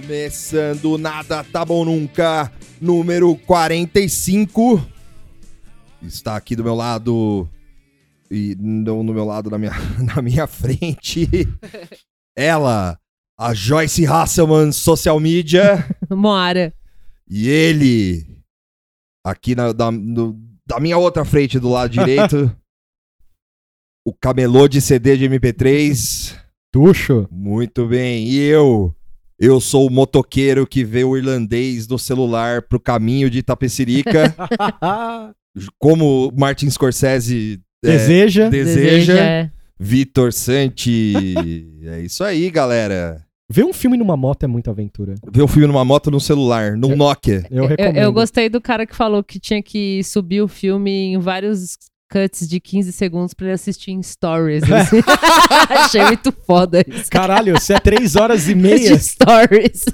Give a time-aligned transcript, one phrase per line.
[0.00, 4.80] Começando Nada Tá Bom Nunca, número 45.
[6.00, 7.48] Está aqui do meu lado,
[8.30, 9.72] e não no meu lado, na minha,
[10.14, 11.28] na minha frente,
[12.38, 12.96] ela,
[13.36, 16.72] a Joyce Hasselman, social media, Moara.
[17.28, 18.24] e ele,
[19.26, 22.56] aqui na, da, no- da minha outra frente, do lado direito,
[24.06, 26.43] o camelô de CD de MP3,
[26.74, 27.28] Tuxo.
[27.30, 28.26] muito bem.
[28.26, 28.92] E eu?
[29.38, 34.34] Eu sou o motoqueiro que vê o irlandês do celular pro caminho de Itapecerica,
[35.78, 38.48] como Martin Scorsese é, Deseja.
[38.48, 39.18] deseja.
[39.18, 39.50] é.
[39.78, 41.14] Vitor Santi.
[41.84, 43.24] é isso aí, galera.
[43.50, 45.14] Ver um filme numa moto é muita aventura.
[45.32, 47.44] Ver um filme numa moto no celular, num Nokia.
[47.50, 47.96] Eu Eu, recomendo.
[47.98, 51.76] eu gostei do cara que falou que tinha que subir o filme em vários
[52.14, 54.62] cuts de 15 segundos pra ele assistir em stories.
[54.70, 55.00] assim.
[55.68, 57.10] Achei muito foda isso.
[57.10, 59.84] Caralho, se é três horas e De meia, stories.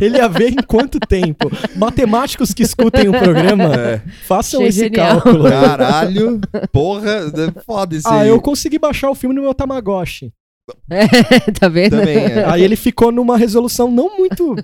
[0.00, 1.50] ele ia ver em quanto tempo?
[1.76, 4.02] Matemáticos que escutem o programa, É.
[4.26, 5.20] façam Achei esse genial.
[5.22, 5.44] cálculo.
[5.48, 6.40] Caralho,
[6.72, 8.28] porra, é foda esse Ah, aí.
[8.28, 10.32] eu consegui baixar o filme no meu Tamagotchi.
[11.58, 11.98] tá vendo?
[11.98, 12.44] Também, é.
[12.44, 14.54] Aí ele ficou numa resolução não muito.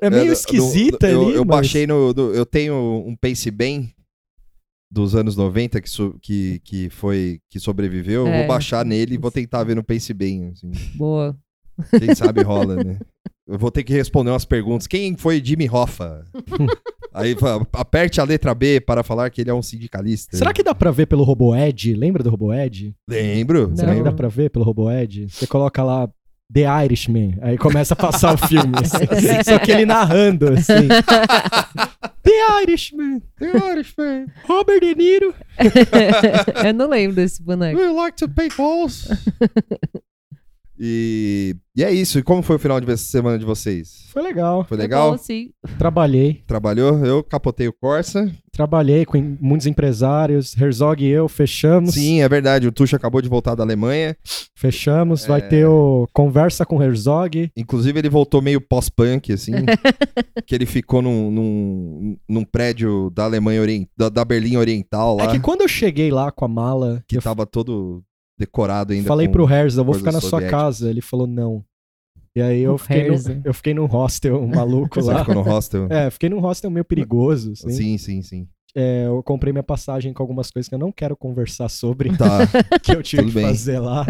[0.00, 1.34] É Eu- meio eu- esquisita eu, ali.
[1.34, 2.12] Eu mas- baixei no.
[2.14, 3.90] no- eu tenho um Pace bem
[4.90, 7.40] dos anos 90 que, so- que, que foi.
[7.48, 8.26] que sobreviveu.
[8.26, 8.38] Eu É.
[8.40, 10.48] vou baixar nele e vou tentar ver no Pace bem.
[10.52, 10.70] assim.
[10.96, 11.36] Boa.
[11.98, 12.98] Quem sabe rola, né?
[13.48, 14.86] Eu vou ter que responder umas perguntas.
[14.86, 16.24] Quem foi Jimmy Hoffa?
[17.12, 17.34] Aí
[17.72, 20.36] aperte a letra B para falar que ele é um sindicalista.
[20.36, 21.94] Será que dá pra ver pelo Roboed?
[21.94, 22.94] Lembra do Roboed?
[23.08, 23.72] Lembro.
[23.74, 24.04] Será que Não.
[24.04, 25.28] dá pra ver pelo Roboed?
[25.30, 26.08] Você coloca lá
[26.52, 28.72] The Irishman, aí começa a passar o filme.
[28.76, 30.88] assim, só que ele narrando, assim.
[32.22, 34.26] The Irishman, The Irishman.
[34.46, 35.34] Robert De Niro.
[36.66, 37.78] eu não lembro desse boneco.
[37.78, 39.08] Do you like to pay balls?
[40.78, 42.18] e, e é isso.
[42.18, 44.06] E como foi o final de semana de vocês?
[44.12, 44.64] Foi legal.
[44.64, 45.12] Foi legal?
[45.12, 45.50] bom, sim.
[45.78, 46.42] Trabalhei.
[46.46, 47.04] Trabalhou?
[47.04, 48.30] Eu capotei o Corsa.
[48.60, 50.54] Trabalhei com muitos empresários.
[50.54, 51.94] Herzog e eu fechamos.
[51.94, 52.68] Sim, é verdade.
[52.68, 54.14] O Tuxo acabou de voltar da Alemanha.
[54.54, 55.24] Fechamos.
[55.24, 55.48] Vai É.
[55.48, 57.50] ter o Conversa com Herzog.
[57.56, 59.52] Inclusive, ele voltou meio pós-punk, assim.
[60.46, 63.86] que ele ficou num, num, num prédio da Alemanha Orient...
[63.96, 65.24] da, da Berlim Oriental lá.
[65.24, 68.02] É que quando eu cheguei lá com a mala, que eu tava todo
[68.38, 69.08] decorado ainda.
[69.08, 70.60] falei pro Herz, eu vou ficar na sua soviéticas.
[70.60, 70.90] casa.
[70.90, 71.64] Ele falou não.
[72.34, 75.20] E aí eu fiquei, no, eu fiquei num hostel maluco Você lá.
[75.20, 75.86] ficou no hostel?
[75.90, 77.52] É, fiquei num hostel meio perigoso.
[77.52, 77.70] Assim.
[77.70, 78.48] Sim, sim, sim.
[78.72, 82.38] É, eu comprei minha passagem com algumas coisas que eu não quero conversar sobre, Tá,
[82.84, 83.46] que eu tive tudo que bem.
[83.48, 84.04] fazer lá.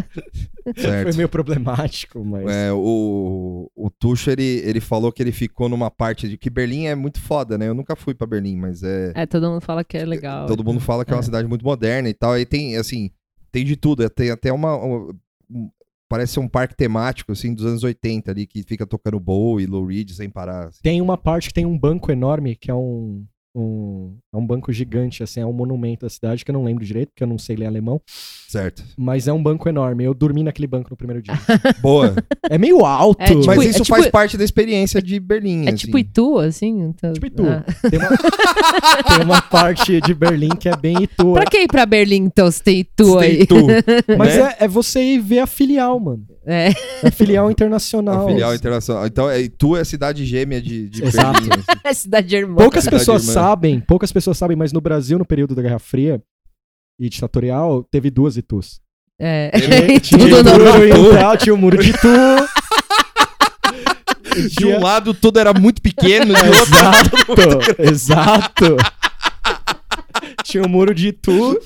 [0.63, 1.17] Foi certo.
[1.17, 2.47] meio problemático, mas.
[2.47, 6.85] É, o, o Tuxo, ele, ele falou que ele ficou numa parte de que Berlim
[6.89, 7.69] é muito foda, né?
[7.69, 9.13] Eu nunca fui pra Berlim, mas é.
[9.15, 10.45] É, todo mundo fala que é legal.
[10.47, 11.25] Todo mundo fala que é uma É.
[11.25, 12.39] cidade muito moderna e tal.
[12.39, 13.11] E tem, assim,
[13.51, 14.09] tem de tudo.
[14.11, 14.77] Tem até uma.
[14.77, 15.15] uma-
[15.51, 15.71] um-
[16.11, 19.67] parece ser um parque temático, assim, dos anos 80 ali, que fica tocando Bowie e
[19.69, 20.67] Low Reed sem parar.
[20.67, 20.81] assim.
[20.83, 23.25] Tem uma parte que tem um banco enorme, que é um.
[23.55, 26.85] um é um banco gigante, assim, é um monumento da cidade, que eu não lembro
[26.85, 28.03] direito, porque eu não sei ler alemão.
[28.51, 28.83] Certo.
[28.99, 30.03] Mas é um banco enorme.
[30.03, 31.35] Eu dormi naquele banco no primeiro dia.
[31.81, 32.17] Boa.
[32.51, 33.23] é meio alto.
[33.23, 35.67] É, tipo, mas é isso tipo- faz parte da experiência de Berlim.
[35.67, 35.77] É assim.
[35.77, 36.81] tipo Itu, assim?
[36.81, 37.13] Então...
[37.13, 37.45] Tipo Itu.
[37.47, 37.65] Ah.
[37.89, 38.09] Tem, uma,
[39.07, 41.33] tem uma parte de Berlim que é bem Itu.
[41.33, 43.47] Pra que ir pra Berlim, então, se tem Itu aí?
[43.47, 43.55] Tu,
[44.19, 44.55] Mas né?
[44.59, 46.25] é, é você ir ver a filial, mano.
[46.45, 46.71] É.
[47.05, 48.27] É filial internacional.
[48.27, 49.07] A filial internacional.
[49.07, 51.41] Então, é, tu é a cidade gêmea de, de Exato.
[51.41, 51.51] Berlim.
[51.53, 51.81] assim.
[51.85, 52.57] A cidade irmã.
[52.57, 53.33] Poucas Cidade pessoas irmã.
[53.33, 56.21] sabem, poucas pessoas sabem, mas no Brasil, no período da Guerra Fria
[57.01, 58.81] e ditatorial, teve duas Itus.
[59.19, 59.51] É.
[59.55, 60.75] Ele- Tinha Tudo Itu normal.
[60.81, 62.09] Oriental, tinha o muro de Itu.
[64.57, 68.77] De um lado, tudo era muito pequeno, de outro, Exato, exato.
[70.45, 71.61] Tinha o muro de Itu.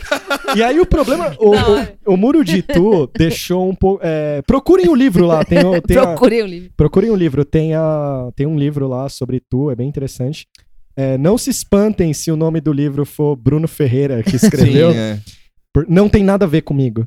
[0.56, 4.00] E aí o problema, o, o- o muro de Itu deixou um pouco.
[4.02, 6.70] é, procurem o livro lá, tem, o- tem a- Procurei o livro.
[6.76, 10.46] Procurem o livro, tem, a, tem um livro lá sobre tu, é bem interessante.
[10.96, 14.92] É, não se espantem se o nome do livro for Bruno Ferreira que escreveu.
[14.92, 15.18] Sim, é.
[15.72, 17.06] por- não tem nada a ver comigo.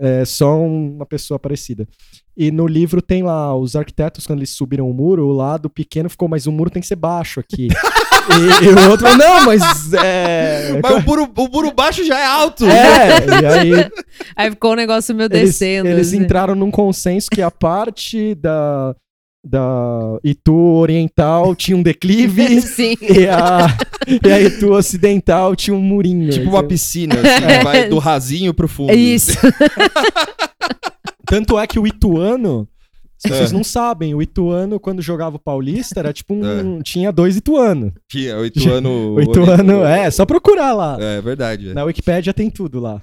[0.00, 1.86] É só um- uma pessoa parecida.
[2.36, 6.10] E no livro tem lá os arquitetos, quando eles subiram o muro, o lado pequeno
[6.10, 7.68] ficou, mas o muro tem que ser baixo aqui.
[8.60, 10.80] e, e o outro falou, não, mas é.
[10.82, 12.64] Mas o muro, o muro baixo já é alto.
[12.66, 13.90] É, e aí
[14.36, 15.88] Aí ficou um negócio meio eles, descendo.
[15.88, 16.18] eles assim.
[16.18, 18.94] entraram num consenso que a parte da,
[19.44, 22.96] da Itu Oriental tinha um declive Sim.
[23.02, 23.66] e, a,
[24.24, 26.30] e a Itu Ocidental tinha um murinho.
[26.30, 27.62] Tipo uma piscina, assim, É.
[27.62, 28.90] vai do rasinho pro fundo.
[28.90, 29.32] É isso.
[31.26, 32.68] Tanto é que o Ituano,
[33.22, 33.54] pessoas É.
[33.54, 36.80] não sabem, o Ituano, quando jogava o Paulista, era tipo um.
[36.82, 37.92] Tinha dois Ituano.
[38.10, 39.14] Tinha, o Ituano.
[39.14, 40.96] O Ituano, é, só procurar lá.
[41.00, 41.70] É verdade.
[41.70, 41.74] é.
[41.74, 43.00] Na Wikipédia tem tudo lá.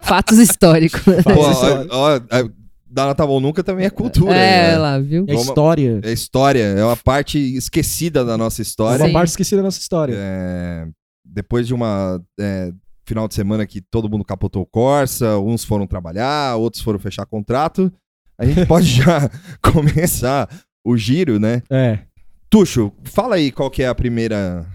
[0.00, 1.00] Fatos históricos.
[1.22, 2.48] Fatos ó, ó, ó,
[2.92, 4.34] Dá Tá Bom Nunca também é cultura.
[4.34, 4.78] É, né?
[4.78, 5.24] lá, viu?
[5.28, 6.00] É história.
[6.02, 9.02] É história, é uma parte esquecida da nossa É história.
[9.02, 9.12] uma Sim.
[9.12, 10.14] parte esquecida da nossa história.
[10.16, 10.88] É,
[11.24, 12.72] depois de uma é,
[13.06, 17.24] final de semana que todo mundo capotou o Corsa, uns foram trabalhar, outros foram fechar
[17.26, 17.92] contrato,
[18.36, 19.30] a gente pode já
[19.62, 20.48] começar
[20.84, 21.62] o giro, né?
[21.70, 22.00] É.
[22.48, 24.66] Tuxo, fala aí qual que é a primeira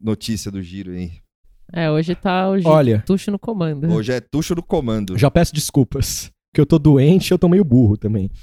[0.00, 1.12] notícia do giro aí.
[1.70, 3.02] É, hoje tá o Olha.
[3.04, 3.92] Tuxo no comando.
[3.92, 5.18] Hoje é Tuxo do comando.
[5.18, 6.30] Já peço desculpas.
[6.50, 8.30] Porque eu tô doente e eu tô meio burro também.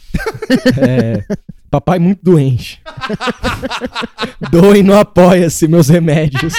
[0.78, 1.24] É,
[1.72, 2.80] papai muito doente.
[4.52, 6.54] Doe não apoia-se meus remédios.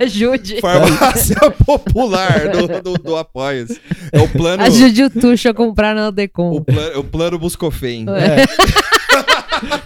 [0.00, 0.60] Ajude.
[0.60, 3.80] Farmácia popular do, do, do Apoia-se.
[4.10, 6.56] É o plano, Ajude o Tuxo a comprar na Decon.
[6.56, 8.06] o plano, o plano Buscofem.
[8.08, 8.46] É.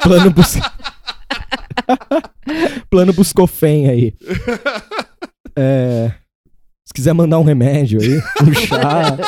[0.02, 0.54] Plano bus...
[2.88, 4.14] Plano Buscofem aí.
[5.56, 6.12] É,
[6.88, 8.16] Se quiser mandar um remédio aí,
[8.48, 9.18] um chá,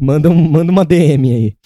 [0.00, 1.56] manda, um- manda uma DM aí.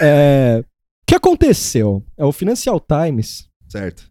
[0.00, 2.02] É, O que aconteceu?
[2.18, 4.10] É, O Financial Times Certo.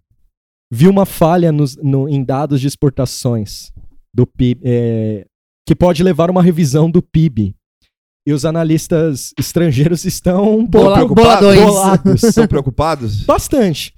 [0.72, 3.72] viu uma falha nos- no- em dados de exportações
[4.14, 5.26] do PIB, é,
[5.68, 7.54] que pode levar a uma revisão do PIB.
[8.26, 11.40] E os analistas estrangeiros estão um pouco Bola, preocupado?
[11.48, 11.60] boladões.
[11.66, 12.24] bolados.
[12.24, 13.24] Estão preocupados?
[13.24, 13.94] Bastante.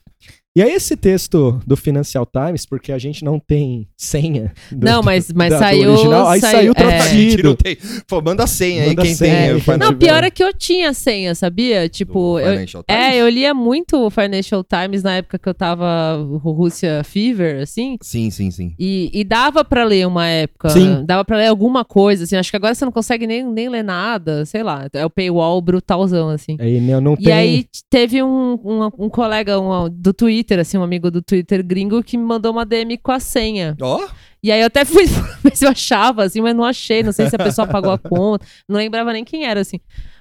[0.56, 4.54] E aí esse texto do Financial Times, porque a gente não tem senha.
[4.72, 5.92] do- Não, mas, mas da- saiu.
[5.94, 6.84] original, aí saiu é.
[6.84, 7.56] A gente traduzido.
[7.56, 7.78] tem.
[8.08, 9.50] Pô, manda a senha aí, Manda quem senha tem.
[9.56, 11.90] aí, Financial- Não, pior é que eu tinha senha, sabia?
[11.90, 16.18] Tipo, do eu, é, eu lia muito o Financial Times na época que eu tava
[16.44, 17.98] Rússia Fever, assim.
[18.04, 18.76] Sim, sim, sim.
[18.78, 20.70] E, e dava pra ler uma época.
[20.70, 21.04] Sim.
[21.04, 22.36] Dava pra ler alguma coisa, assim.
[22.36, 24.88] Acho que agora você não consegue nem, nem ler nada, sei lá.
[24.94, 26.58] É o paywall brutalzão, assim.
[26.60, 27.34] Aí não, não E tem.
[27.34, 32.02] aí teve um, um, um colega um, do Twitter, assim, um amigo do Twitter gringo
[32.04, 33.76] que me mandou uma DM com a senha.
[33.82, 34.08] Ó,
[34.42, 35.06] E aí eu até fui
[35.44, 37.02] ver se eu achava, assim, mas não achei.
[37.04, 38.46] Não sei se a pessoa pagou a conta.
[38.68, 39.80] Não lembrava nem quem era, assim.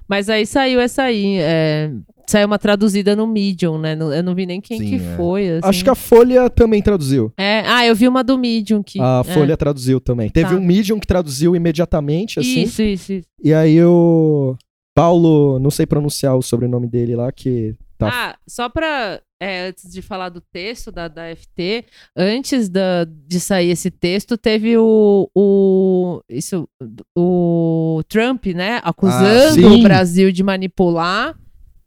[0.08, 1.36] Mas aí saiu essa aí.
[1.38, 1.90] é,
[2.26, 3.94] saiu uma traduzida no Medium, né?
[3.98, 5.16] Eu não vi nem quem Sim, que é.
[5.16, 5.48] foi.
[5.48, 5.60] Assim.
[5.68, 7.32] Acho que a Folha também traduziu.
[7.38, 9.00] É, ah, eu vi uma do Medium que.
[9.00, 9.32] A é.
[9.32, 10.28] Folha traduziu também.
[10.28, 10.56] Teve Tá.
[10.56, 12.62] um Medium que traduziu imediatamente, assim.
[12.62, 13.26] Isso, isso, isso.
[13.42, 14.54] E aí o
[14.94, 17.74] Paulo, não sei pronunciar o sobrenome dele lá, que
[18.10, 18.30] tá.
[18.30, 19.20] Ah, só pra.
[19.40, 21.84] é, antes de falar do texto da, da FT,
[22.16, 25.28] antes da, de sair esse texto, teve o.
[25.34, 26.68] o isso,
[27.16, 28.80] o Trump, né?
[28.84, 29.80] Acusando sim.
[29.80, 31.36] o Brasil de manipular.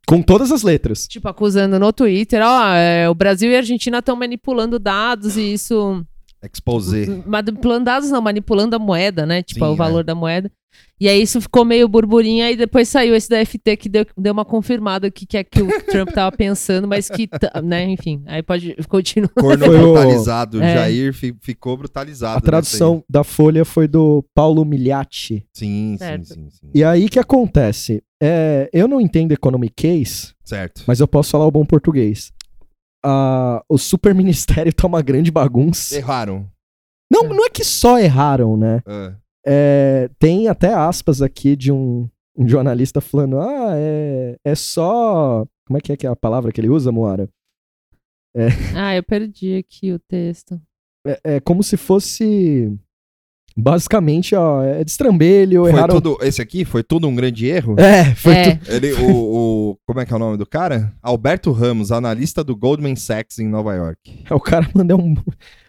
[0.07, 1.07] Com todas as letras.
[1.07, 5.53] Tipo, acusando no Twitter, ó, é, o Brasil e a Argentina estão manipulando dados e
[5.53, 6.05] isso.
[6.43, 7.07] Exposé.
[7.25, 9.41] Manipulando dados, não, manipulando a moeda, né?
[9.41, 10.03] Tipo, Sim, o valor é.
[10.03, 10.51] da moeda.
[10.99, 14.31] E aí isso ficou meio burburinho, aí depois saiu esse da FT que deu, deu
[14.31, 17.27] uma confirmada que, que é que o Trump tava pensando, mas que,
[17.63, 19.27] né, enfim, aí pode continuar.
[19.35, 20.61] Corno brutalizado.
[20.63, 20.73] É.
[20.73, 22.37] Jair fi- ficou brutalizado.
[22.37, 25.45] A tradução da Folha foi do Paulo aí.
[25.53, 26.69] Sim, sim, sim, sim.
[26.73, 28.01] E aí o que acontece?
[28.23, 30.83] É, eu não entendo economic case, Certo.
[30.87, 32.31] mas eu posso falar o bom português.
[33.03, 35.95] Ah, o super ministério tá uma grande bagunça.
[35.97, 36.49] Erraram.
[37.11, 38.81] Não, não é que só erraram, né?
[38.87, 39.13] Ah,
[39.45, 45.45] É, tem até aspas aqui de um, um jornalista falando: ah, é, é só.
[45.67, 47.29] Como é que é, que é a palavra que ele usa, Moara?
[48.75, 50.59] Ah, eu perdi aqui o texto.
[51.07, 52.69] É, é como se fosse.
[53.57, 55.95] Basicamente, ó, é destrambelho, foi erraram.
[55.95, 57.77] tudo, esse aqui foi tudo um grande erro?
[57.79, 58.69] É, foi É, tudo.
[58.73, 59.11] Ele, o,
[59.71, 60.93] o- Como é que é o nome do cara?
[61.01, 64.25] Alberto Ramos, analista do Goldman Sachs em Nova York.
[64.29, 65.15] O cara mandou um.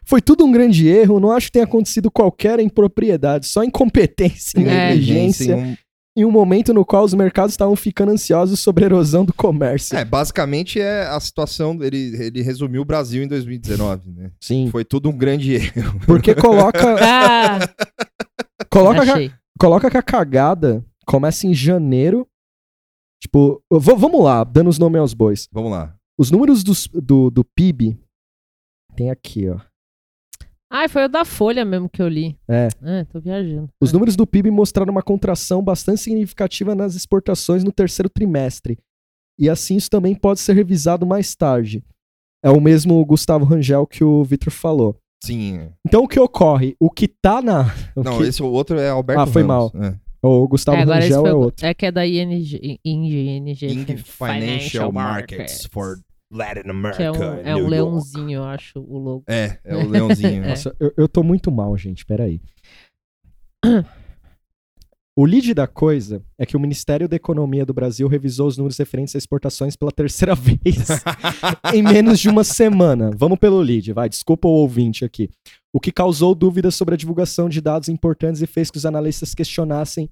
[0.06, 1.18] Foi tudo um grande erro.
[1.20, 4.88] Não acho que tenha acontecido qualquer impropriedade, só incompetência e É.
[4.90, 5.56] negligência.
[5.56, 5.76] um-
[6.18, 9.98] Em um momento no qual os mercados estavam ficando ansiosos sobre a erosão do comércio.
[9.98, 11.76] É, basicamente é a situação.
[11.82, 14.30] Ele, ele resumiu o Brasil em 2019, né?
[14.40, 14.70] Sim.
[14.70, 16.00] Foi tudo um grande erro.
[16.06, 16.78] Porque coloca.
[17.04, 17.58] ah,
[18.70, 19.30] coloca, que a, achei.
[19.58, 22.26] coloca que a cagada começa em janeiro.
[23.22, 25.48] Tipo, v- vamos lá, dando os nomes aos bois.
[25.52, 25.94] Vamos lá.
[26.18, 27.98] Os números dos- do, do PIB.
[28.96, 29.58] Tem aqui, ó.
[30.70, 32.36] Ah, foi o da Folha mesmo que eu li.
[32.48, 32.68] É.
[32.82, 33.68] Ah, tô viajando.
[33.80, 38.78] Os números do PIB mostraram uma contração bastante significativa nas exportações no terceiro trimestre.
[39.38, 41.84] E assim isso também pode ser revisado mais tarde.
[42.42, 44.96] É o mesmo Gustavo Rangel que o Vitor falou.
[45.22, 45.58] Sim.
[45.58, 45.70] é.
[45.86, 46.74] Então o que ocorre?
[46.80, 47.72] O que tá na.
[47.94, 49.72] o Não, que- esse outro é Alberto Ah, foi Ramos.
[49.74, 49.94] É.
[50.22, 51.66] O Gustavo É, agora Rangel foi é o- outro.
[51.66, 55.98] É que é da ING, ING, ING Ing Financial Markets for
[56.36, 56.96] Latin America.
[56.96, 59.24] Que é um, é um leãozinho, eu acho, o logo.
[59.26, 60.44] É, é o leãozinho.
[60.46, 60.48] É.
[60.50, 62.04] Nossa, eu, eu tô muito mal, gente.
[62.04, 62.40] Peraí.
[65.18, 68.76] O lead da coisa é que o Ministério da Economia do Brasil revisou os números
[68.76, 70.88] referentes a exportações pela terceira vez
[71.72, 73.10] em menos de uma semana.
[73.16, 74.10] Vamos pelo lead, vai.
[74.10, 75.30] Desculpa o ouvinte aqui.
[75.72, 79.34] O que causou dúvidas sobre a divulgação de dados importantes e fez que os analistas
[79.34, 80.10] questionassem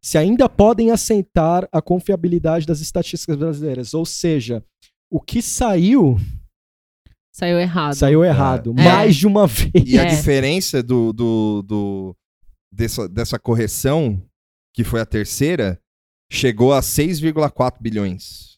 [0.00, 3.92] se ainda podem aceitar a confiabilidade das estatísticas brasileiras.
[3.92, 4.62] Ou seja,
[5.16, 6.16] o que saiu,
[7.32, 7.94] Saiu errado.
[7.94, 8.74] saiu errado.
[8.76, 8.82] É.
[8.84, 9.70] Mais de uma vez.
[9.86, 10.06] E a É.
[10.06, 12.16] diferença do, do, do-
[12.72, 14.20] dessa, dessa correção,
[14.72, 15.78] que foi a terceira,
[16.30, 18.54] chegou a 6,4 bilhões.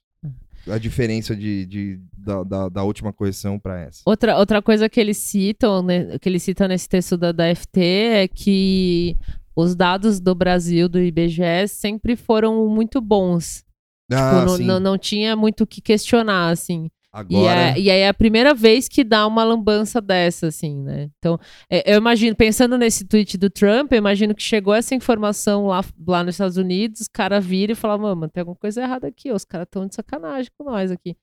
[0.68, 4.00] A diferença de, de- da, da, da última correção para essa.
[4.04, 7.80] Outra, outra coisa que eles citam, né, que eles citam nesse texto da, da FT
[7.80, 9.14] é que
[9.54, 13.64] os dados do Brasil, do IBGE, sempre foram muito bons.
[14.12, 16.88] Ah, Tipo, não, não, não tinha muito o que questionar, assim.
[17.30, 20.82] E, Agora, é, e aí é a primeira vez que dá uma lambança dessa, assim,
[20.82, 21.08] né?
[21.18, 21.38] Então,
[21.70, 25.82] é, eu imagino, pensando nesse tweet do Trump, eu imagino que chegou essa informação lá,
[26.06, 29.32] lá nos Estados Unidos, os caras viram e falaram, mano, tem alguma coisa errada aqui,
[29.32, 31.16] ó, os caras estão de sacanagem com nós aqui.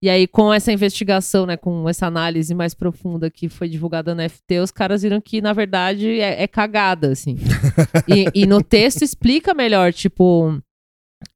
[0.00, 4.22] E aí, com essa investigação, né, com essa análise mais profunda que foi divulgada no
[4.28, 7.36] FT, os caras viram que, na verdade, é, é cagada, assim.
[8.08, 10.60] e, e no texto explica melhor, tipo,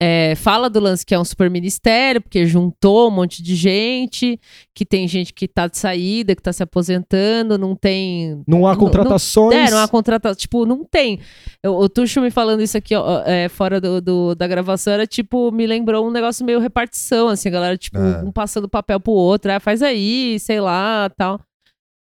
[0.00, 4.38] é, fala do lance que é um super ministério, porque juntou um monte de gente,
[4.74, 8.42] que tem gente que tá de saída, que tá se aposentando, não tem.
[8.46, 9.54] Não há Não- contratações.
[9.56, 10.36] É, não há contratação.
[10.36, 11.20] Tipo, não tem.
[11.62, 15.06] Eu- o Tuxo me falando isso aqui, ó, é, fora do, do- da gravação, era
[15.06, 18.22] tipo, me lembrou um negócio meio repartição, assim, a galera, tipo, É.
[18.22, 21.40] um passando papel pro outro, ah, faz aí, sei lá, tal.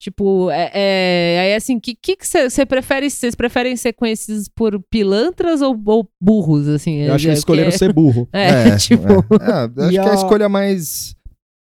[0.04, 5.62] Tipo, é, é, aí assim, que que você prefere, vocês preferem ser conhecidos por pilantras
[5.62, 6.96] ou, ou burros, assim?
[6.98, 8.28] Eu acho que É, eles escolheram porque- ser burro.
[8.34, 9.02] É, tipo,
[9.40, 11.16] é, acho E que é a- a escolha mais.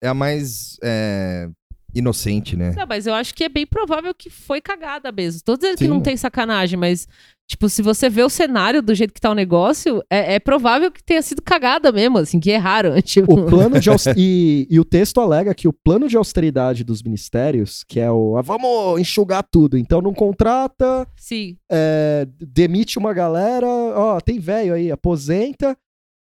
[0.04, 1.48] É a mais é,
[1.94, 2.74] inocente, né?
[2.76, 5.42] Não, mas eu acho que é bem provável que foi cagada mesmo.
[5.44, 5.90] Tô dizendo que Sim.
[5.90, 7.08] não tem sacanagem, mas,
[7.48, 10.92] tipo, se você vê o cenário do jeito que tá o negócio, é, é provável
[10.92, 13.00] que tenha sido cagada mesmo, assim, que erraram.
[13.02, 17.04] Tipo, O plano de e, e o texto alega que o plano de austeridade dos
[17.04, 21.58] ministérios, que é o ah, vamos enxugar tudo, então não contrata, sim.
[21.72, 25.78] é, demite uma galera, ó, tem velho aí, aposenta,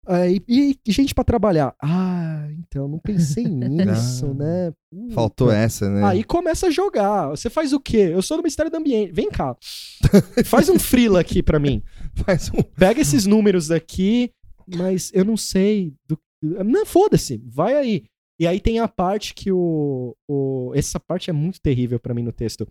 [0.08, 1.74] é, e, e gente pra trabalhar.
[1.82, 4.74] Ah, então não pensei nisso, Ah, né?
[4.92, 5.14] Puta.
[5.14, 6.04] Faltou essa, né?
[6.04, 7.30] Aí começa a jogar.
[7.30, 8.10] Você faz o quê?
[8.12, 9.14] Eu sou do Ministério do Ambiente.
[9.14, 9.56] Vem cá.
[10.46, 11.82] Faz um frila aqui pra mim.
[12.26, 12.62] Faz um.
[12.62, 14.32] Pega esses números aqui,
[14.76, 15.94] mas eu não sei.
[16.08, 16.20] Do...
[16.42, 18.04] Não, foda-se, vai aí.
[18.40, 20.16] E aí tem a parte que o.
[20.28, 20.72] o...
[20.76, 22.68] Essa parte é muito terrível pra mim no texto.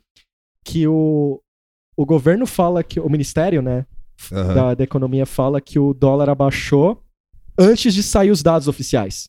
[0.65, 1.41] Que o,
[1.97, 3.01] o governo fala que.
[3.01, 3.87] O ministério, né?
[4.31, 4.55] Aham.
[4.55, 7.03] Da, da economia fala que o dólar abaixou
[7.59, 9.29] antes de sair os dados oficiais.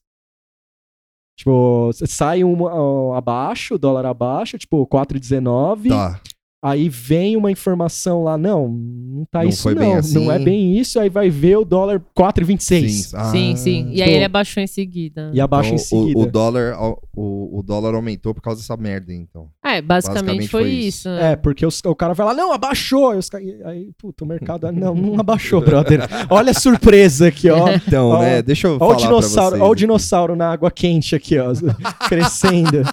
[1.36, 5.90] Tipo, sai um ó, abaixo, dólar abaixo, tipo 4,19.
[5.90, 6.22] Tá.
[6.66, 10.14] Aí vem uma informação lá, não, não tá Não isso foi não, bem assim.
[10.14, 13.88] não é bem isso, aí vai ver o dólar 4,26 Ah, sim, sim.
[13.90, 15.30] E aí tipo, ele abaixou em seguida.
[15.34, 16.20] e abaixa então, em seguida.
[16.20, 16.74] O, o dólar,
[17.16, 19.50] o, o dólar aumentou por causa dessa merda, então.
[19.64, 20.88] É, basicamente, Basicamente foi, foi isso.
[20.88, 21.10] isso.
[21.10, 21.32] né?
[21.34, 23.12] É, porque os- o cara vai lá, não, abaixou.
[23.12, 23.30] Aí, os
[23.66, 26.00] aí puta, o mercado, não, não abaixou, brother.
[26.30, 27.68] Olha a surpresa aqui, ó.
[27.74, 30.50] Então, Ó, né, deixa eu Ó falar o dinossauro, pra vocês ó o dinossauro na
[30.52, 31.52] água quente aqui, ó,
[32.08, 32.84] crescendo.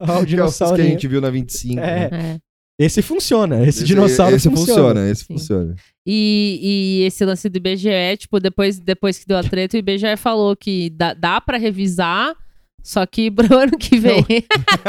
[0.00, 0.82] Ó o Que é que a dinossauro.
[0.82, 1.78] gente viu na 25.
[1.80, 1.84] É.
[1.84, 2.08] né?
[2.12, 2.51] É.
[2.84, 4.66] Esse funciona, esse, dinossauro esse funciona.
[4.82, 5.10] funciona.
[5.10, 5.34] Esse Sim.
[5.34, 5.74] funciona.
[6.06, 10.16] E, e esse lance do IBGE, tipo, depois, depois que deu a treta, o IBGE
[10.16, 12.34] falou que dá, dá pra revisar,
[12.82, 14.24] só que pro ano que vem.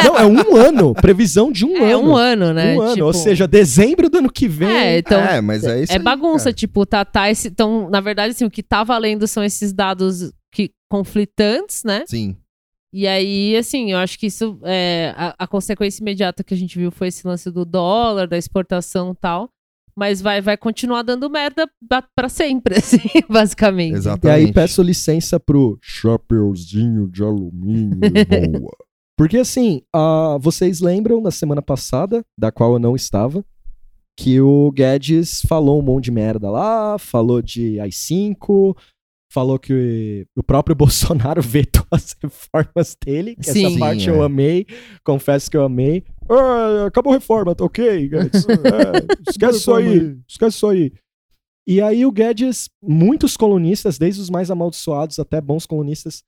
[0.03, 2.09] Não, é um ano, previsão de um é ano.
[2.09, 2.75] um ano, né?
[2.75, 4.67] Um ano, Tipo, ou seja, dezembro do ano que vem.
[4.69, 5.19] É, então.
[5.21, 6.53] é, mas é isso É aí, bagunça, cara.
[6.53, 7.47] tipo, tá, tá esse.
[7.47, 12.03] Então, na verdade, assim, o que tá valendo são esses dados que, conflitantes, né?
[12.07, 12.35] Sim.
[12.93, 14.59] E aí, assim, eu acho que isso.
[14.63, 18.37] É, a, a consequência imediata que a gente viu foi esse lance do dólar, da
[18.37, 19.49] exportação e tal.
[19.95, 21.67] Mas vai, vai continuar dando merda
[22.15, 23.93] pra sempre, assim, basicamente.
[23.93, 24.47] E Exatamente.
[24.47, 27.99] aí peço licença pro chapeuzinho de alumínio.
[28.61, 28.77] boa.
[29.17, 33.45] Porque assim, ah, vocês lembram na semana passada, da qual eu não estava,
[34.17, 38.75] que o Guedes falou um monte de merda lá, falou de AI-5,
[39.33, 43.65] falou que o próprio Bolsonaro vetou as reformas dele, que Sim.
[43.65, 44.25] essa parte Sim, eu é.
[44.25, 44.67] amei,
[45.03, 46.03] confesso que eu amei.
[46.29, 48.45] Ah, acabou a reforma, tá ok, Guedes?
[48.47, 50.93] É, esquece isso aí, esquece isso aí.
[51.65, 56.23] E aí o Guedes, muitos colunistas, desde os mais amaldiçoados até bons colunistas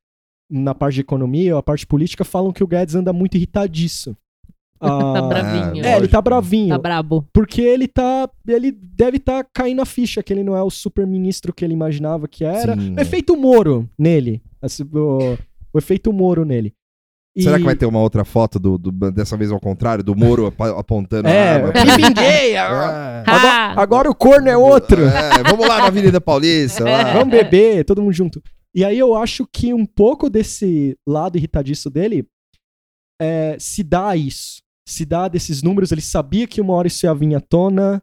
[0.50, 4.15] na parte de economia ou a parte política, falam que o Guedes anda muito irritadiço.
[4.86, 5.86] Tá Ah, bravinho.
[5.86, 6.70] É, ele tá bravinho.
[6.70, 7.25] Tá brabo.
[7.34, 8.29] Porque ele tá.
[8.48, 11.63] Ele deve estar tá caindo a ficha que ele não é o super ministro que
[11.65, 12.75] ele imaginava que era.
[12.75, 14.41] Sim, o efeito Moro nele.
[14.62, 15.38] Assim, o,
[15.74, 16.74] o efeito Moro nele.
[17.36, 20.15] E- Será que vai ter uma outra foto do, do- dessa vez ao contrário, do
[20.15, 21.74] Moro ap- apontando É, a arma?
[21.84, 22.53] me vinguei!
[22.53, 22.60] É.
[22.60, 23.82] Agora, Ah!
[23.82, 25.01] agora o corno é outro.
[25.05, 26.84] É, vamos lá na Avenida Paulista.
[26.84, 27.13] lá.
[27.13, 28.41] Vamos beber, todo mundo junto.
[28.74, 32.25] E aí eu acho que um pouco desse lado irritadiço dele
[33.22, 34.62] é, se dá a isso.
[34.88, 38.01] Se dá desses números, ele sabia que uma hora isso ia vir à tona.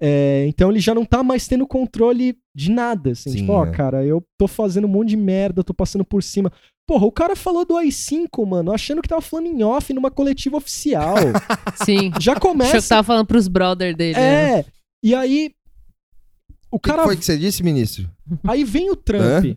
[0.00, 3.30] É, então ele já não tá mais tendo controle de nada, assim.
[3.30, 3.70] Sim, tipo, ó, é.
[3.70, 6.52] cara, eu tô fazendo um monte de merda, tô passando por cima.
[6.86, 10.56] Porra, o cara falou do AI-5, mano, achando que tava falando em off numa coletiva
[10.56, 11.16] oficial.
[11.84, 12.10] Sim.
[12.20, 12.88] já Achou que começa.
[12.88, 14.14] tava falando pros brother dele.
[14.18, 14.60] né?
[14.60, 14.64] É.
[15.02, 15.50] E aí.
[16.70, 16.98] O cara.
[17.02, 18.08] que foi que você disse, ministro?
[18.46, 19.56] Aí vem o Trump.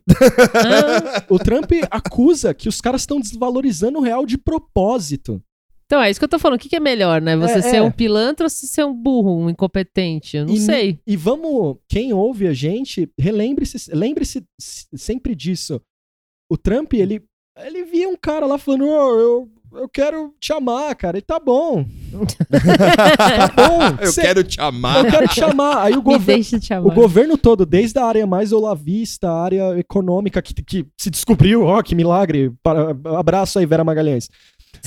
[0.56, 5.42] Ah, O Trump acusa que os caras estão desvalorizando o real de propósito.
[5.92, 6.56] Então, é isso que eu tô falando.
[6.58, 7.36] O que, que é melhor, né?
[7.36, 7.82] Você É, ser é.
[7.82, 10.38] um pilantra ou você ser um burro, um incompetente?
[10.38, 11.00] Eu não E- sei.
[11.06, 15.82] E vamos, quem ouve a gente, relembre-se, lembre-se sempre disso.
[16.50, 17.22] O Trump, ele,
[17.66, 21.18] ele via um cara lá falando, "Ô, eu, eu quero te amar, cara.
[21.18, 21.86] E tá bom.
[23.18, 23.98] tá bom.
[24.02, 25.04] Eu Cê- quero te amar.
[25.06, 25.78] eu quero te amar.
[25.78, 26.44] Aí o governo.
[26.86, 31.64] O governo todo, desde a área mais olavista, a área econômica, que, que se descobriu,
[31.64, 32.52] ó, que milagre.
[32.64, 34.30] Para, abraço aí, Vera Magalhães.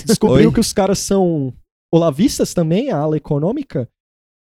[0.05, 0.55] Descobriu Oi.
[0.55, 1.53] que os caras são
[1.93, 3.89] olavistas também, a ala econômica.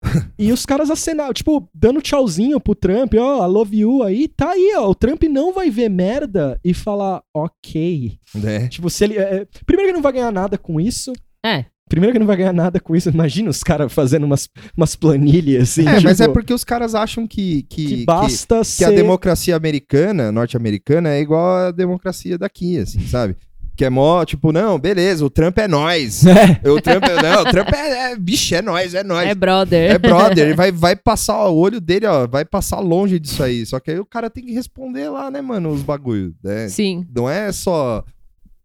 [0.37, 4.51] e os caras acenaram, tipo, dando tchauzinho pro Trump, ó, I love you aí, tá
[4.51, 4.89] aí, ó.
[4.89, 8.17] O Trump não vai ver merda e falar, ok.
[8.43, 8.67] É.
[8.67, 9.17] Tipo, se ele.
[9.17, 11.13] é, é, primeiro que não vai ganhar nada com isso.
[11.45, 11.65] É.
[11.87, 13.09] Primeiro que não vai ganhar nada com isso.
[13.09, 15.87] Imagina os caras fazendo umas, umas planilhas assim.
[15.87, 18.85] É, mas é tipo, porque os caras acham que, que, que que- basta que ser.
[18.85, 23.35] a democracia americana, norte-americana, é igual a democracia daqui, assim, sabe?
[23.75, 26.23] Que é mó, tipo, não, beleza, o Trump é nós.
[26.63, 26.69] É.
[26.69, 29.27] O Trump, é- não, o Trump é, é bicho, é nós, é nós.
[29.27, 29.91] É brother.
[29.91, 33.65] É brother, ele vai, vai passar o olho dele, ó, vai passar longe disso aí.
[33.65, 36.33] Só que aí o cara tem que responder lá, né, mano, os bagulho.
[36.43, 36.69] né?
[36.69, 37.05] Sim.
[37.13, 38.03] Não é só.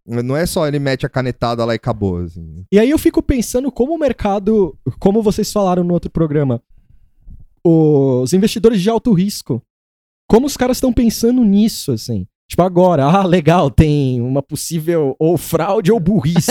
[0.07, 2.19] Não é só ele mete a canetada lá e acabou.
[2.19, 2.65] Assim.
[2.73, 6.61] E aí eu fico pensando como o mercado, como vocês falaram no outro programa,
[7.65, 9.63] os investidores de alto risco,
[10.29, 12.27] como os caras estão pensando nisso, assim.
[12.51, 16.51] Tipo, agora, ah, legal, tem uma possível ou fraude ou burrice.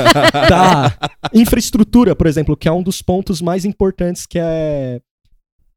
[0.48, 0.96] tá.
[1.34, 5.02] Infraestrutura, por exemplo, que é um dos pontos mais importantes, que é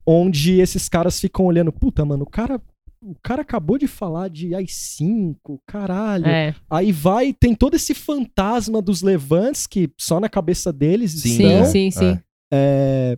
[0.06, 2.62] onde esses caras ficam olhando, puta, mano, o cara,
[3.02, 5.36] o cara acabou de falar de AI-5,
[5.68, 6.26] caralho.
[6.28, 6.56] É.
[6.70, 11.44] Aí vai, tem todo esse fantasma dos levantes que só na cabeça deles Sim, Sim,
[11.44, 11.66] estão.
[11.66, 12.20] sim, sim.
[12.54, 13.18] É,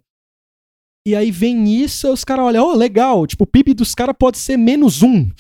[1.09, 4.37] E aí vem isso, os caras olham, oh, legal, tipo, o PIB dos caras pode
[4.37, 5.27] ser menos um.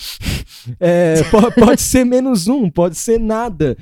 [0.79, 3.77] É, po- pode ser menos um, pode ser nada.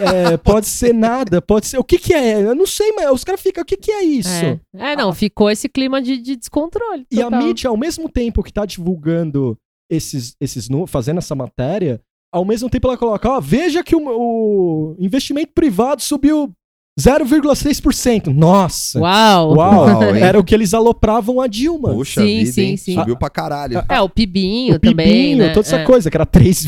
[0.00, 1.78] É, pode ser nada, pode ser.
[1.78, 2.42] O que que é?
[2.42, 4.28] Eu não sei, mas os caras ficam, o que que é isso?
[4.28, 4.60] É.
[4.76, 7.06] É, não, ficou esse clima de, de descontrole.
[7.10, 7.42] E a total.
[7.42, 9.56] mídia, ao mesmo tempo que tá divulgando
[9.88, 12.00] esses, esses fazendo essa matéria,
[12.32, 16.52] ao mesmo tempo ela coloca, ó, veja que o, o investimento privado subiu
[17.00, 18.26] 0,6%.
[18.32, 19.00] Nossa!
[19.00, 19.54] Uau!
[19.56, 20.02] Uau!
[20.14, 21.92] Era o que eles alopravam a Dilma.
[21.92, 22.94] Puxa Sim, vida, sim, sim.
[22.94, 23.82] Subiu pra caralho.
[23.88, 25.48] É, o Pibinho o também, pibinho, né?
[25.52, 25.84] toda essa É.
[25.84, 26.66] coisa, que era 3,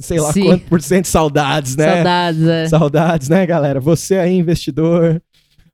[0.00, 0.44] sei lá Sim.
[0.46, 1.94] quanto por cento saudades, né?
[1.94, 2.68] Saudades, é.
[2.68, 3.80] Saudades, né, galera?
[3.80, 5.22] Você aí, investidor,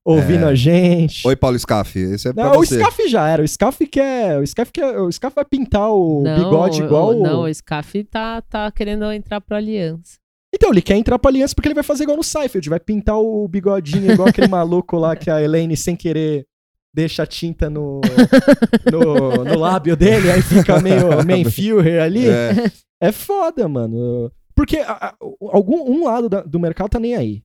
[0.04, 0.48] ouvindo É.
[0.50, 1.26] a gente.
[1.26, 1.98] Oi, Paulo Scaff.
[1.98, 2.78] Esse é pra Não, o você.
[2.78, 3.42] Scaff já era.
[3.42, 4.38] O Scaff quer.
[4.38, 4.98] O Scaff quer.
[5.00, 7.14] O Scaff vai pintar o Não, bigode igual.
[7.14, 10.17] o- o- Não, o Scaff tá, tá querendo entrar pro Aliança.
[10.54, 12.68] Então, ele quer entrar pra aliança porque ele vai fazer igual no Seinfeld.
[12.70, 16.46] Vai pintar o bigodinho igual aquele maluco lá que a Elaine, sem querer,
[16.94, 18.00] deixa a tinta no,
[18.90, 22.28] no, no lábio dele, aí fica meio Manfurer ali.
[22.28, 22.70] É.
[23.00, 24.32] É foda, mano.
[24.54, 25.14] Porque a- a-
[25.52, 27.42] algum, um lado da- do mercado tá nem aí.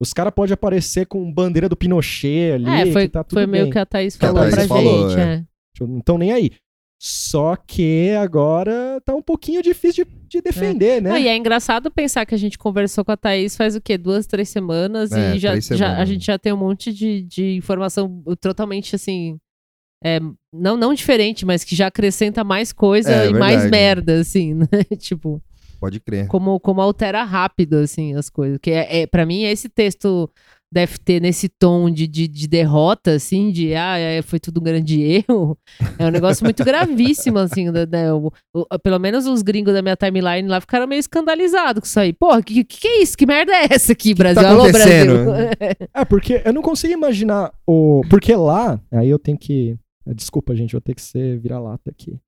[0.00, 2.68] Os caras podem aparecer com bandeira do Pinochet ali.
[2.68, 3.72] É, foi, que tá tudo foi meio bem.
[3.72, 5.20] que a Thaís a falou Thaís pra falou, gente.
[5.20, 5.22] é.
[5.34, 5.44] é.
[5.74, 6.50] Tipo, Não estão nem aí.
[6.98, 11.10] Só que agora tá um pouquinho difícil de, de defender, né?
[11.10, 13.98] Não, e é engraçado pensar que a gente conversou com a Thaís faz o quê?
[13.98, 16.08] Duas, três semanas É, e já, três já- a semanas.
[16.08, 19.38] gente já tem um monte de, de informação totalmente assim.
[20.02, 20.20] é,
[20.52, 23.70] não, não diferente, mas que já acrescenta mais coisa É, e mais verdade.
[23.70, 24.66] merda, assim, né?
[24.98, 25.42] tipo,
[25.78, 26.26] Pode crer.
[26.28, 28.58] como, como altera rápido, assim, as coisas.
[28.62, 30.30] Que é, é, para mim, esse texto
[30.72, 34.62] deve ter nesse tom de, de, de derrota, assim, de ah, é, foi tudo um
[34.64, 35.56] grande erro.
[35.98, 39.80] É um negócio muito gravíssimo, assim, né, né, o- o- pelo menos os gringos da
[39.82, 42.12] minha timeline lá ficaram meio escandalizados com isso aí.
[42.12, 43.16] Porra, que, que, que é isso?
[43.16, 44.42] Que merda é essa aqui, Brasil?
[44.42, 45.24] tá Alô, acontecendo?
[45.24, 45.56] Brasil.
[45.94, 48.02] É, porque eu não consigo imaginar o.
[48.10, 48.80] Porque lá.
[48.92, 49.76] Aí eu tenho que.
[50.14, 52.18] Desculpa, gente, vou ter que ser vira-lata aqui.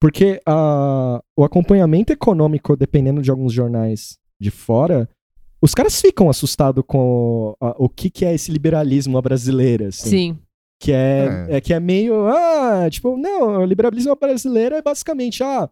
[0.00, 5.08] Porque ah, o acompanhamento econômico, dependendo de alguns jornais de fora,
[5.62, 9.88] os caras ficam assustados com o, a- o que, que é esse liberalismo à brasileira.
[9.88, 10.38] Assim, Sim,
[10.80, 11.56] Que é, É.
[11.56, 12.26] é que é meio.
[12.26, 15.42] Ah, tipo, não, o liberalismo brasileiro é basicamente.
[15.42, 15.68] Ah,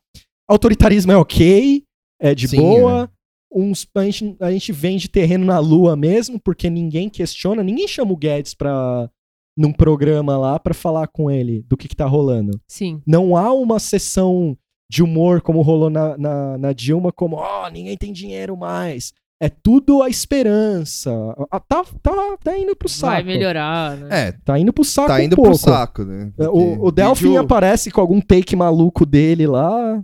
[0.48, 1.82] autoritarismo é ok,
[2.20, 3.10] é de Sim, boa.
[3.56, 8.12] Uns, a, gente, a gente vende terreno na lua mesmo, porque ninguém questiona, ninguém chama
[8.12, 9.08] o Guedes pra.
[9.56, 12.60] num programa lá pra falar com ele do que, que tá rolando.
[12.66, 13.00] sim.
[13.06, 14.56] Não há uma sessão
[14.90, 19.12] de humor como rolou na, na, na Dilma, como, ó, ninguém tem dinheiro mais.
[19.40, 21.10] É tudo a esperança.
[21.50, 23.12] Ah, Tá, tá, tá indo pro saco.
[23.12, 24.08] Vai melhorar, né?
[24.28, 25.50] É, Tá indo pro saco tá um indo pouco.
[25.50, 26.32] pro saco, né?
[26.38, 30.00] É, Porque O, o Delphin vídeo- aparece com algum take maluco dele lá.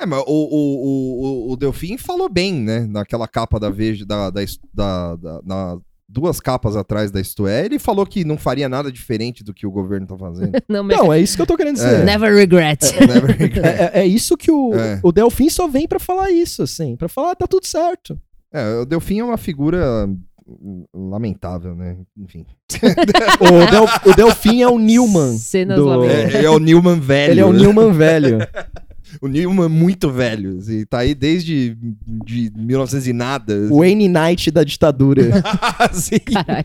[0.00, 2.86] É, mas o, o, o, o Delfim falou bem, né?
[2.88, 4.40] Naquela capa da Veja, da, da,
[4.72, 5.78] da, da- na-
[6.08, 9.66] duas capas atrás da Isto É, ele falou que não faria nada diferente do que
[9.66, 10.52] o governo tá fazendo.
[10.68, 12.00] Não, mas Não, é isso que eu tô querendo dizer.
[12.00, 12.04] É.
[12.04, 12.80] never regret.
[12.98, 13.64] Never regret.
[13.94, 14.98] É, é isso que o, É.
[15.04, 16.96] o Delfim só vem pra falar isso, assim.
[16.96, 18.18] Pra falar, ah, tá tudo certo.
[18.52, 20.08] É, o Delfim é uma figura
[20.94, 21.96] lamentável, né?
[22.16, 22.44] Enfim.
[23.40, 25.36] O, Del- o Delfim é o Newman.
[25.38, 26.34] Cenas do- lamentáveis.
[26.34, 27.30] É, ele é o Newman velho.
[27.32, 27.52] Ele é o?
[27.52, 28.38] Newman velho.
[29.20, 30.60] O Newman muito velho.
[30.70, 31.76] E tá aí desde
[32.24, 33.54] de 1900 e nada.
[33.68, 35.22] O Wayne Knight da ditadura.
[35.80, 36.20] Assim.
[36.20, 36.64] Caralho.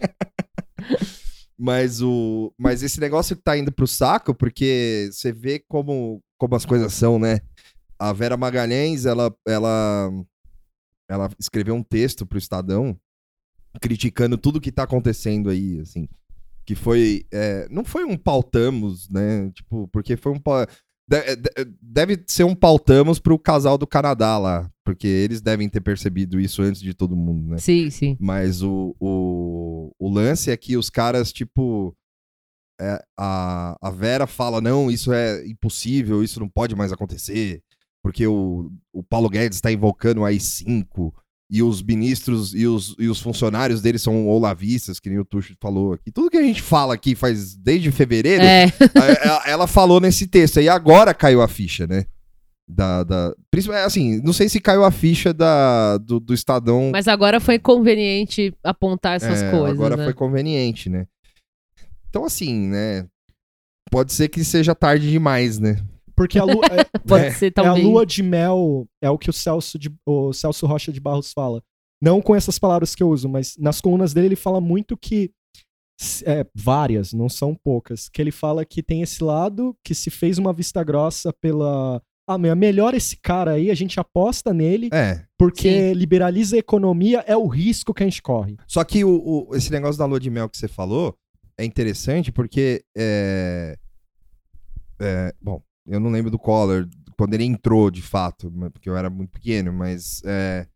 [1.58, 2.54] Mas o.
[2.56, 6.94] Mas esse negócio que tá indo pro saco, porque você vê como, como as coisas
[6.94, 7.40] são, né?
[7.98, 10.12] A Vera Magalhães, ela, ela,
[11.10, 13.00] ela escreveu um texto pro Estadão
[13.80, 16.08] criticando tudo que tá acontecendo aí, assim.
[16.66, 17.26] Que foi.
[17.32, 19.52] é, não foi um pautamos, né?
[19.52, 20.42] Tipo, porque foi um.
[21.82, 24.70] Deve ser um pautamos pro casal do Canadá lá.
[24.84, 27.58] Porque eles devem ter percebido isso antes de todo mundo, né?
[27.58, 28.18] Sim, sim.
[28.20, 31.96] Mas o, o, o lance é que os caras, tipo.
[32.80, 37.62] é, a, a Vera fala: não, isso é impossível, isso não pode mais acontecer,
[38.06, 41.12] porque o, o Paulo Guedes está invocando o AI-5
[41.50, 45.56] e os ministros e os, e os funcionários deles são olavistas, que nem o Tuxo
[45.60, 46.12] falou aqui.
[46.12, 48.70] Tudo que a gente fala aqui faz desde fevereiro, É, a-
[49.42, 52.06] a- ela falou nesse texto, e agora caiu a ficha, né?
[52.70, 57.08] Da, da, principalmente, assim, não sei se caiu a ficha da, do, do Estadão mas
[57.08, 60.04] agora foi conveniente apontar essas é, coisas, Agora né?
[60.04, 61.08] foi conveniente, né?
[62.08, 63.08] Então, assim, né?
[63.90, 65.84] Pode ser que seja tarde demais, né?
[66.16, 69.30] Porque a lua, é, Pode É, ser é a lua de mel, é o que
[69.30, 71.62] o Celso, de, o Celso Rocha de Barros fala.
[72.02, 75.32] Não com essas palavras que eu uso, mas nas colunas dele ele fala muito que.
[76.26, 78.10] é, várias, não são poucas.
[78.10, 82.02] Que ele fala que tem esse lado que se fez uma vista grossa pela.
[82.28, 85.24] Ah, meu, é melhor esse cara aí, a gente aposta nele, É.
[85.38, 88.58] porque liberaliza a economia, é o risco que a gente corre.
[88.68, 91.16] Só que o, o- esse negócio da lua de mel que você falou
[91.58, 92.84] é interessante porque.
[92.98, 93.78] É,
[95.00, 99.10] é, bom, eu não lembro do Collor quando ele entrou de fato, porque eu era
[99.10, 100.22] muito pequeno, mas.
[100.26, 100.68] é,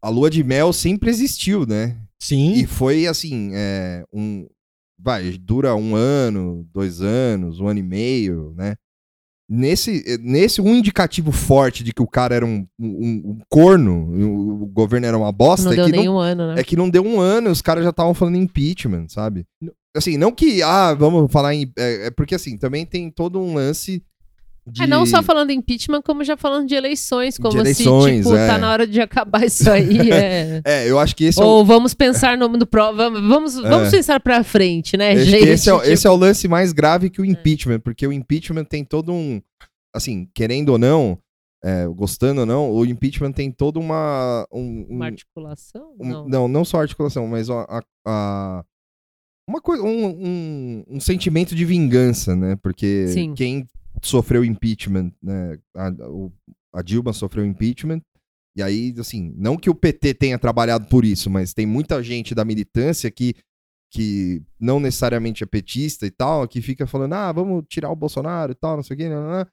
[0.00, 1.96] a lua de mel sempre existiu, né?
[2.20, 2.52] Sim.
[2.54, 4.46] E foi assim, é, um.
[5.00, 8.74] Vai, dura um ano, dois anos, um ano e meio, né?
[9.50, 14.64] Nesse, nesse um indicativo forte de que o cara era um, um, um corno, o,
[14.64, 16.60] o governo era uma bosta, Não é deu que, nem não, um ano, né?
[16.60, 19.46] é que não deu um ano, os caras já estavam falando em impeachment, sabe?
[19.60, 19.72] Não.
[19.96, 21.72] Assim, não que, ah, vamos falar em.
[21.76, 24.02] É, é porque assim, também tem todo um lance.
[24.72, 24.82] De...
[24.82, 28.46] É, não só falando impeachment, como já falando de eleições, como eleições, se, tipo, é.
[28.46, 29.98] tá na hora de acabar isso aí.
[30.12, 30.60] é.
[30.64, 32.94] É, eu acho que esse é o Ou vamos pensar no do pro...
[32.94, 35.48] Vamos, vamos, vamos pensar pra frente, né, Acho gente?
[35.48, 38.12] esse, é, o- Tipo, esse é o lance mais grave que o impeachment, porque o
[38.12, 39.40] impeachment tem todo um.
[39.94, 41.18] Assim, querendo ou não,
[41.64, 44.46] é, gostando ou não, o impeachment tem toda uma.
[44.52, 45.94] Um, um- Uma articulação?
[45.98, 46.28] um- não.
[46.28, 46.48] não.
[46.48, 47.62] não, só articulação, mas a.
[47.62, 48.64] a- a-
[49.48, 52.54] uma coisa, um, um, um sentimento de vingança, né?
[52.62, 53.32] Porque Sim.
[53.34, 53.66] quem
[54.02, 55.58] sofreu impeachment, né?
[55.76, 56.32] A, o-
[56.74, 58.00] a Dilma sofreu impeachment.
[58.56, 62.34] E aí, assim, não que o PT tenha trabalhado por isso, mas tem muita gente
[62.34, 63.34] da militância que,
[63.92, 68.52] que não necessariamente é petista e tal, que fica falando, ah, vamos tirar o Bolsonaro
[68.52, 69.46] e tal, não sei o quê, não, não, não.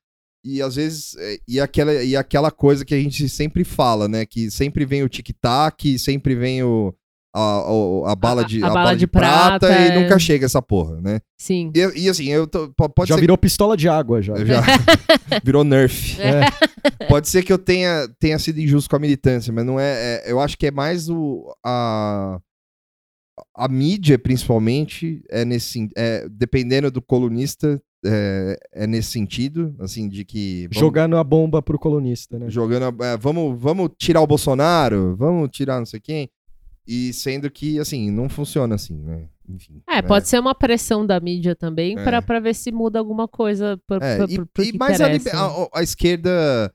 [0.43, 4.25] E às vezes, é, e aquela, e aquela coisa que a gente sempre fala, né?
[4.25, 6.93] Que sempre vem o tic-tac, sempre vem o,
[7.37, 9.87] a, o- a bala A- de, a a bala bala de de prata, prata, e
[9.89, 9.99] é.
[10.01, 11.19] nunca chega essa porra, né?
[11.37, 11.71] Sim.
[11.75, 14.33] E, e assim, eu tô, po- pode já ser virou pistola de água já.
[14.45, 14.61] já
[15.43, 16.19] virou nerf.
[16.21, 16.41] É.
[17.09, 20.31] Pode ser que eu tenha, tenha sido injusto com a militância, mas não é, é-
[20.31, 21.51] Eu acho que é mais o.
[21.65, 22.39] A,
[23.55, 25.89] a mídia, principalmente, é nesse.
[25.97, 30.67] É, dependendo do colunista, é, é nesse sentido, assim, de que.
[30.67, 32.49] vamos- Jogando a bomba pro colunista, né?
[32.49, 33.01] Jogando.
[33.01, 36.29] a- é, vamos, vamos tirar o Bolsonaro, vamos tirar não sei quem.
[36.87, 39.23] E sendo que, assim, não funciona assim, né?
[39.49, 39.81] Enfim.
[39.87, 42.03] É, pode ser uma pressão da mídia também É.
[42.03, 44.99] pra, pra ver se muda alguma coisa pro, É, e, pro, pro e que mais
[45.01, 46.71] a, libe- a- a esquerda.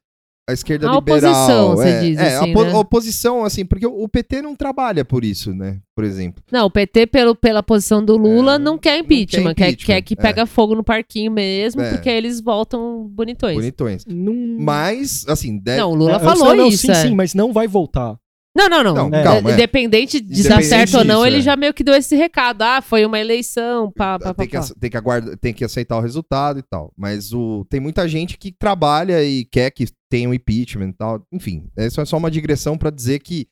[0.48, 1.30] A esquerda A liberal.
[1.30, 2.72] oposição, você é, diz, é, a assim, opo- né?
[2.72, 5.78] a oposição, assim, porque o o PT não trabalha por isso, né?
[5.94, 6.42] Por exemplo.
[6.50, 9.54] Não, o PT, pelo, pela posição do Lula, É, não quer não impeachment.
[9.54, 10.16] quer Quer, impeachment, quer que é.
[10.16, 11.90] pega fogo no parquinho mesmo, É.
[11.90, 13.54] porque aí eles voltam bonitões.
[13.54, 14.04] Bonitões.
[14.06, 14.34] Não...
[14.58, 15.78] Mas, assim, deve.
[15.82, 16.78] Não, o Lula É, falou não, isso.
[16.86, 16.94] Sim, é.
[16.96, 18.18] sim, mas não vai voltar.
[18.56, 18.94] Não, não, não.
[19.08, 19.54] Não, É, calma, é.
[19.54, 21.42] Independente de dar certo ou não, disso, ele é.
[21.42, 22.62] já meio que deu esse recado.
[22.62, 24.66] Ah, foi uma eleição, pá, pá, pá, tem, que, pá.
[24.80, 26.92] tem, que tem que aceitar o resultado e tal.
[26.96, 31.24] Mas o, tem muita gente que trabalha e quer que tenha um impeachment e tal.
[31.32, 33.46] Enfim, isso é só uma digressão pra dizer que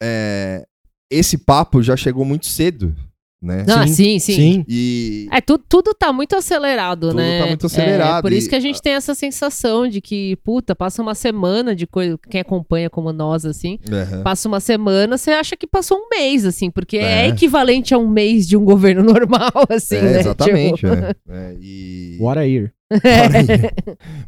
[0.00, 0.64] é,
[1.10, 2.94] esse papo já chegou muito cedo,
[3.40, 3.64] né?
[3.66, 4.32] Não, sim, sim.
[4.34, 4.64] Sim.
[4.68, 7.40] E É, tu- tudo tá muito acelerado, Tudo né?
[7.40, 10.36] tá muito acelerado É, por isso e- que a gente tem essa sensação de que,
[10.44, 12.18] puta, passa uma semana de coisa.
[12.28, 14.22] Quem acompanha como nós, assim, Aham.
[14.22, 17.28] passa uma semana, você acha que passou um mês, assim, porque é, É.
[17.28, 20.20] equivalente a um mês de um governo normal, assim, É, né?
[20.20, 20.74] exatamente.
[20.76, 21.14] Tipo, é.
[21.30, 22.18] É, e...
[22.20, 22.72] What a year.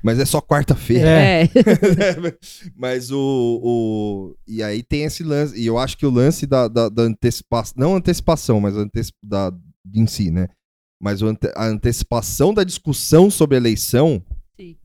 [0.02, 1.08] Mas é só quarta-feira.
[1.08, 1.48] é.
[2.76, 4.36] Mas o, o.
[4.46, 5.58] E aí tem esse lance.
[5.60, 7.74] E eu acho que o lance da, da, da antecipação.
[7.76, 9.52] Não antecipação, mas anteci, da,
[9.94, 10.48] em si, né?
[11.02, 14.22] Mas o ante- a antecipação da discussão sobre a eleição
[14.60, 14.76] Sim.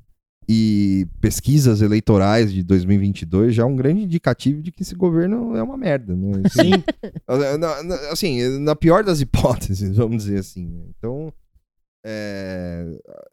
[0.47, 5.61] e pesquisas eleitorais de 2022 já é um grande indicativo de que esse governo é
[5.61, 6.41] uma merda, né?
[6.45, 6.83] Assim, Sim.
[7.59, 10.65] na, na- assim, na pior das hipóteses, vamos dizer assim.
[10.67, 10.83] né?
[10.97, 11.33] Então,
[12.07, 12.85] é,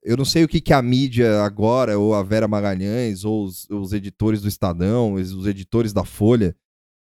[0.02, 3.68] eu não sei o que, que a mídia agora, ou a Vera Magalhães, ou os,
[3.68, 6.56] os editores do Estadão, os, editores da Folha,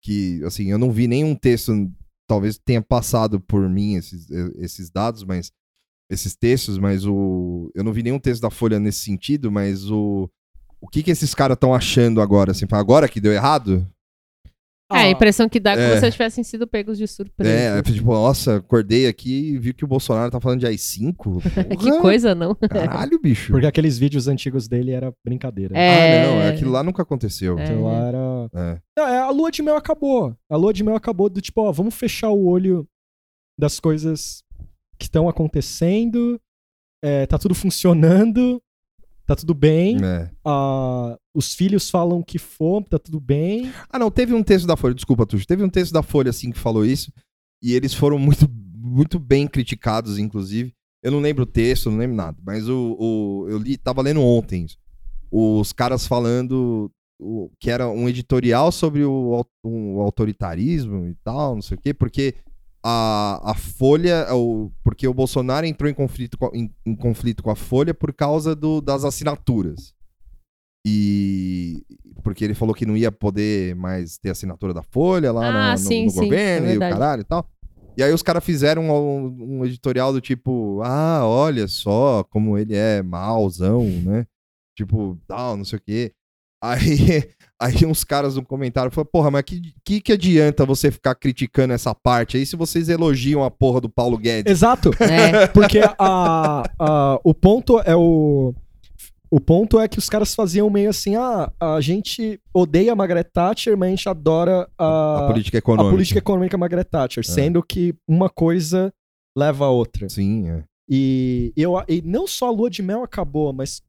[0.01, 1.71] que, assim, eu não vi nenhum texto,
[2.27, 5.51] talvez tenha passado por mim esses, esses dados, mas
[6.09, 10.27] esses textos, mas o eu não vi nenhum texto da Folha nesse sentido, mas o
[10.81, 13.87] o que que esses caras estão achando agora, assim, agora que deu errado?
[14.93, 15.99] É, a impressão que dá é que É.
[15.99, 17.49] vocês tivessem sido pegos de surpresa.
[17.51, 21.41] É, tipo, nossa, acordei aqui e vi que o Bolsonaro tá falando de AI-5.
[21.79, 22.55] que coisa, não?
[22.55, 23.51] Caralho, bicho.
[23.51, 25.77] Porque aqueles vídeos antigos dele era brincadeira.
[25.77, 26.23] É.
[26.23, 27.57] Ah, não, aquilo lá nunca aconteceu.
[27.59, 27.63] É.
[27.63, 28.49] Então lá era.
[28.53, 28.79] É.
[28.97, 30.35] Não, é, a lua de mel acabou.
[30.49, 32.87] A lua de mel acabou do tipo, ó, vamos fechar o olho
[33.59, 34.43] das coisas
[34.97, 36.39] que estão acontecendo.
[37.03, 38.61] é, tá tudo funcionando.
[39.31, 39.95] Tá tudo bem.
[40.03, 40.29] É.
[40.43, 43.71] ah, os filhos falam que for, tá tudo bem.
[43.89, 46.51] Ah, não, teve um texto da Folha, desculpa, Tuxo, teve um texto da Folha, assim,
[46.51, 47.13] que falou isso,
[47.63, 50.73] e eles foram muito, muito bem criticados, inclusive.
[51.01, 54.19] Eu não lembro o texto, não lembro nada, mas o, o eu li, tava lendo
[54.21, 54.77] ontem, isso.
[55.31, 61.61] os caras falando o, que era um editorial sobre o, o autoritarismo e tal, não
[61.61, 62.35] sei o quê, porque
[62.83, 67.43] a, a Folha, o, porque o Bolsonaro entrou em conflito, com a, em, em conflito
[67.43, 69.93] com a Folha por causa do, das assinaturas.
[70.85, 71.83] E
[72.23, 75.77] porque ele falou que não ia poder mais ter assinatura da Folha lá Ah, no,
[75.77, 77.47] sim, no sim, governo é e o caralho e tal.
[77.97, 82.75] E aí os caras fizeram um, um editorial do tipo, ah, olha só como ele
[82.75, 84.25] é mauzão, né?
[84.75, 86.13] Tipo, tal, não sei o quê.
[86.63, 86.79] Aí,
[87.61, 91.73] aí uns caras no comentário falaram, porra, mas que, que que adianta você ficar criticando
[91.73, 94.51] essa parte aí se vocês elogiam a porra do Paulo Guedes?
[94.51, 94.89] Exato.
[95.01, 95.47] É.
[95.53, 98.53] Porque a, a- o ponto é o.
[99.33, 103.23] O ponto é que os caras faziam meio assim: ah, a gente odeia a Margaret
[103.23, 105.91] Thatcher, mas a gente adora a, a política a econômica.
[105.95, 108.91] política econômica Margaret Thatcher, sendo que uma coisa
[109.37, 110.09] leva a outra.
[110.09, 110.63] Sim, é.
[110.89, 113.81] E, eu, e não só a lua de mel acabou, mas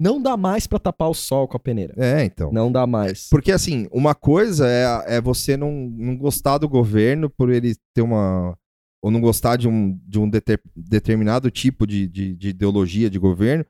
[0.00, 1.94] não dá mais pra tapar o sol com a peneira.
[1.96, 2.52] É, então.
[2.52, 3.28] Não dá mais.
[3.30, 8.02] Porque, assim, uma coisa é, é você não, não gostar do governo por ele ter
[8.02, 8.56] uma.
[9.02, 13.18] Ou não gostar de um, de um deter- determinado tipo de, de, de ideologia de
[13.18, 13.64] governo.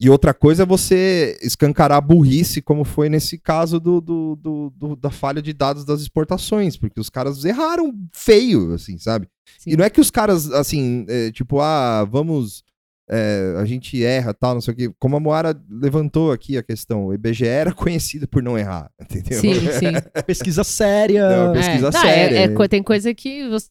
[0.00, 4.70] E outra coisa é você escancarar a burrice, como foi nesse caso do, do, do-
[4.76, 9.28] do- da falha de dados das exportações, porque os caras erraram feio, assim, sabe?
[9.58, 9.70] Sim.
[9.72, 12.62] E não é que os caras, assim, é, tipo, ah, vamos.
[13.10, 14.90] É, a gente erra, tal, não sei o quê.
[14.98, 19.40] Como a Moara levantou aqui a questão, o IBGE era conhecido por não errar, entendeu?
[19.40, 19.92] Sim, sim.
[20.26, 21.28] Pesquisa séria.
[21.46, 21.90] Não, pesquisa é.
[21.90, 22.36] Não, séria.
[22.38, 23.70] é- é co- tem coisa que você-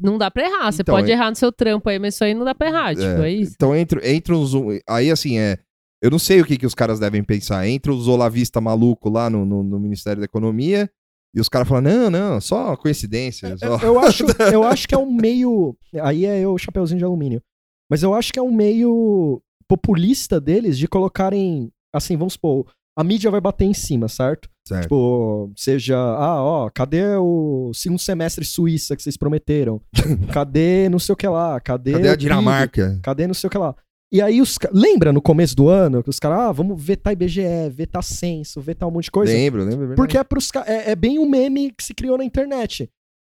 [0.00, 0.72] não dá pra errar.
[0.72, 2.68] Você Então, pode é- errar no seu trampo aí, mas isso aí não dá pra
[2.68, 2.94] errar.
[2.94, 3.52] Tipo, é isso.
[3.54, 4.52] Então, entre, entre os.
[4.88, 5.58] Aí, assim, é.
[6.02, 7.68] Eu não sei o que, que os caras devem pensar.
[7.68, 10.88] Entre os olavista maluco lá no, no, no Ministério da Economia
[11.34, 13.54] e os caras falam: não, não, só coincidência.
[13.58, 13.78] Só...
[13.82, 15.76] Eu acho, eu acho que é um meio.
[16.02, 17.42] Aí é o chapeuzinho de alumínio.
[17.90, 21.72] Mas eu acho que é um meio populista deles de colocarem.
[21.92, 24.48] Assim, vamos supor, a mídia vai bater em cima, certo?
[24.66, 24.82] Certo.
[24.82, 29.80] Tipo, seja, ah, ó, cadê o segundo semestre Suíça que vocês prometeram?
[30.32, 31.58] Cadê não sei o que lá?
[31.58, 32.14] Cadê, Cadê a?
[32.14, 33.00] Dinamarca?
[33.02, 33.74] Cadê não sei o que lá?
[34.12, 37.70] E aí os lembra no começo do ano que os caras, ah, vamos vetar IBGE,
[37.72, 39.32] vetar censo, vetar um monte de coisa?
[39.32, 39.92] Lembro, lembro.
[39.92, 39.96] é.
[39.96, 42.88] Porque é, pros, é, é bem um meme que se criou na internet.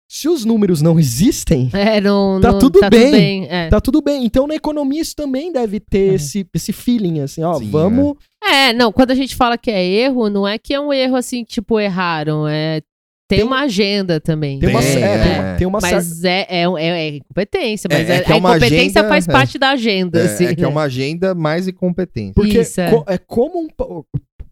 [0.09, 3.47] Se os números não existem, É, não, Tá não- tudo bem.
[3.51, 3.69] é.
[3.69, 4.25] tá tudo bem.
[4.25, 8.14] Então na economia isso também deve ter esse, esse feeling, assim, ó, Sim, vamos.
[8.42, 11.16] É, não, quando a gente fala que é erro, não é que é um erro
[11.16, 12.47] assim, tipo, erraram.
[12.47, 12.81] É,
[13.29, 14.61] tem, Tem- uma agenda também.
[14.61, 15.19] Tem uma, Tem, é, é.
[15.19, 15.79] tem uma, tem uma.
[15.83, 17.88] Mas é, é, é, é incompetência.
[17.90, 19.33] Mas É, é é- é a uma incompetência agenda- faz é.
[19.33, 20.45] parte da agenda, É, assim.
[20.45, 20.71] é que é né?
[20.71, 22.35] uma agenda mais incompetente.
[22.35, 22.90] Porque Isso, é.
[22.90, 23.69] co- é como, um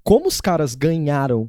[0.02, 1.48] como os caras ganharam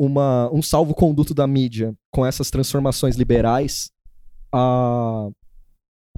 [0.00, 3.90] uma, um salvo-conduto da mídia com essas transformações liberais,
[4.52, 5.28] a,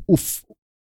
[0.07, 0.15] o,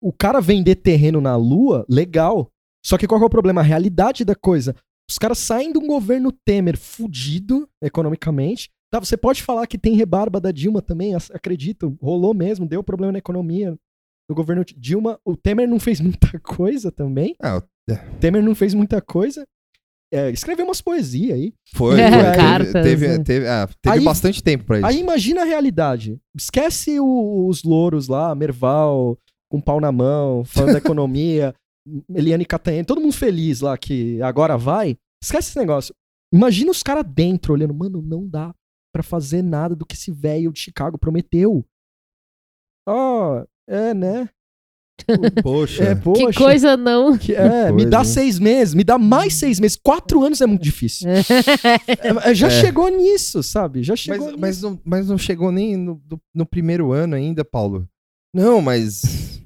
[0.01, 2.49] o cara vender terreno na lua, legal.
[2.85, 3.61] Só que qual é o problema?
[3.61, 4.75] A realidade da coisa.
[5.09, 9.95] Os caras saem de um governo Temer fudido economicamente, Tá, você pode falar que tem
[9.95, 13.73] rebarba da Dilma também, ac- acredito, rolou mesmo, deu problema na economia.
[14.27, 17.33] No governo Dilma, o Temer não fez muita coisa também.
[17.41, 19.47] Ah, O Temer não fez muita coisa.
[20.13, 21.53] É, escreveu umas poesias aí.
[21.73, 21.99] foi.
[21.99, 22.35] É, foi.
[22.35, 23.13] cartas, Teve, né?
[23.13, 24.85] teve, teve, ah, teve Aí- bastante tempo pra isso.
[24.87, 26.19] Aí imagina a realidade.
[26.35, 29.17] Esquece o- os louros lá, Merval,
[29.49, 31.55] com pau na mão, falando da economia,
[32.13, 34.97] Eliane Catanhete, todo mundo feliz lá que agora vai.
[35.23, 35.93] Esquece esse negócio.
[36.33, 38.53] Imagina os caras dentro olhando, mano, não dá
[38.93, 41.65] pra fazer nada do que esse velho de Chicago prometeu.
[42.87, 44.29] Ó, é, né?
[45.43, 45.83] Poxa.
[45.83, 46.27] É, poxa.
[46.27, 47.17] Que coisa não.
[47.17, 48.05] que- é, me coisa, dá hein?
[48.05, 49.77] seis meses, me dá mais seis meses.
[49.81, 51.07] Quatro anos é muito difícil.
[51.09, 51.21] É,
[52.31, 52.49] é, já É.
[52.49, 53.83] chegou nisso, sabe?
[53.83, 54.39] Já chegou Mas, nisso.
[54.41, 57.87] mas, não, mas não chegou nem no, no- no primeiro ano ainda, Paulo.
[58.33, 59.01] Não, mas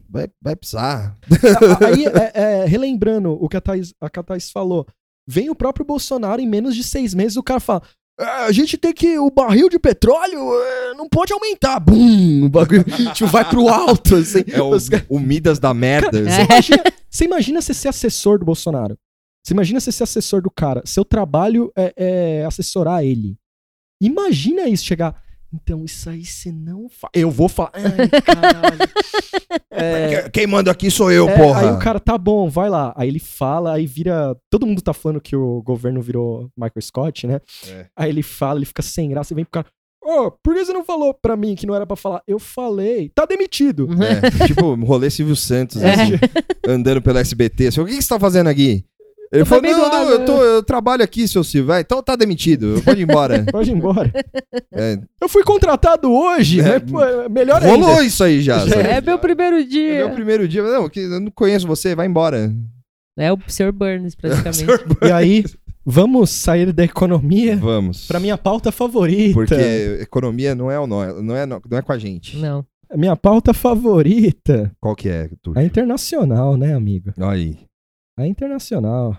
[0.09, 1.17] vai, vai precisar.
[1.87, 4.85] Aí, é, é, relembrando o que a Thaís, a que a Thaís falou,
[5.27, 7.81] vem o próprio Bolsonaro em menos de seis meses, o cara fala.
[8.19, 9.17] "Ah, a gente tem que.
[9.19, 11.79] O barril de petróleo eh, não pode aumentar.
[11.79, 12.45] Bum!
[12.45, 14.15] O bagulho tipo, vai pro alto.
[14.15, 14.43] Assim.
[14.51, 14.71] É o,
[15.09, 16.23] o Midas da merda.
[16.23, 18.97] Você imagina, você imagina você ser assessor do Bolsonaro.
[19.43, 20.81] Você imagina você ser assessor do cara.
[20.85, 23.37] Seu trabalho é, é assessorar ele.
[24.01, 25.21] Imagina isso chegar.
[25.55, 27.11] Então, isso aí você não faz.
[27.13, 27.71] Eu vou falar.
[27.73, 28.79] Ai, caralho.
[29.77, 31.59] É, Que- Quem manda aqui sou eu, é, porra.
[31.61, 32.93] Aí o cara, tá bom, vai lá.
[32.95, 34.35] Aí ele fala, aí vira.
[34.49, 37.39] Todo mundo tá falando que o governo virou Michael Scott, né?
[37.67, 37.85] É.
[37.95, 39.67] Aí ele fala, ele fica sem graça e vem pro cara.
[40.03, 42.21] Ô, por que você não falou pra mim que não era pra falar?
[42.27, 43.11] Eu falei.
[43.13, 43.87] Tá demitido.
[44.03, 45.93] É, tipo, rolê Silvio Santos, É.
[45.93, 46.11] assim,
[46.67, 47.67] andando pelo SBT.
[47.67, 48.85] Assim, o que que você tá fazendo aqui?
[49.31, 51.67] Ele Eu falou, também não, não, lado, eu, tô, eu trabalho aqui, seu Silvio.
[51.67, 53.43] Vai, então tá demitido, pode ir embora.
[53.51, 54.11] Pode ir embora.
[54.71, 56.79] É, Eu fui contratado hoje, É, né?
[56.79, 58.03] Pô, é melhor rolou ainda.
[58.03, 58.59] isso aí já.
[58.59, 58.81] sabe?
[58.81, 59.95] É meu primeiro É dia.
[60.05, 60.61] meu primeiro dia.
[60.63, 62.53] Não, que eu não conheço você, vai embora.
[63.17, 63.71] É o Sr.
[63.71, 64.65] Burns, praticamente.
[65.07, 65.43] E aí,
[65.85, 68.05] vamos sair da economia Vamos.
[68.07, 69.33] pra minha pauta favorita.
[69.33, 69.55] Porque
[70.01, 72.37] economia não é, o nó- não é, não é com a gente.
[72.37, 72.65] Não.
[72.89, 74.71] A minha pauta favorita.
[74.79, 75.53] Qual que é, tu?
[75.55, 77.11] A internacional, né, amigo?
[77.17, 77.57] Olha aí.
[78.17, 79.17] A internacional.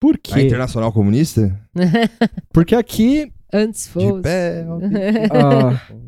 [0.00, 0.40] Por A quê?
[0.42, 1.58] Internacional Comunista?
[2.52, 4.22] Porque aqui Antes De fosse.
[4.22, 4.64] pé.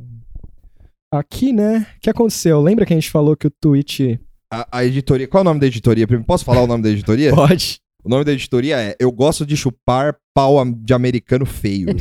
[1.13, 1.87] Ah, aqui, né?
[1.97, 2.61] O que aconteceu?
[2.61, 4.21] Lembra que a gente falou que o tweet.
[4.53, 5.27] A, a editoria.
[5.27, 6.07] Qual é o nome da editoria?
[6.25, 7.35] Posso falar o nome da editoria?
[7.35, 7.81] Pode.
[8.03, 11.89] O nome da editoria é Eu gosto de chupar pau de americano feio.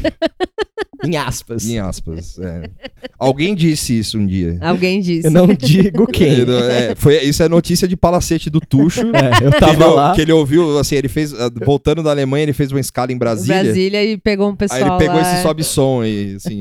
[1.01, 1.65] Em aspas.
[1.65, 2.37] em aspas.
[2.39, 2.69] é.
[3.17, 4.57] Alguém disse isso um dia.
[4.61, 5.27] Alguém disse.
[5.27, 6.41] Eu não digo quem.
[6.41, 9.01] É, foi, isso é notícia de palacete do Tuxo.
[9.15, 10.13] É, eu que, tava ele, lá.
[10.13, 13.17] que ele ouviu, assim, ele fez, ah, voltando da Alemanha, ele fez uma escala em
[13.17, 13.63] Brasília.
[13.63, 15.21] Brasília e pegou um pessoal Aí ele pegou lá.
[15.21, 16.59] esse sobe-som aí, assim.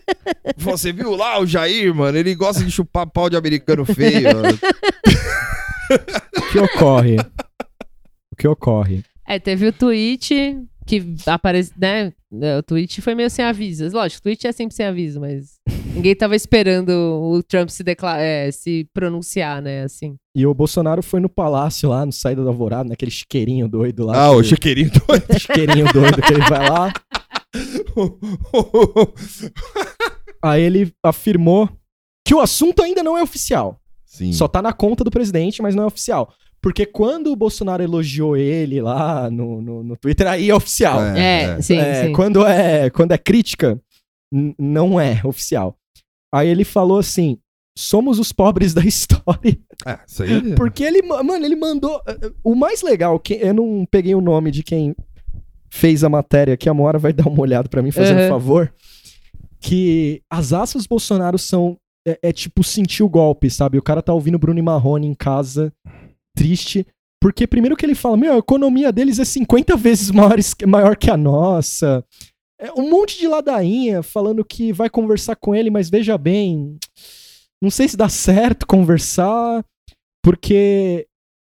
[0.58, 2.18] Você viu lá o Jair, mano?
[2.18, 4.28] Ele gosta de chupar pau de americano feio.
[6.36, 7.16] O que ocorre?
[8.40, 9.02] O que ocorre?
[9.28, 12.10] É, teve o tweet que aparece, né?
[12.58, 13.86] O tweet foi meio sem aviso.
[13.92, 15.58] Lógico, o tweet é sempre sem aviso, mas
[15.94, 19.82] ninguém tava esperando o Trump se, decla- é, se pronunciar, né?
[19.82, 20.16] Assim.
[20.34, 24.16] E o Bolsonaro foi no palácio lá, no Saída do Alvorada, naquele chiqueirinho doido lá.
[24.16, 25.24] ah, o que- chiqueirinho doido.
[25.38, 26.90] chiqueirinho doido que ele vai lá.
[30.42, 31.68] Aí ele afirmou
[32.26, 33.78] que o assunto ainda não é oficial.
[34.06, 34.32] Sim.
[34.32, 36.32] Só tá na conta do presidente, mas não é oficial.
[36.62, 41.00] Porque quando o Bolsonaro elogiou ele lá no, no, no Twitter, aí é oficial.
[41.02, 41.62] É, é.
[41.62, 42.12] sim, É, sim.
[42.12, 43.80] Quando, é, quando é crítica,
[44.58, 45.76] não é oficial.
[46.32, 47.38] Aí ele falou assim:
[47.76, 49.58] somos os pobres da história.
[49.86, 50.54] Ah, isso aí.
[50.54, 52.00] Porque ele, ma- mano, ele mandou.
[52.06, 54.94] eh, O mais legal, que eu não peguei o nome de quem
[55.72, 58.28] fez a matéria aqui, a Moara vai dar uma olhada pra mim, fazer um Uhum.
[58.28, 58.72] favor.
[59.60, 61.76] Que as aspas do Bolsonaro são.
[62.06, 63.76] É, é tipo sentir o golpe, sabe?
[63.76, 65.70] O cara tá ouvindo Bruno e Marrone em casa,
[66.36, 66.86] triste.
[67.22, 71.10] Porque primeiro que ele fala, meu, a economia deles é 50 vezes maiores, maior que
[71.10, 72.04] a nossa.
[72.58, 76.78] É um monte de ladainha falando que vai conversar com ele, mas veja bem,
[77.62, 79.64] não sei se dá certo conversar,
[80.22, 81.06] porque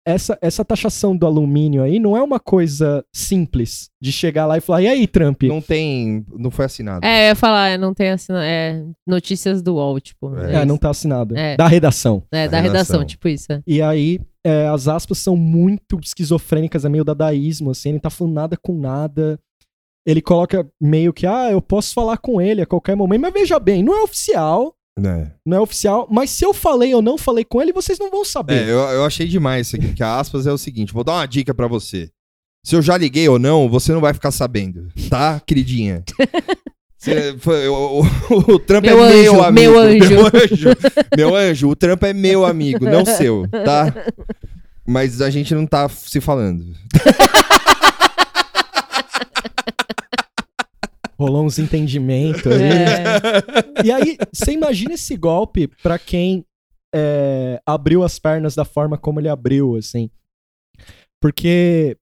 [0.05, 4.61] essa, essa taxação do alumínio aí não é uma coisa simples de chegar lá e
[4.61, 5.43] falar, e aí, Trump?
[5.43, 6.25] Não tem.
[6.37, 7.05] Não foi assinado.
[7.05, 8.43] É, eu ia falar, é, não tem assina...
[8.45, 10.35] é, notícias do UOL, tipo.
[10.37, 10.65] É, É, isso.
[10.65, 11.37] não tá assinado.
[11.37, 11.55] É.
[11.55, 12.23] Da redação.
[12.31, 13.05] É, da A redação, redação.
[13.05, 13.51] tipo isso.
[13.51, 13.61] é.
[13.67, 18.09] E aí, é, as aspas são muito esquizofrênicas, é meio dadaísmo, assim, ele não tá
[18.09, 19.39] falando nada com nada.
[20.03, 23.59] Ele coloca meio que, ah, eu posso falar com ele a qualquer momento, mas veja
[23.59, 25.27] bem, não é oficial, É.
[25.45, 28.23] não é oficial, mas se eu falei ou não falei com ele, vocês não vão
[28.25, 28.67] saber.
[28.67, 31.13] É, eu, eu achei demais isso aqui, que a aspas é o seguinte, vou dar
[31.13, 32.09] uma dica pra você.
[32.63, 36.03] Se eu já liguei ou não, você não vai ficar sabendo, tá, queridinha?
[37.39, 39.71] Foi- o, o- o Trump Meu é anjo, meu amigo.
[39.71, 40.09] meu anjo.
[40.13, 40.69] Meu anjo.
[41.17, 43.91] Meu anjo, o Trump é meu amigo, não seu, tá?
[44.85, 46.63] Mas a gente não tá se falando.
[51.21, 52.63] Rolou uns entendimentos aí.
[52.63, 53.85] É.
[53.85, 56.43] E aí, você imagina esse golpe pra quem
[56.91, 60.09] é, abriu as pernas da forma como ele abriu, assim.
[61.21, 61.95] Porque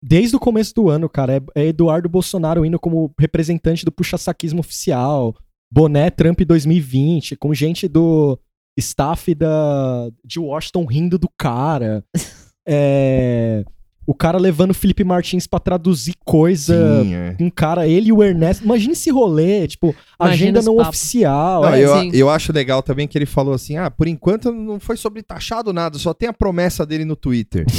[0.00, 4.60] desde o começo do ano, cara, é, é Eduardo Bolsonaro indo como representante do puxa-saquismo
[4.60, 5.34] oficial,
[5.68, 8.38] boné Trump 2020, com gente do
[8.78, 12.04] staff da, de Washington rindo do cara.
[12.66, 13.62] É,
[14.06, 17.36] o cara levando o Felipe Martins pra traduzir coisa Sim, é.
[17.40, 18.64] um cara, ele e o Ernesto.
[18.64, 20.88] Imagina esse rolê, tipo, Imagina agenda não papos.
[20.98, 21.62] oficial.
[21.62, 21.84] Não, é.
[21.84, 22.10] eu, sim.
[22.12, 25.72] eu acho legal também que ele falou assim: ah, por enquanto não foi sobre taxado
[25.72, 27.64] nada, só tem a promessa dele no Twitter.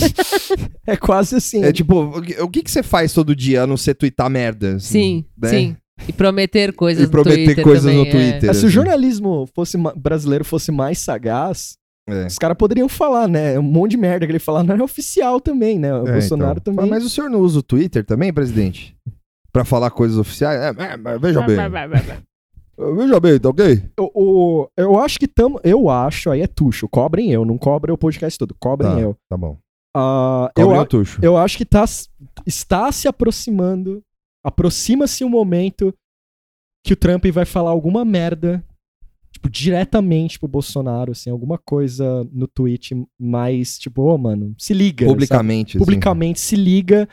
[0.88, 1.64] É quase assim.
[1.64, 4.76] é tipo, o que- o que, você faz todo dia a não ser twittar merda?
[4.76, 5.50] assim, Sim, né?
[5.50, 5.78] sim.
[6.08, 8.12] E prometer coisas E prometer no Twitter coisas também, no é.
[8.12, 8.50] Twitter.
[8.50, 8.70] É, se o assim.
[8.70, 12.26] jornalismo fosse brasileiro fosse mais sagaz, É.
[12.28, 13.58] os caras poderiam falar, né?
[13.58, 15.94] Um monte de merda que ele falar não é oficial também, né?
[15.94, 16.74] O É, Bolsonaro então.
[16.76, 16.90] também.
[16.90, 18.96] Mas o senhor não usa o Twitter também, presidente?
[19.52, 20.60] Pra falar coisas oficiais?
[20.78, 21.56] É, é, mas veja bem.
[22.96, 23.84] Veja bem, tá ok?
[24.00, 24.12] O,
[24.64, 25.60] o- eu acho que tamo.
[25.64, 26.90] Eu acho, aí é tucho.
[26.90, 28.54] Cobrem eu, não cobrem o podcast todo.
[28.60, 29.16] Cobrem Tá, eu.
[29.30, 29.58] tá bom.
[29.96, 31.20] Ah, eu, o tucho.
[31.24, 31.86] eu acho que tá,
[32.46, 34.02] está se aproximando.
[34.44, 35.94] Aproxima-se um momento
[36.86, 38.62] que o Trump vai falar alguma merda,
[39.36, 45.06] tipo, diretamente pro Bolsonaro, assim, alguma coisa no tweet mais, tipo, ô, mano, se liga.
[45.06, 45.14] sabe?
[45.14, 45.78] Publicamente.
[45.78, 45.80] assim.
[45.86, 47.08] Publicamente se liga.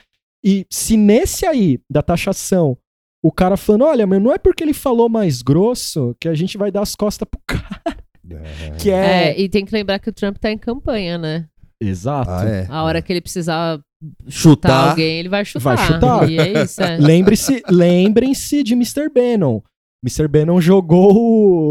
[0.45, 2.79] E se nesse aí, da taxação,
[3.23, 6.57] o cara falando, olha, mas não é porque ele falou mais grosso que a gente
[6.57, 7.97] vai dar as costas pro cara.
[8.31, 8.71] É.
[8.79, 9.31] Que é.
[9.31, 11.47] É, e tem que lembrar que o Trump tá em campanha, né?
[11.81, 12.31] Exato.
[12.31, 12.67] Ah, é.
[12.69, 13.81] A hora que ele precisar
[14.29, 14.91] chutar Chutar.
[14.91, 15.77] alguém, ele vai chutar.
[15.77, 16.31] Vai chutar.
[16.31, 16.97] E é isso, é.
[17.03, 19.09] Lembre-se, lembrem-se de Mr.
[19.13, 19.61] Bannon.
[20.05, 20.27] Mr.
[20.29, 21.15] Bannon jogou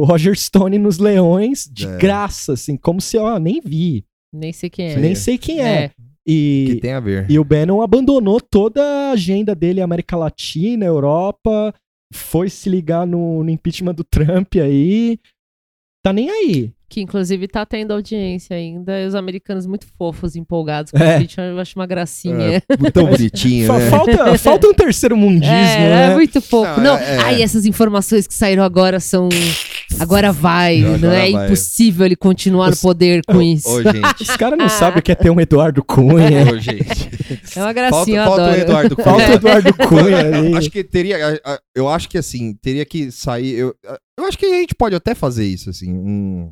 [0.02, 1.98] o Roger Stone nos Leões de É.
[1.98, 4.96] graça, assim, como se, ó, nem vi, Nem sei quem é.
[4.98, 5.84] Nem sei quem é.
[5.86, 5.92] É.
[6.26, 7.30] E, Que tem a ver.
[7.30, 11.74] e o Bannon abandonou toda a agenda dele, América Latina, Europa,
[12.14, 15.18] foi se ligar no, no impeachment do Trump aí.
[16.04, 16.72] Tá nem aí.
[16.90, 19.00] Que inclusive tá tendo audiência ainda.
[19.00, 21.16] E os americanos muito fofos, empolgados com É.
[21.16, 21.40] o vídeo.
[21.42, 22.36] Eu acho uma gracinha.
[22.58, 22.60] É,
[22.92, 23.90] tão bonitinho, né?
[23.90, 26.12] falta, falta um terceiro mundismo, É, né?
[26.12, 26.82] é muito fofo.
[26.82, 27.18] Não, Não, é- é.
[27.20, 29.30] ai, essas informações que saíram agora são.
[30.00, 30.84] Agora vai.
[30.84, 31.46] Agora não é vai.
[31.46, 33.70] impossível ele continuar no Os- poder com isso.
[33.70, 34.02] Ô, gente.
[34.24, 36.52] Os caras não sabem o que é ter um Eduardo Cunha.
[36.52, 36.82] Ô, gente.
[37.56, 38.62] É uma Falta, gracinha, eu falta o adoro.
[38.62, 39.06] Eduardo Cunha.
[39.06, 40.56] Falta o Eduardo Cunha ali.
[40.58, 41.18] Acho que teria.
[41.74, 43.54] Eu acho que assim, teria que sair.
[43.54, 43.74] Eu,
[44.22, 45.92] eu acho que a gente pode até fazer isso, assim.
[45.94, 46.52] Um,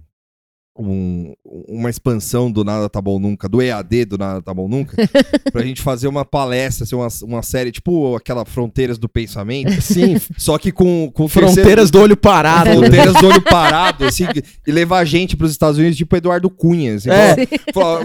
[0.78, 1.34] um-
[1.68, 4.96] uma expansão do Nada Tá Bom Nunca, do EAD do Nada Tá Bom Nunca,
[5.52, 10.16] pra gente fazer uma palestra, assim, uma, uma série, tipo aquela Fronteiras do Pensamento, Sim,
[10.38, 12.70] só que com, com fronteiras do olho parado.
[12.72, 14.26] Fronteiras do olho parado, assim,
[14.66, 16.96] e levar a gente pros Estados Unidos, tipo Eduardo Cunha.
[16.96, 17.36] Assim, É.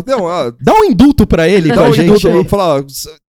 [0.07, 2.27] não, ó, Dá um indulto pra ele, Dá pra um gente.
[2.27, 2.85] indulto, falar,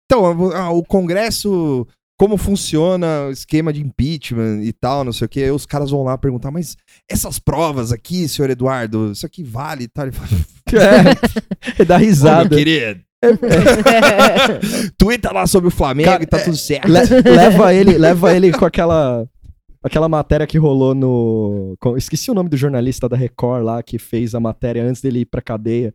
[0.06, 1.88] então, ah, o Congresso,
[2.22, 5.42] como funciona o esquema de impeachment e tal, não sei o que.
[5.42, 6.78] Aí os caras vão lá perguntar, mas
[7.10, 10.06] essas provas aqui, senhor Eduardo, isso aqui vale e tal.
[10.06, 10.30] Ele fala,
[11.80, 12.56] É, dá "Ô, meu risada.
[12.56, 13.02] querido,
[14.98, 16.88] twitta lá sobre o Flamengo Cara, e tá tudo certo.
[16.88, 19.26] Le- leva ele, leva ele com aquela
[19.84, 23.98] aquela matéria que rolou no, com- esqueci o nome do jornalista da Record lá que
[23.98, 25.92] fez a matéria antes dele ir pra cadeia.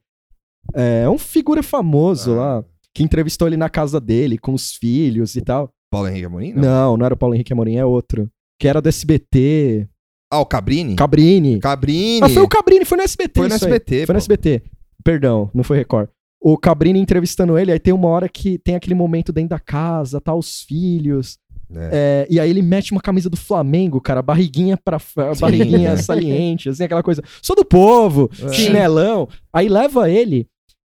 [0.75, 2.37] É um figura famoso Ah.
[2.37, 5.71] lá que entrevistou ele na casa dele com os filhos e tal.
[5.91, 6.53] Paulo Henrique Amorim?
[6.53, 6.63] Não.
[6.63, 8.29] Não, não, era o Paulo Henrique Amorim, é outro.
[8.59, 9.87] Que era do SBT,
[10.33, 10.97] Ah, o Cabrini?
[10.97, 11.59] Cabrini.
[11.61, 12.21] Cabrini.
[12.23, 13.41] Ah, foi o Cabrini, foi no SBT.
[13.41, 13.73] Foi no isso aí.
[13.73, 14.19] SBT, Foi no.
[14.19, 14.63] SBT.
[15.05, 16.09] Perdão, não foi Record.
[16.41, 20.21] O Cabrini entrevistando ele, aí tem uma hora que tem aquele momento dentro da casa,
[20.21, 21.39] tá os filhos.
[21.75, 21.91] É.
[21.93, 24.99] É, e aí ele mete uma camisa do Flamengo, cara, barriguinha para
[25.41, 27.23] barriguinha saliente, assim, aquela coisa.
[27.43, 28.53] Sou do povo, É.
[28.53, 29.29] chinelão.
[29.53, 30.47] Aí leva ele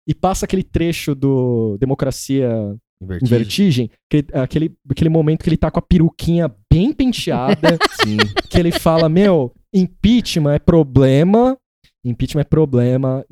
[0.06, 3.30] e passa aquele trecho do Democracia em Invertido.
[3.30, 8.16] Vertigem, que- aquele, aquele momento que ele tá com a peruquinha bem penteada, Sim.
[8.48, 11.56] que ele fala, meu, impeachment é problema,
[12.04, 13.24] impeachment é problema,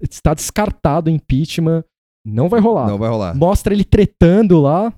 [0.00, 1.84] está descartado o impeachment,
[2.26, 2.88] não vai rolar.
[2.88, 3.34] Não vai rolar.
[3.36, 4.92] Mostra ele tretando lá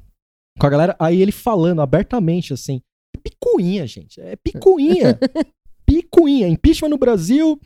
[0.58, 2.80] com a galera, aí ele falando abertamente assim,
[3.14, 5.18] é picuinha, gente, é picuinha,
[5.84, 7.60] picuinha, impeachment no Brasil,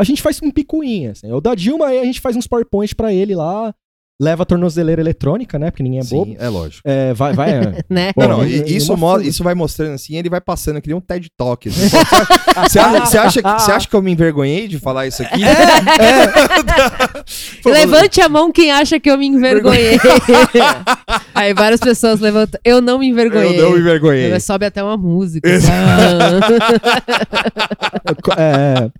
[0.00, 1.30] a gente faz com picuinha, assim.
[1.30, 3.74] o da Dilma aí a gente faz uns powerpoint pra ele lá,
[4.20, 6.82] leva a tornozeleira eletrônica, né, porque ninguém é bobo, Sim, é lógico.
[6.84, 7.84] é, vai, vai, é.
[7.88, 8.12] né?
[8.12, 10.96] Pô, Não, não, e- isso, mo- isso vai mostrando assim, ele vai passando, que nem
[10.96, 11.68] um TED Talk.
[11.68, 11.88] assim.
[12.68, 15.40] Você acha, você acha, que- você acha que eu me envergonhei de falar isso aqui?
[17.62, 19.98] Pô, Levante a mão quem acha que eu me envergonhei.
[21.34, 22.60] Aí várias pessoas levantam.
[22.64, 23.58] Eu não me envergonhei.
[23.58, 24.32] Eu não me envergonhei.
[24.32, 25.48] Aí Sobe até uma música.
[28.22, 28.90] Co- é,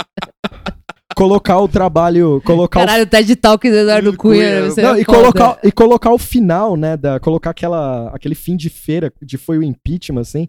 [1.21, 4.71] colocar o trabalho, colocar o Caralho, o TED Talk do Eduardo Cunha, Cunha.
[4.71, 6.97] você Não, é e, colocar, e colocar o final, né?
[6.97, 10.49] Da, colocar aquela, aquele fim de feira de foi o impeachment, assim.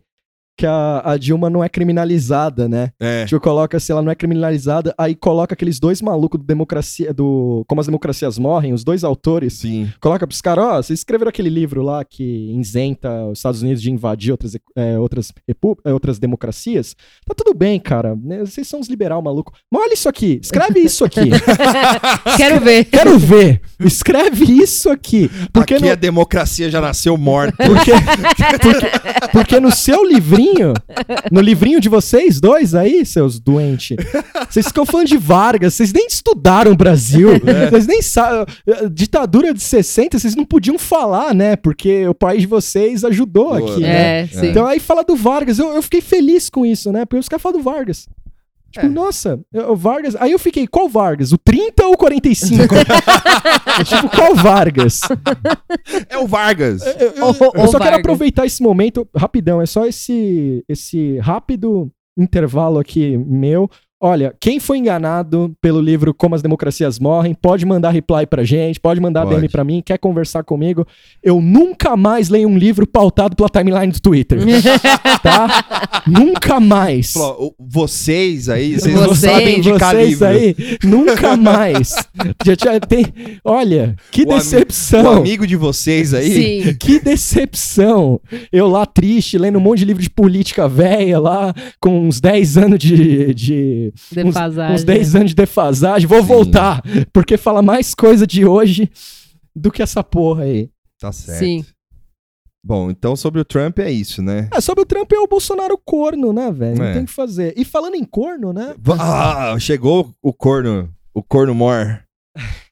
[0.62, 2.92] Que a, a Dilma não é criminalizada, né?
[3.00, 3.26] É.
[3.26, 7.66] Tipo, coloca se ela não é criminalizada, aí coloca aqueles dois malucos do democracia, do
[7.68, 9.92] Como as Democracias Morrem, os dois autores, Sim.
[10.00, 13.90] coloca pros caras, ó, vocês escreveram aquele livro lá que isenta os Estados Unidos de
[13.90, 15.34] invadir outras, é, outras,
[15.84, 16.96] é, outras democracias.
[17.26, 18.16] Tá tudo bem, cara.
[18.16, 18.42] né?
[18.42, 19.54] Vocês são uns liberal maluco.
[19.72, 21.32] Mas olha isso aqui, escreve isso aqui.
[22.38, 22.86] Quero ver.
[22.86, 23.62] Quero ver.
[23.80, 25.28] Escreve isso aqui.
[25.52, 27.58] Porque Aqui no, a democracia já nasceu morta.
[27.66, 27.92] porque,
[28.62, 30.51] porque, porque no seu livrinho,
[31.32, 33.98] no livrinho de vocês dois aí, seus doentes,
[34.50, 37.30] vocês ficam falando de Vargas, vocês nem estudaram o Brasil,
[37.70, 38.46] vocês nem sabem.
[38.92, 41.56] Ditadura de 60, vocês não podiam falar, né?
[41.56, 44.24] Porque o país de vocês ajudou Boa, aqui, né?
[44.24, 44.30] né?
[44.34, 44.46] É.
[44.48, 47.06] Então aí fala do Vargas, eu, eu fiquei feliz com isso, né?
[47.06, 48.08] Porque os caras falam do Vargas.
[48.72, 48.90] Tipo, É.
[48.90, 50.16] nossa, o Vargas.
[50.16, 51.32] Aí eu fiquei, qual Vargas?
[51.32, 52.74] O 30 ou o 45?
[52.74, 55.02] É tipo, qual Vargas?
[56.10, 56.82] É o Vargas.
[56.86, 57.82] Eu, eu- ô, eu só Vargas.
[57.84, 63.70] quero aproveitar esse momento, rapidão, é só esse, esse rápido intervalo aqui meu.
[64.04, 68.80] Olha, quem foi enganado pelo livro Como as Democracias Morrem, pode mandar reply pra gente,
[68.80, 69.36] pode mandar Pode.
[69.36, 70.88] DM pra mim, quer conversar comigo.
[71.22, 74.40] Eu nunca mais leio um livro pautado pela timeline do Twitter,
[75.22, 76.02] tá?
[76.08, 77.14] nunca mais.
[77.14, 80.28] Falou, "O- Vocês aí, vocês, Vocês- não sabem de Vocês calibre.
[80.28, 81.94] aí, nunca mais.
[82.44, 83.06] Já, já tem,
[83.46, 85.04] olha, que O ami- decepção.
[85.04, 86.64] O amigo de vocês aí.
[86.64, 86.74] Sim.
[86.80, 88.20] Que decepção!
[88.52, 92.58] Eu lá triste, lendo um monte de livro de política velha lá, com uns 10
[92.58, 93.34] anos de.
[93.34, 94.76] de Defasagem.
[94.76, 96.08] uns 10 anos de defasagem.
[96.08, 96.28] Vou Sim.
[96.28, 96.82] voltar,
[97.14, 98.90] porque fala mais coisa de hoje
[99.56, 100.70] do que essa porra aí.
[101.00, 101.40] Tá certo.
[101.40, 101.66] Sim.
[102.64, 104.48] Bom, então sobre o Trump é isso, né?
[104.54, 106.78] É, sobre o Trump é o Bolsonaro corno, né, velho?
[106.78, 106.94] Não É.
[106.94, 107.54] tem o que fazer.
[107.58, 108.76] E falando em corno, né?
[109.00, 112.04] Ah, chegou o corno, o corno mor.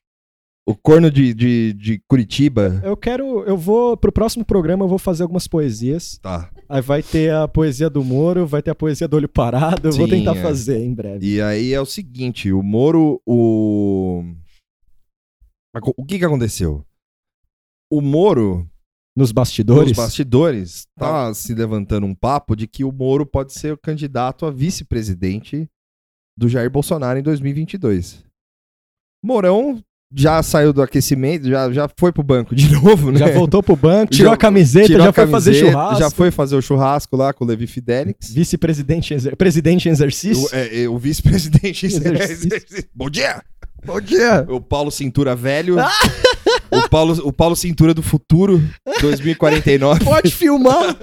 [0.70, 2.80] O corno de, de, de Curitiba.
[2.84, 3.44] Eu quero.
[3.44, 3.98] Eu vou.
[3.98, 6.20] Pro próximo programa eu vou fazer algumas poesias.
[6.20, 6.52] Tá.
[6.70, 9.88] Aí vai ter a poesia do Moro, vai ter a poesia do olho parado.
[9.88, 10.42] Eu vou Sim, tentar é.
[10.44, 11.26] fazer em breve.
[11.26, 14.24] E aí é o seguinte, o Moro, o...
[15.98, 16.86] O que que aconteceu?
[17.92, 18.70] O Moro,
[19.18, 19.88] Nos bastidores.
[19.88, 24.46] nos bastidores, tá se levantando um papo de que o Moro pode ser o candidato
[24.46, 25.68] a vice-presidente
[26.38, 28.24] do Jair Bolsonaro em 2022.
[29.24, 29.84] Mourão
[30.14, 33.20] já saiu do aquecimento, já, já foi pro banco de novo, né?
[33.20, 36.00] Já voltou pro banco, tirou Já- a camiseta, Tirou já a foi fazer camiseta, churrasco.
[36.00, 38.32] Já foi fazer o churrasco lá com o Levi Fidelix.
[38.34, 40.44] Vice-presidente em exer- presidente em exercício.
[40.46, 41.86] O, é, é, o vice-presidente.
[41.86, 42.86] Exercício.
[42.94, 43.42] Bom dia!
[43.86, 44.46] Bom dia.
[44.50, 45.78] O Paulo Cintura Velho.
[46.70, 48.62] o, Paulo, o Paulo Cintura do Futuro,
[49.00, 50.04] 2049.
[50.04, 50.98] Pode filmar.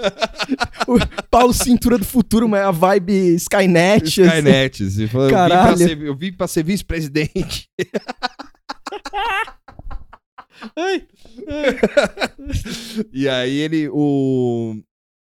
[0.87, 0.99] o
[1.31, 4.21] Paulo Cintura do Futuro, mas é a vibe Skynet.
[4.21, 4.85] Skynet.
[4.85, 5.77] Vim pra Caralho.
[5.79, 7.67] ser, eu vim pra ser vice-presidente.
[10.77, 11.03] Ai,
[13.13, 13.89] E aí ele.
[13.91, 14.77] O...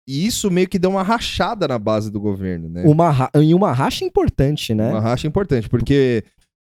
[0.08, 2.84] E isso meio que deu uma rachada na base do governo, né?
[2.86, 4.88] Uma, ra- e uma racha importante, né?
[4.90, 6.22] Uma racha importante, porque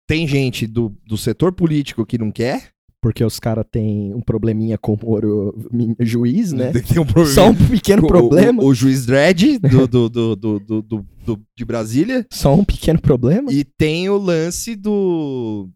[0.09, 2.71] tem gente do, do setor político que não quer.
[3.03, 5.55] Porque os caras têm um probleminha com o
[6.01, 6.71] juiz, né?
[6.87, 7.25] Tem um.
[7.25, 8.63] Só um pequeno o- problema.
[8.63, 12.27] O, o juiz Dredd do, do, do, do, do- do- do- de Brasília.
[12.31, 13.51] Só um pequeno problema.
[13.51, 15.71] E tem o lance do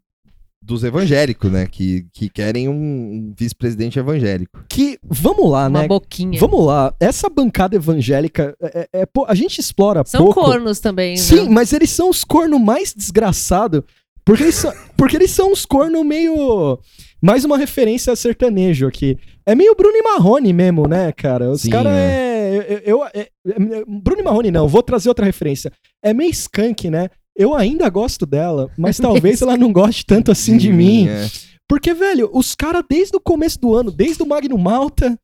[0.65, 1.67] dos evangélicos, né?
[1.67, 4.59] Que, que querem um, vice-presidente evangélico.
[4.69, 5.87] Que, vamos lá, Uma né?
[5.87, 6.39] boquinha.
[6.39, 6.93] Vamos lá.
[6.99, 10.41] Essa bancada evangélica, é, é- é a gente explora São pouco.
[10.41, 11.49] cornos também, Sim, né?
[11.49, 13.81] mas eles são os cornos mais desgraçados.
[14.25, 16.79] Porque eles são, porque eles são uns cornos meio.
[17.21, 19.17] Mais uma referência a sertanejo aqui.
[19.45, 21.49] É meio Bruno e Marrone mesmo, né, cara?
[21.51, 22.57] Os Sim, caras é.
[22.57, 22.81] é.
[22.85, 25.71] Eu, eu- é- é- Bruno e Marrone não, vou trazer outra referência.
[26.03, 27.09] É meio skunk, né?
[27.35, 31.07] Eu ainda gosto dela, mas talvez ela não goste tanto assim de mim.
[31.07, 31.27] é.
[31.67, 35.19] Porque, velho, os caras desde o começo do ano, desde o Magno Malta,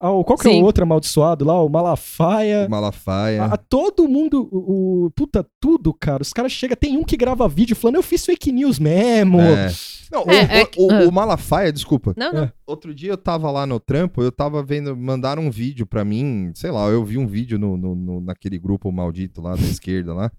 [0.00, 0.62] ao, qual que é Sim.
[0.62, 1.62] o outro amaldiçoado lá?
[1.62, 2.66] O Malafaia.
[2.70, 3.42] Malafaia.
[3.42, 6.22] A, a todo mundo, o, o- puta, tudo, cara.
[6.22, 9.40] Os caras chegam, tem um que grava vídeo falando, eu fiz fake news mesmo.
[9.40, 9.70] É.
[10.10, 11.08] Não, o- É, é o, o- ah.
[11.08, 12.14] o Malafaia, desculpa.
[12.16, 12.44] Não, não.
[12.44, 12.52] É.
[12.66, 16.50] Outro dia eu tava lá no trampo, eu tava vendo, mandaram um vídeo pra mim,
[16.54, 20.14] sei lá, eu vi um vídeo no, no- no- naquele grupo maldito lá da esquerda
[20.14, 20.30] lá,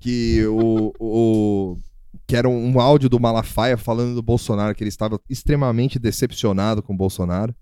[0.00, 1.78] que o, o-
[2.26, 6.92] que era um áudio do Malafaia falando do Bolsonaro, que ele estava extremamente decepcionado com
[6.92, 7.54] o Bolsonaro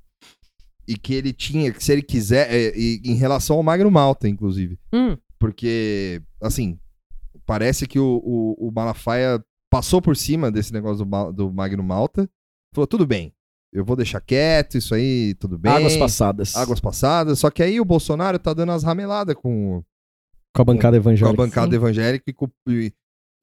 [0.86, 4.28] e que ele tinha, que se ele quiser, é, e- em relação ao Magno Malta,
[4.28, 6.78] inclusive, Hum, porque, assim,
[7.47, 12.28] parece que o, o, o Malafaia passou por cima desse negócio do, do Magno Malta.
[12.74, 13.32] Falou, tudo bem,
[13.72, 15.72] eu vou deixar quieto, isso aí, tudo bem.
[15.72, 16.57] Águas passadas.
[16.57, 17.39] Águas passadas.
[17.39, 19.82] Só que aí o Bolsonaro tá dando as rameladas com,
[20.59, 21.37] Com a bancada com a evangélica.
[21.37, 21.77] bancada sim.
[21.77, 22.93] evangélica e com, e,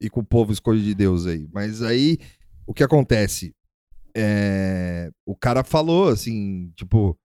[0.00, 1.48] e com o povo escolhido de Deus aí.
[1.52, 2.18] Mas aí,
[2.66, 3.54] o que acontece?
[4.14, 7.18] É, o cara falou assim, tipo,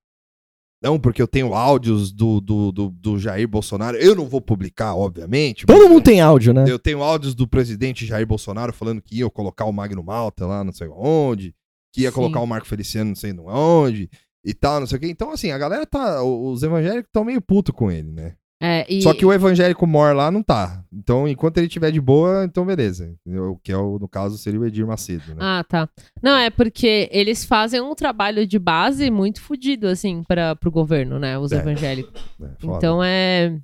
[0.82, 3.96] Não, porque eu tenho áudios do, do, do, do Jair Bolsonaro.
[3.96, 5.64] Eu não vou publicar, obviamente.
[5.64, 6.64] Todo mundo tem áudio, né?
[6.68, 10.64] Eu tenho áudios do presidente Jair Bolsonaro falando que ia colocar o Magno Malta lá,
[10.64, 11.54] não sei onde,
[11.94, 12.16] que ia Sim.
[12.16, 14.10] colocar o Marco Feliciano não sei onde
[14.44, 15.06] e tal, não sei o quê.
[15.08, 16.22] Então, assim, a galera tá.
[16.22, 18.34] Os evangélicos estão meio puto com ele, né?
[18.64, 20.84] É, e- Só que o evangélico mor lá não tá.
[20.92, 23.12] Então, enquanto ele tiver de boa, então beleza.
[23.26, 23.58] Entendeu?
[23.64, 25.36] Que é o, no caso, seria o Edir Macedo, né?
[25.40, 25.88] Ah, tá.
[26.22, 31.18] Não, é porque eles fazem um trabalho de base muito fodido, assim, para pro governo,
[31.18, 31.36] né?
[31.36, 31.56] Os É.
[31.56, 32.22] evangélicos.
[32.40, 32.46] É.
[32.62, 33.58] Então é.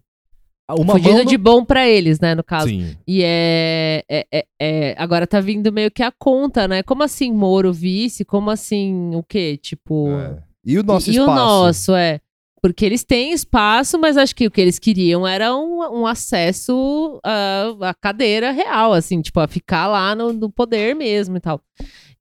[0.71, 2.69] Uma fudido mão de bom pra eles, né, no caso.
[2.69, 2.95] Sim.
[3.07, 6.83] E é, é, é- é- Agora tá vindo meio que a conta, né?
[6.83, 8.23] Como assim Moro vice?
[8.25, 9.57] Como assim o quê?
[9.63, 10.11] Tipo.
[10.11, 10.43] É.
[10.67, 11.31] E o nosso e, e espaço?
[11.31, 12.21] o nosso, é.
[12.61, 17.21] Porque eles têm espaço, mas acho que o que eles queriam era um, um acesso
[17.25, 21.61] à, à cadeira real, assim, tipo, a ficar lá no, no poder mesmo e tal.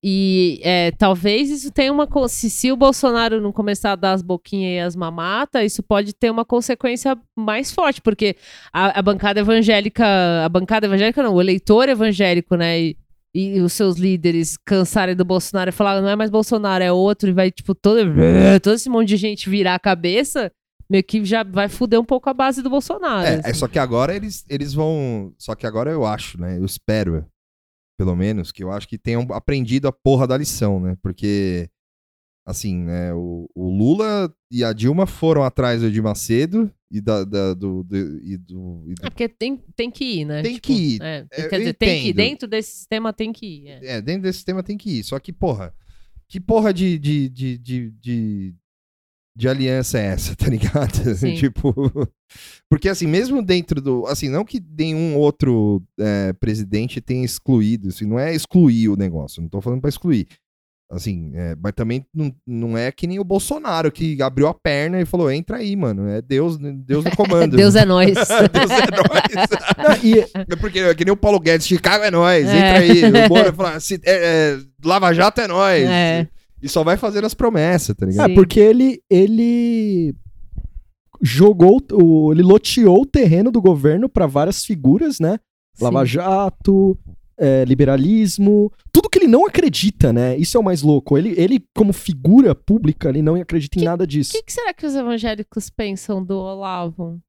[0.04, 2.08] E é, talvez isso tenha uma.
[2.30, 6.14] Se, se o Bolsonaro não começar a dar as boquinhas e as mamatas, isso pode
[6.14, 8.36] ter uma consequência mais forte, porque
[8.72, 10.06] a, a bancada evangélica.
[10.46, 12.80] A bancada evangélica não, o eleitor evangélico, né?
[12.80, 12.98] E,
[13.38, 17.30] e os seus líderes cansarem do Bolsonaro e falar, não é mais Bolsonaro, é outro,
[17.30, 18.00] e vai, tipo, todo,
[18.64, 20.52] todo esse monte de gente virar a cabeça,
[20.90, 23.28] meio que já vai fuder um pouco a base do Bolsonaro.
[23.28, 23.54] É, é assim.
[23.54, 25.36] só que agora eles, eles vão.
[25.38, 26.58] Só que agora eu acho, né?
[26.58, 27.28] Eu espero,
[28.00, 30.98] pelo menos, que eu acho que tenham aprendido a porra da lição, né?
[31.04, 31.70] Porque,
[32.44, 33.14] assim, né?
[33.14, 37.84] O, o Lula e a Dilma foram atrás do Edir Macedo e, da, da- do,
[37.84, 38.84] do- e do.
[38.88, 40.42] e do- É porque tem, tem que ir, né?
[40.42, 41.02] Tem que ir.
[41.02, 42.14] é, É, quer eu dizer, tem que ir.
[42.14, 43.68] Dentro desse sistema tem que ir.
[43.68, 43.80] é.
[43.98, 45.04] É, dentro desse sistema tem que ir.
[45.04, 45.74] Só que, porra,
[46.28, 48.56] que porra de, de, de, de, de,
[49.36, 50.92] de aliança é essa, tá ligado?
[51.38, 51.74] Tipo.
[52.70, 54.06] Porque, assim, mesmo dentro do.
[54.08, 57.90] Assim, não que nenhum outro é, presidente tenha excluído.
[57.90, 59.42] Assim, não é excluir o negócio.
[59.42, 60.28] Não tô falando pra excluir.
[60.90, 65.02] Assim, é, mas também não, não é que nem o Bolsonaro que abriu a perna
[65.02, 66.08] e falou: entra aí, mano.
[66.08, 67.56] É Deus, Deus no comando.
[67.58, 68.14] Deus é nós.
[68.16, 70.00] Deus é nós.
[70.04, 72.58] E, É porque é que nem o Paulo Guedes, Chicago é nós, É.
[72.58, 73.26] entra aí.
[73.26, 75.84] O Moro fala, se- é, é, Lava Jato é nós.
[75.84, 76.28] É.
[76.62, 78.26] E só vai fazendo as promessas, tá ligado?
[78.26, 78.36] é Sim.
[78.36, 80.16] porque ele, ele
[81.22, 85.38] jogou, o, ele loteou o terreno do governo pra várias figuras, né?
[85.82, 86.14] Lava Sim.
[86.14, 86.98] Jato,
[87.40, 90.36] é, liberalismo, tudo que ele não acredita, né?
[90.38, 91.18] Isso é o mais louco.
[91.18, 94.32] Ele, ele como figura pública, ele não acredita em nada O disso.
[94.34, 97.20] que, que será que os evangélicos pensam do Olavo?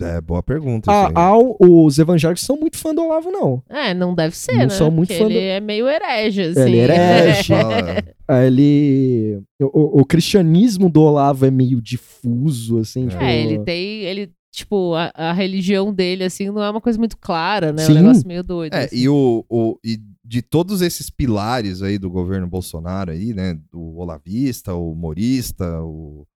[0.00, 0.90] É, boa pergunta.
[0.90, 3.62] Ah, ah, os evangélicos são muito fã do Olavo, não.
[3.68, 4.68] É, não deve ser, Não né?
[4.70, 6.60] sou muito Porque fã ele do- é meio herege, assim.
[6.62, 7.48] Ele é herege.
[7.52, 9.42] Fala- Ah, Ele.
[9.60, 13.06] O, o cristianismo do Olavo é meio difuso, assim.
[13.08, 14.00] tipo, É, ele tem.
[14.04, 17.82] Ele, tipo, a, a religião dele, assim, não é uma coisa muito clara, né?
[17.82, 17.92] É Sim.
[17.92, 18.74] um negócio meio doido.
[18.74, 18.96] É, assim.
[18.96, 23.58] e, o, o- e de todos esses pilares aí do governo Bolsonaro aí, né?
[23.72, 26.26] O olavista, o humorista, o,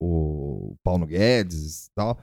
[0.00, 2.18] o Paulo Guedes e tal.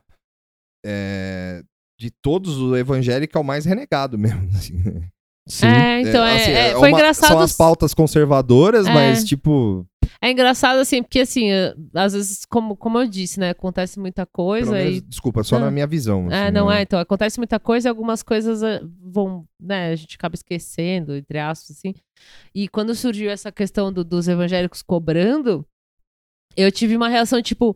[0.86, 1.64] é,
[2.00, 4.50] de todos, o evangélico é o mais renegado mesmo.
[4.56, 5.10] assim, né?
[5.48, 5.66] Sim.
[5.68, 7.28] É, então é, assim, é, é foi uma- engraçado.
[7.30, 8.94] São as pautas conservadoras, É.
[8.94, 9.86] mas tipo.
[10.22, 11.50] É engraçado, assim, porque assim,
[11.94, 13.50] às vezes, como, como eu disse, né?
[13.50, 15.02] Acontece muita coisa menos- e.
[15.02, 15.66] desculpa, só Não.
[15.66, 16.32] na minha visão.
[16.32, 16.80] É, assim, não né?
[16.80, 21.16] é, então, acontece muita coisa e algumas coisas eh, vão, né, a gente acaba esquecendo,
[21.16, 21.94] entre aspas, assim.
[22.56, 25.66] E quando surgiu essa questão do- dos evangélicos cobrando,
[26.56, 27.76] eu tive uma reação tipo,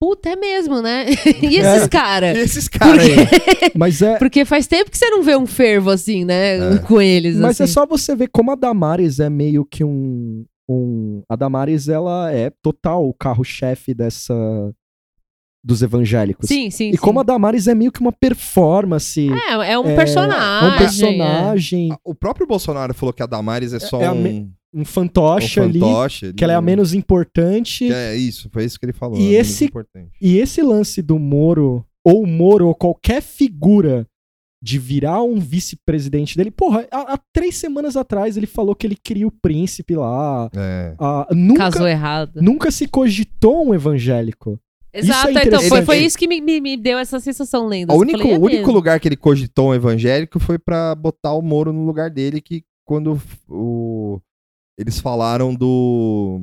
[0.00, 1.06] puta, é mesmo, né?
[1.42, 1.88] e esses É.
[1.88, 2.36] caras?
[2.36, 3.16] E esses caras aí.
[3.74, 4.16] Mas é.
[4.18, 6.74] Porque faz tempo que você não vê um fervo assim, né?
[6.76, 6.78] É.
[6.78, 7.36] Com eles.
[7.36, 7.72] Mas é assim.
[7.72, 10.44] só você ver como a Damares é meio que um.
[10.68, 14.34] Um a Damares, ela é total o carro-chefe dessa.
[15.64, 16.48] dos evangélicos.
[16.48, 16.90] Sim, sim.
[16.90, 17.26] E como a sim.
[17.26, 19.28] Damares é meio que uma performance.
[19.30, 20.68] É, é um é, personagem.
[20.68, 24.30] É um personagem, O próprio Bolsonaro falou que a Damares é só é um, me-
[24.72, 27.86] um um fantoche ali, fantoche ali, que ela é a um- menos importante.
[27.86, 29.18] que É isso, foi isso que ele falou.
[29.18, 29.70] E é esse-.
[30.20, 34.06] E esse lance do Moro, ou o Moro, ou qualquer figura
[34.60, 38.96] de virar um vice-presidente dele, porra, há, há três semanas atrás ele falou que ele
[38.96, 40.50] queria o príncipe lá.
[40.54, 40.94] É.
[40.98, 42.40] Ah, nunca, Casou errado.
[42.42, 44.60] nunca se cogitou um evangélico.
[44.92, 47.92] Exato, Isso é então foi, foi isso que me, me, me deu essa sensação lendo.
[47.92, 51.42] O único, falei, é único lugar que ele cogitou um evangélico foi pra botar o
[51.42, 54.18] Moro no lugar dele, que quando o,
[54.78, 56.40] eles falaram do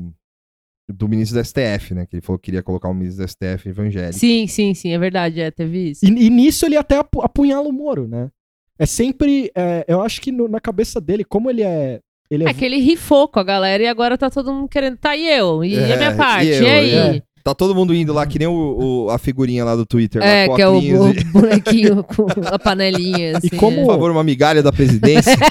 [0.87, 2.05] do ministro da STF, né?
[2.05, 4.13] Que ele falou que queria colocar o ministro da STF evangélico.
[4.19, 6.05] Sim, sim, sim, é verdade, é, teve isso.
[6.05, 8.29] E, e nisso ele até apu- apunhala o Moro, né?
[8.77, 9.51] É sempre.
[9.55, 11.99] é, eu acho que no- na cabeça dele, como ele é.
[12.29, 14.97] Ele é, É que ele rifou com a galera e agora tá todo mundo querendo.
[14.97, 15.63] Tá, e eu?
[15.63, 16.47] E É, a minha parte?
[16.47, 16.91] e E, eu, aí?
[17.17, 17.21] é.
[17.43, 20.21] Tá todo mundo indo lá, que nem o, o- a figurinha lá do Twitter.
[20.23, 23.37] É, lá, que é o, o e- bonequinho com a panelinha.
[23.37, 25.35] Assim, como- Por favor, uma migalha da presidência.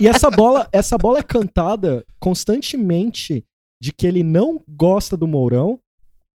[0.00, 3.44] E essa bola, essa bola é cantada constantemente
[3.84, 5.78] de que ele não gosta do Mourão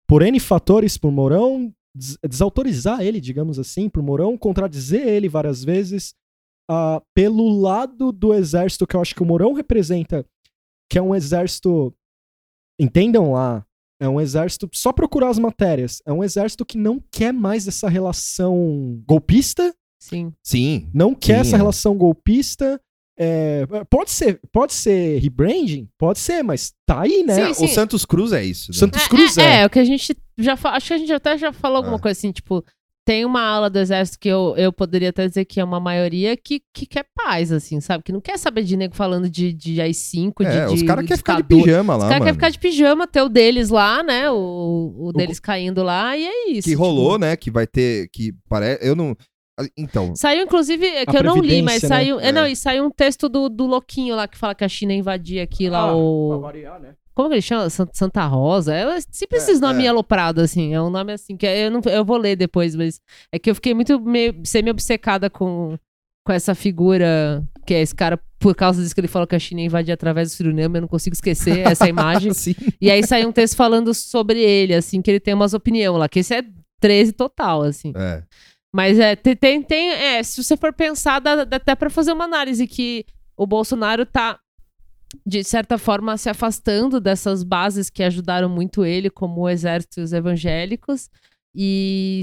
[0.09, 5.63] por N fatores, por Mourão des- desautorizar ele, digamos assim, por Mourão contradizer ele várias
[5.63, 6.13] vezes,
[6.69, 10.27] ah, pelo lado do exército que eu acho que o Mourão representa,
[10.91, 11.95] que é um exército.
[12.81, 13.65] Entendam lá.
[14.01, 14.69] É um exército.
[14.75, 16.03] Só procurar as matérias.
[16.05, 19.73] É um exército que não quer mais essa relação golpista
[20.03, 20.33] Sim.
[20.43, 20.91] Sim.
[20.93, 21.59] não quer Sim, essa é.
[21.59, 22.81] relação golpista.
[23.19, 27.47] É, pode ser, pode ser rebranding, pode ser, mas tá aí, né?
[27.49, 27.65] Sim, sim.
[27.65, 28.71] O Santos Cruz é isso.
[28.73, 28.79] né?
[28.79, 29.63] Santos É, Cruz é, é.
[29.63, 32.01] é, o que a gente já acho que a gente até já falou alguma É.
[32.01, 32.63] coisa assim, tipo,
[33.07, 36.37] tem uma ala do exército que eu, eu poderia até dizer que é uma maioria
[36.37, 38.03] que, que quer paz, assim, sabe?
[38.03, 41.05] Que não quer saber de nego falando de, de AI-5, de, É, de os caras
[41.07, 42.25] querem ficar de pijama lá, Os caras mano.
[42.25, 44.29] querem ficar de pijama, ter o deles lá, né?
[44.31, 46.69] O, o deles caindo lá, e é isso.
[46.69, 47.19] Que rolou, tipo.
[47.21, 47.37] né?
[47.37, 48.09] Que vai ter.
[48.13, 48.85] Que parece.
[48.87, 49.17] Eu não.
[49.77, 50.15] Então.
[50.15, 51.89] Saiu, inclusive, é que eu não li, mas né?
[51.89, 52.21] saiu.
[52.21, 52.29] É.
[52.29, 52.33] É.
[52.33, 55.43] não, e saiu um texto do, do louquinho lá que fala que a China invadia
[55.43, 56.41] aqui lá Ah, o.
[56.41, 56.95] variar, né?
[57.15, 57.71] Como que ele chama?
[57.71, 58.75] San- Santa Rosa?
[58.75, 59.89] É sempre É, esses nomes é.
[59.89, 60.75] aloprados, assim.
[60.75, 63.01] É um nome assim, que eu, não, eu vou ler depois, mas
[63.33, 65.79] é que eu fiquei muito meio, semi-obcecada com,
[66.27, 69.39] com essa figura, que é esse cara, por causa disso que ele falou que a
[69.39, 72.33] China ia invadir através do Suriname, eu não consigo esquecer essa imagem.
[72.79, 76.11] E aí saiu um texto falando sobre ele, assim, que ele tem umas opiniões lá,
[76.11, 76.43] que esse é
[76.83, 77.95] 13 total, assim.
[77.97, 78.23] É.
[78.77, 82.27] Mas é, tem, tem, é, se você for pensar, dá, dá até pra fazer uma
[82.27, 84.39] análise que o Bolsonaro tá,
[85.25, 90.03] de certa forma, se afastando dessas bases que ajudaram muito ele, como o exército e
[90.03, 91.09] os evangélicos,
[91.55, 92.21] e,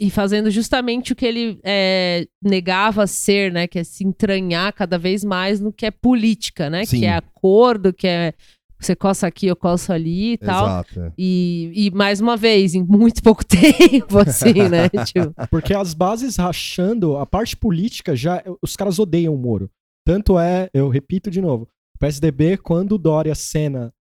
[0.00, 3.66] e fazendo justamente o que ele é, negava ser, né?
[3.66, 6.86] Que é se entranhar cada vez mais no que é política, né?
[6.86, 7.00] Sim.
[7.00, 8.32] Que é acordo, que é
[8.78, 10.64] você coça aqui, eu coço ali e tal.
[10.66, 11.00] Exato.
[11.00, 11.12] é.
[11.18, 14.88] E, e mais uma vez, em muito pouco tempo, assim, né?
[15.04, 18.42] tipo, Porque as bases rachando, a parte política já.
[18.62, 19.70] Os caras odeiam o Moro.
[20.06, 23.92] Tanto é, eu repito de novo, o PSDB, quando o Dória cena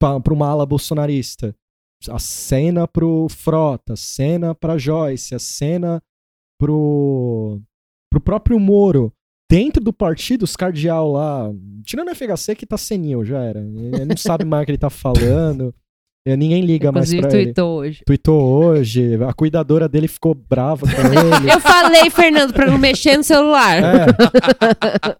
[0.00, 1.54] pra, pra uma ala bolsonarista,
[2.08, 6.02] a cena pro Frota, a cena pra Joyce, a cena
[6.58, 7.60] pro,
[8.10, 9.12] pro próprio Moro.
[9.52, 11.50] Dentro do partido, os cardeal lá,
[11.84, 13.60] tirando o FHC que tá senil, já era.
[13.60, 15.74] Ele não sabe mais o que ele tá falando.
[16.24, 17.28] Ninguém liga mais pra ele.
[17.28, 18.02] tweetou hoje.
[18.06, 21.52] Tweetou hoje, a cuidadora dele ficou brava com ele.
[21.52, 23.76] Eu falei, Fernando, pra não mexer no celular.
[23.82, 24.06] É.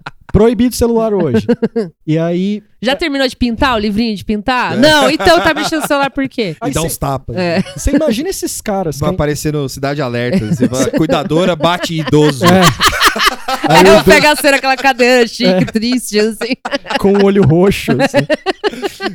[0.33, 1.47] Proibido celular hoje.
[2.07, 2.63] E aí.
[2.81, 4.73] Já terminou de pintar o livrinho de pintar?
[4.73, 4.77] É.
[4.77, 6.57] Não, então tá mexendo no celular por quê?
[6.61, 7.37] aí E dá cê- uns tapas.
[7.37, 7.63] É.
[7.77, 8.99] Você imagina esses caras.
[8.99, 10.45] Vai que- aparecer no Cidade Alerta.
[10.47, 12.45] Você vai, cuidadora bate idoso.
[12.53, 12.61] É.
[13.69, 15.65] Aí Aí eu o pego a cena, aquela cadeira chique, É.
[15.67, 16.55] triste, assim.
[16.99, 17.93] com o olho roxo.
[17.93, 18.27] assim.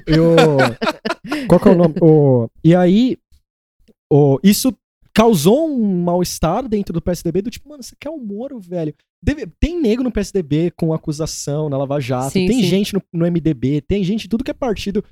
[0.07, 1.95] E o- Qual que é o nome?
[1.99, 2.47] O...
[2.63, 3.17] E aí,
[4.11, 4.39] o...
[4.43, 4.71] isso
[5.13, 8.93] causou um mal-estar dentro do PSDB, do tipo, mano, você quer o Moro, velho?
[9.23, 12.67] Deve- Tem nego no PSDB com acusação na Lava Jato, Sim, tem sim.
[12.67, 15.03] gente no, no MDB, tem gente de tudo que é partido.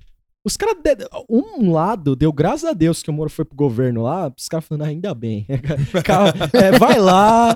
[0.45, 4.03] Os caras, de- um lado deu graças a Deus que o Moro foi pro governo
[4.03, 5.47] lá, os caras falando, ah, ainda bem.
[6.53, 7.55] É, vai lá,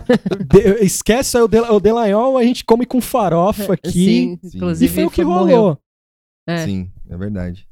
[0.52, 4.40] de- esquece aí o, Del, o Delanhol, a gente come com farofa aqui.
[4.44, 4.60] Sim.
[4.82, 5.56] E foi o que morreu.
[5.58, 5.78] rolou.
[6.48, 6.66] É.
[6.66, 7.68] Sim, é verdade.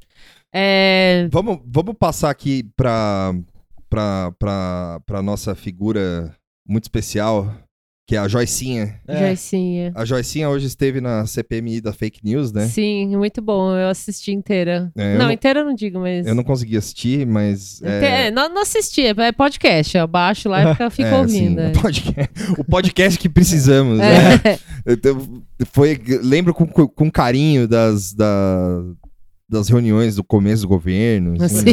[0.54, 3.34] É, Vamos, vamos passar aqui pra,
[3.90, 6.32] pra, pra, pra nossa figura
[6.66, 7.52] muito especial,
[8.08, 8.98] que é a Joicinha.
[9.06, 9.18] É.
[9.18, 9.92] Joicinha.
[9.94, 12.66] A Joicinha hoje esteve na CPMI da Fake News, né?
[12.66, 13.76] Sim, muito bom.
[13.76, 14.90] Eu assisti inteira.
[14.96, 16.26] É, eu não, não- inteira eu não digo, mas.
[16.26, 17.82] Eu não consegui assistir, mas.
[17.82, 19.94] Inte- é, não, não assisti, é podcast.
[19.94, 21.60] Eu baixo lá e fico, fico é, ouvindo.
[21.60, 21.68] sim, é.
[21.68, 24.36] o, podcast, o podcast que precisamos, né?
[24.42, 24.58] É.
[24.90, 25.42] Então,
[25.74, 28.84] Foi, lembro com, com carinho das, da-
[29.48, 31.72] das reuniões do começo do governo, assim, né?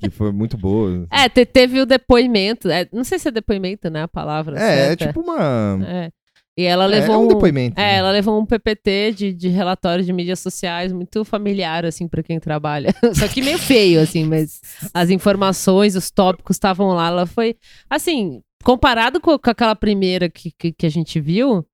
[0.00, 1.06] Que foi muito boa.
[1.12, 2.68] É, te- teve o depoimento.
[2.68, 4.02] é, não sei se é depoimento, né?
[4.02, 4.58] A palavra.
[4.58, 5.06] É, é certa.
[5.06, 5.78] tipo uma.
[5.86, 6.10] É.
[6.58, 7.80] E ela é, levou é um um, depoimento.
[7.80, 7.96] É, né?
[7.96, 12.38] ela levou um PPT de, de relatório de mídias sociais muito familiar, assim, pra quem
[12.38, 12.94] trabalha.
[13.14, 14.60] Só que meio feio, assim, mas
[14.92, 17.08] as informações, os tópicos estavam lá.
[17.08, 17.56] Ela foi,
[17.88, 21.64] assim, comparado com, com aquela primeira que, que, que a gente viu,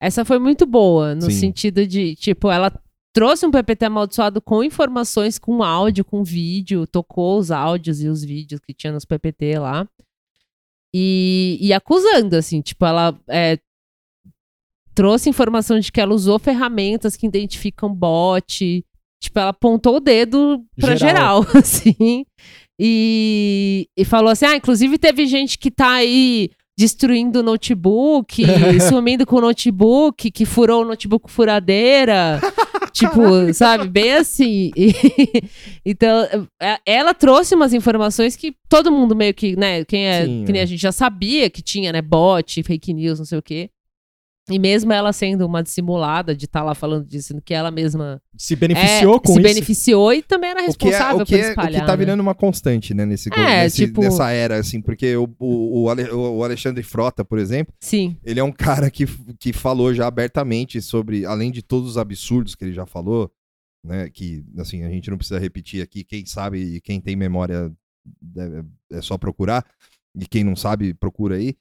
[0.00, 1.32] essa foi muito boa, no Sim.
[1.32, 2.72] sentido de, tipo, ela
[3.18, 8.22] trouxe um PPT amaldiçoado com informações, com áudio, com vídeo, tocou os áudios e os
[8.22, 9.88] vídeos que tinha nos PPT lá.
[10.94, 13.58] E, e acusando, assim, tipo, ela é,
[14.94, 18.84] trouxe informação de que ela usou ferramentas que identificam bot.
[19.20, 21.58] Tipo, ela apontou o dedo pra geral, Geral.
[21.58, 22.24] assim.
[22.80, 28.44] E, e falou assim: ah, inclusive teve gente que tá aí destruindo o notebook,
[28.88, 32.40] sumindo com o notebook, que furou o notebook furadeira.
[32.92, 33.88] tipo, sabe?
[33.88, 34.70] Bem assim.
[34.76, 34.92] E-
[35.84, 36.26] então,
[36.60, 39.84] é- ela trouxe umas informações que todo mundo meio que, né?
[39.84, 42.02] Quem é, Sim, que nem a gente já sabia que tinha, né?
[42.02, 43.70] Bot, fake news, não sei o quê.
[44.50, 48.56] E mesmo ela sendo uma dissimulada de estar lá falando disso, que ela mesma Se
[48.56, 49.42] beneficiou é, com se isso.
[49.42, 51.80] beneficiou e também era O que, é, responsável o, que por é, o espalhar.
[51.82, 51.96] que tá né?
[51.96, 56.44] virando uma constante, né, nesse, É, nesse- tipo- nessa era, assim, porque o, o, o
[56.44, 59.06] Alexandre Frota, por exemplo, Sim, ele é um cara que,
[59.38, 63.30] que falou já abertamente sobre, além de todos os absurdos que ele já falou,
[63.84, 67.70] né, que, assim, a gente não precisa repetir aqui, quem sabe e quem tem memória
[68.20, 69.64] deve- é só procurar,
[70.18, 71.54] e quem não sabe, procura aí.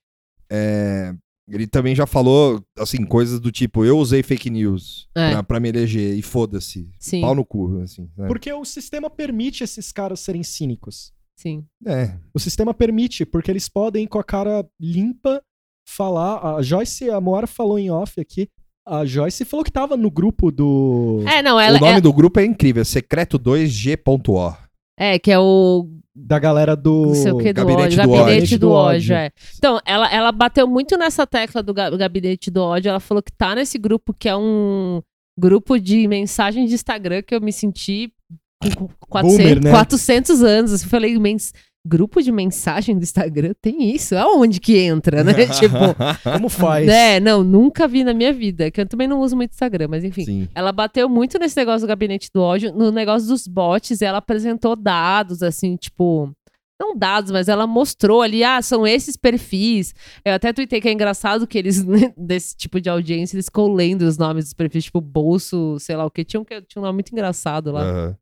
[0.49, 1.13] É,
[1.49, 5.31] ele também já falou, assim, coisas do tipo, eu usei fake news É.
[5.31, 6.89] pra, pra me eleger e foda-se,
[7.21, 8.09] pau no cu, assim.
[8.17, 8.27] né?
[8.27, 11.11] Porque o sistema permite esses caras serem cínicos.
[11.39, 11.63] sim.
[11.85, 15.41] É, O sistema permite, porque eles podem, com a cara limpa,
[15.87, 16.57] falar.
[16.57, 18.49] A Joyce, a Moara falou em off aqui.
[18.85, 21.21] A Joyce falou que tava no grupo do.
[21.27, 24.55] É, não, ela o nome é, do grupo é incrível, secreto2g.o.
[24.97, 25.87] é que é o
[26.19, 27.07] Da galera do.
[27.07, 28.59] não sei o que do Gabinete ódio, do gabinete ódio.
[28.59, 29.31] do ódio, é.
[29.57, 32.89] Então, ela, ela bateu muito nessa tecla do ga- gabinete do ódio.
[32.89, 35.01] Ela falou que tá nesse grupo que é um
[35.39, 38.11] grupo de mensagem de Instagram que eu me senti
[38.75, 39.69] com 400, Boomer, né?
[39.71, 40.73] 400 anos.
[40.73, 41.53] assim, Eu falei, mens...
[41.87, 44.15] grupo de mensagem do Instagram tem isso?
[44.15, 45.33] Aonde que entra, né?
[45.59, 45.75] tipo,
[46.23, 46.87] Como faz?
[46.87, 48.69] é, não, nunca vi na minha vida.
[48.69, 50.25] Que eu também não uso muito Instagram, mas enfim.
[50.25, 50.47] Sim.
[50.53, 54.75] Ela bateu muito nesse negócio do gabinete do ódio, no negócio dos bots, ela apresentou
[54.75, 56.31] dados, assim, tipo.
[56.79, 59.95] Não dados, mas ela mostrou ali, ah, são esses perfis.
[60.23, 63.73] Eu até tuitei que é engraçado que eles, né, desse tipo de audiência, eles ficam
[63.73, 66.23] lendo os nomes dos perfis, tipo, bolso, sei lá o que.
[66.23, 67.81] Tinha um, que- tinha um nome muito engraçado lá.
[67.81, 68.17] Aham.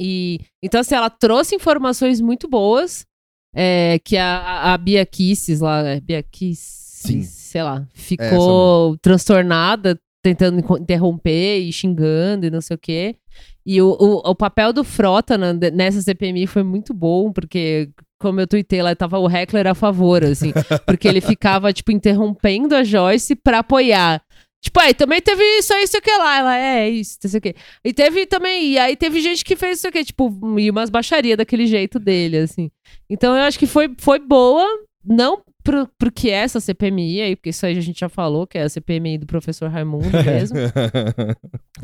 [0.00, 3.06] E então, assim, ela trouxe informações muito boas.
[3.54, 9.98] é, que a, a, Bia Kisses lá, é, Bia Kisses, sei lá, essa ficou transtornada,
[10.22, 13.16] tentando interromper e xingando e não sei o quê.
[13.64, 18.40] E o, o, o papel do Frota na- nessa CPMI foi muito bom, porque, como
[18.40, 20.52] eu tuitei lá, tava o Heckler a favor, assim.
[20.86, 24.22] porque ele ficava, tipo, interrompendo a Joyce pra apoiar.
[24.62, 26.38] Tipo, aí também teve isso aí, isso que lá.
[26.38, 27.54] Ela, é, isso, não sei o quê.
[27.84, 31.36] E teve também, e aí teve gente que fez isso aqui, tipo, e umas baixaria
[31.36, 32.70] daquele jeito dele, assim.
[33.08, 34.66] Então eu acho que foi, foi boa,
[35.04, 38.46] não pro, pro que é essa CPMI aí, porque isso aí a gente já falou,
[38.46, 40.58] que é a CPMI do professor Raimundo mesmo.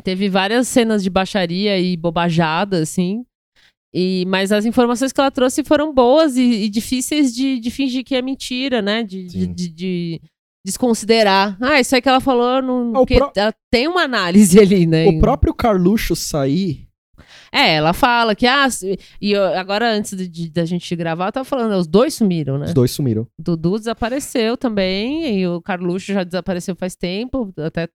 [0.03, 3.23] Teve várias cenas de baixaria e bobajada, assim.
[3.93, 8.03] E, mas as informações que ela trouxe foram boas e, e difíceis de, de fingir
[8.03, 9.01] que é mentira, né?
[9.01, 10.21] De, de- de
[10.67, 11.57] desconsiderar.
[11.61, 14.59] Ah, isso aí que ela falou, não, Ah, o porque pró- ela tem uma análise
[14.59, 15.07] ali, né?
[15.07, 16.85] O próprio Carluxo sair.
[17.51, 18.67] É, ela fala que, ah,
[19.21, 20.13] e eu- agora antes
[20.51, 22.65] da gente gravar, eu tava falando, os dois sumiram, né?
[22.65, 23.25] Os dois sumiram.
[23.39, 27.87] Dudu desapareceu também, e o Carluxo já desapareceu faz tempo, até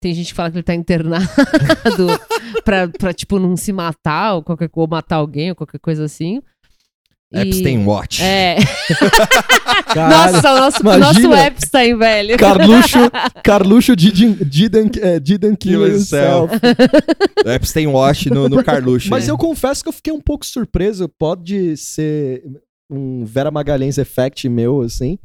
[0.00, 1.26] tem gente que fala que ele tá internado
[2.64, 6.40] pra, pra, tipo, não se matar, ou, qualquer, ou matar alguém, ou qualquer coisa assim.
[7.32, 8.22] E- Epstein Watch.
[8.22, 8.56] É.
[9.92, 10.32] Caralho.
[10.32, 11.06] Nossa, o nosso, imagina.
[11.06, 12.38] nosso Epstein, velho.
[12.38, 12.98] Carluxo,
[13.42, 16.54] Carluxo didn't, didn't, eh, didn't kill Kill himself.
[17.44, 19.10] Epstein Watch no, no Carluxo.
[19.10, 19.32] Mas né?
[19.32, 21.08] eu confesso que eu fiquei um pouco surpreso.
[21.08, 22.42] Pode ser
[22.90, 25.18] um Vera Magalhães effect meu, assim.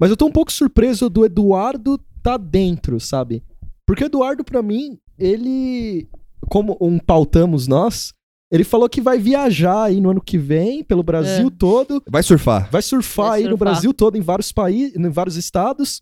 [0.00, 3.42] Mas eu tô um pouco surpreso do Eduardo tá dentro, sabe?
[3.86, 6.08] Porque o Eduardo, pra mim, ele.
[6.48, 8.14] Como um pautamos nós,
[8.50, 11.50] ele falou que vai viajar aí no ano que vem pelo Brasil É.
[11.50, 12.02] todo.
[12.08, 12.70] Vai surfar.
[12.70, 13.68] Vai surfar Vai aí no surfar.
[13.72, 16.00] Brasil todo, em vários países, em vários estados.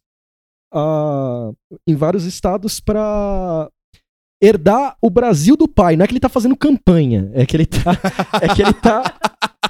[0.74, 1.50] ah,
[1.86, 3.68] em vários estados pra
[4.42, 5.96] herdar o Brasil do pai.
[5.96, 7.92] Não é que ele tá fazendo campanha, é que ele tá,
[8.42, 9.02] é que ele tá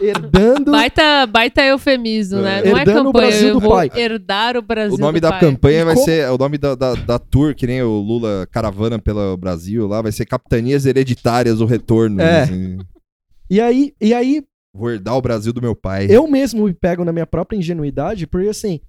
[0.01, 0.70] herdando.
[0.72, 2.62] Baita, baita eufemismo, né?
[2.62, 3.90] Não é Herdando o campanha, Brasil eu do vou pai.
[3.94, 5.40] herdar o Brasil O nome da pai.
[5.40, 6.30] campanha E vai como- ser.
[6.30, 10.12] O nome da, da, da tour, que nem o Lula caravana pelo Brasil lá, vai
[10.12, 12.20] ser Capitanias Hereditárias, o retorno.
[12.20, 12.42] É.
[12.42, 12.78] assim.
[13.51, 14.42] E aí, e aí
[14.74, 16.07] Vou herdar o Brasil do meu pai.
[16.11, 18.80] eu mesmo me pego na minha própria ingenuidade, porque assim,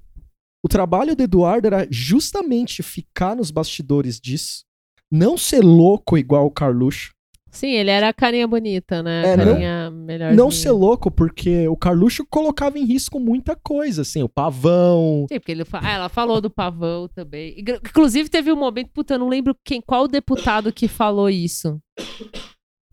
[0.65, 4.65] o trabalho do Eduardo era justamente ficar nos bastidores disso,
[5.09, 7.11] não ser louco igual o Carluxo.
[7.57, 9.23] Sim, ele era a carinha bonita, né?
[9.25, 10.33] É, a não- carinha melhor.
[10.33, 15.25] Não ser louco, porque o Carluxo colocava em risco muita coisa, assim, o pavão.
[15.31, 17.55] Sim, porque ele fa- ah, ela falou do pavão também.
[17.59, 21.79] Inclu- Inclusive, teve um momento, puta, eu não lembro quem, qual deputado que falou isso.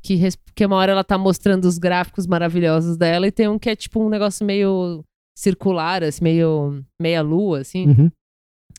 [0.03, 3.59] Que, res- que uma hora ela tá mostrando os gráficos maravilhosos dela e tem um
[3.59, 5.03] que é tipo um negócio meio
[5.37, 7.89] circular, assim, meio meia-lua, assim.
[7.89, 8.11] Uhum.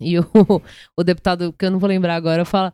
[0.02, 0.26] E o,
[0.98, 2.74] o deputado, que eu não vou lembrar agora, fala.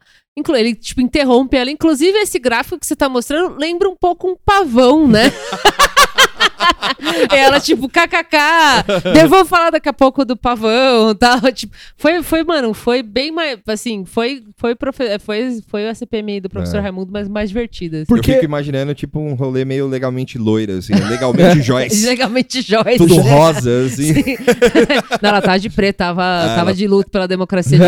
[0.56, 1.70] Ele, tipo, interrompe ela.
[1.70, 5.26] Inclusive, esse gráfico que você tá mostrando lembra um pouco um pavão, né?
[7.32, 8.38] ela, tipo, kkk,
[9.22, 11.40] eu vou falar daqui a pouco do pavão tal.
[11.54, 16.40] Tipo, foi, foi, mano, foi bem mais, assim, foi, foi, profe- foi, foi a CPMI
[16.42, 16.82] do professor É.
[16.82, 17.98] Raimundo, mas mais divertida.
[17.98, 18.06] Assim.
[18.06, 22.06] Porque- Eu fico imaginando, tipo, um rolê meio legalmente loira, assim, legalmente Joyce.
[22.06, 22.98] Legalmente Joyce.
[22.98, 23.30] Tudo né?
[23.32, 24.14] rosa, assim.
[24.14, 24.24] Sim.
[25.22, 27.86] Não, ela tava de preto, tava, Ah, tava ela- de luto pela democracia de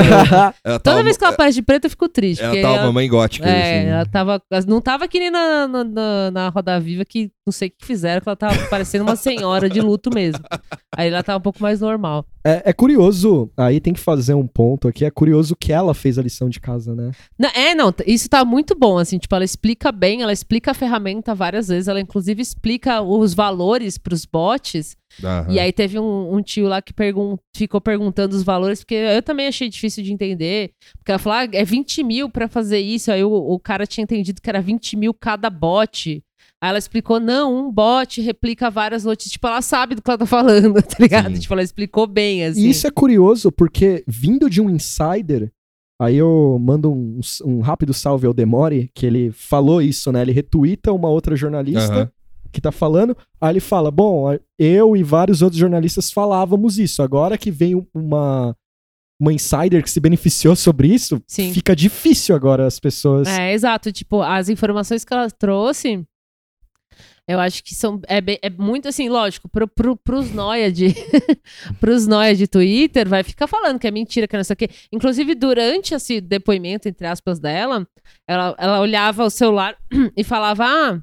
[0.64, 2.44] Toda tava- vez que ela aparece de preto, eu fico triste.
[2.44, 3.90] Ela tava ela- mamãe gótica, É, assim.
[3.90, 4.42] ela tava.
[4.68, 7.86] Não tava que nem na, na, na, na Roda Viva, que não sei o que
[7.86, 10.44] fizeram, que ela tava parecendo uma senhora de luto mesmo.
[10.96, 12.26] Aí ela tava um pouco mais normal.
[12.46, 15.06] É, é curioso, aí tem que fazer um ponto aqui.
[15.06, 17.12] É curioso que ela fez a lição de casa, né?
[17.40, 20.74] Não, é, não, isso tá muito bom, assim, tipo, ela explica bem, ela explica a
[20.74, 25.54] ferramenta várias vezes, ela inclusive explica os valores pros bots, Aham.
[25.54, 29.22] e aí teve um, um tio lá que pergun ficou perguntando os valores, porque eu
[29.22, 33.10] também achei difícil de entender, porque ela falou, ah, é 20 mil pra fazer isso,
[33.10, 36.22] aí o, o cara tinha entendido que era 20 mil cada bot,
[36.64, 39.34] Aí ela explicou, não, um bot replica várias notícias.
[39.34, 41.36] Tipo, ela sabe do que ela tá falando, tá ligado?
[41.36, 41.42] Sim.
[41.42, 42.62] Tipo, ela explicou bem, assim.
[42.62, 45.52] E isso é curioso, porque vindo de um insider,
[46.02, 50.22] aí eu mando um, um rápido salve ao Demore, que ele falou isso, né?
[50.22, 52.12] Ele retuita uma outra jornalista Aham.
[52.50, 57.04] que tá falando, aí ele fala: Bom, eu e vários outros jornalistas falávamos isso.
[57.04, 58.56] Agora que vem uma,
[59.20, 61.54] uma insider que se beneficiou sobre isso, Sim.
[61.54, 63.28] fica difícil agora as pessoas.
[63.28, 63.92] É, exato.
[63.92, 66.06] Tipo, as informações que ela trouxe,
[67.28, 68.02] eu acho que são.
[68.08, 70.88] É, bem- é muito assim, lógico, pro, pro, pros noia de.
[71.80, 74.70] pros noia de Twitter, vai ficar falando que é mentira, que não sei o quê.
[74.92, 77.88] Inclusive, durante esse depoimento, entre aspas, dela,
[78.28, 79.78] ela, ela olhava o celular
[80.18, 81.02] e falava: Ah.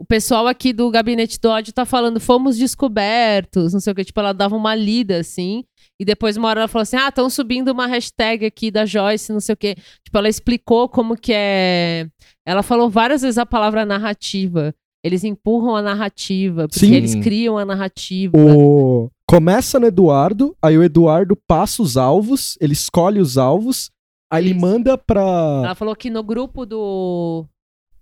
[0.00, 4.04] O pessoal aqui do gabinete do ódio tá falando, fomos descobertos, não sei o que.
[4.04, 5.64] Tipo, ela dava uma lida, assim.
[6.00, 9.32] E depois, uma hora, ela falou assim: Ah, estão subindo uma hashtag aqui da Joyce,
[9.32, 9.74] não sei o quê.
[10.04, 12.06] Tipo, ela explicou como que é.
[12.46, 14.72] Ela falou várias vezes a palavra narrativa.
[15.02, 16.94] Eles empurram a narrativa, porque Sim.
[16.94, 18.36] eles criam a narrativa.
[18.36, 19.10] O...
[19.28, 23.90] Começa no Eduardo, aí o Eduardo passa os alvos, ele escolhe os alvos,
[24.30, 24.60] aí ele Isso.
[24.60, 25.62] manda pra.
[25.64, 27.46] Ela falou que no grupo do.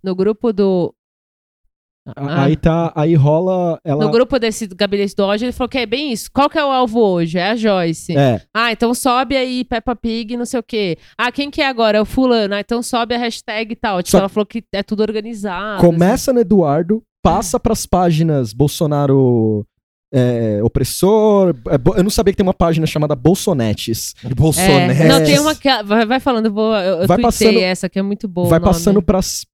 [0.02, 0.94] No grupo do.
[2.14, 2.44] Ah.
[2.44, 2.92] Aí tá.
[2.94, 3.80] Aí rola.
[3.84, 4.04] Ela...
[4.04, 6.30] No grupo desse gabinete do ódio, ele falou que é bem isso.
[6.32, 7.38] Qual que é o alvo hoje?
[7.38, 8.16] É a Joyce.
[8.16, 8.40] É.
[8.54, 10.96] Ah, então sobe aí Peppa Pig, não sei o quê.
[11.18, 11.98] Ah, quem que é agora?
[11.98, 12.54] É o fulano.
[12.54, 14.02] Ah, então sobe a hashtag e tal.
[14.02, 15.80] Tipo, Só- ela falou que é tudo organizado.
[15.80, 19.66] Começa no Eduardo, passa pras páginas Bolsonaro
[20.12, 21.54] é, opressor.
[21.68, 24.14] é, eu não sabia que tem uma página chamada Bolsonetes.
[24.36, 24.92] Bolsonaro.
[24.92, 25.68] É, não, tem uma que.
[25.82, 26.74] Vai, vai falando, eu vou.
[26.76, 28.48] Eu, eu Vai passando- essa que é muito boa.
[28.48, 28.72] vai o nome.
[28.72, 29.46] passando pras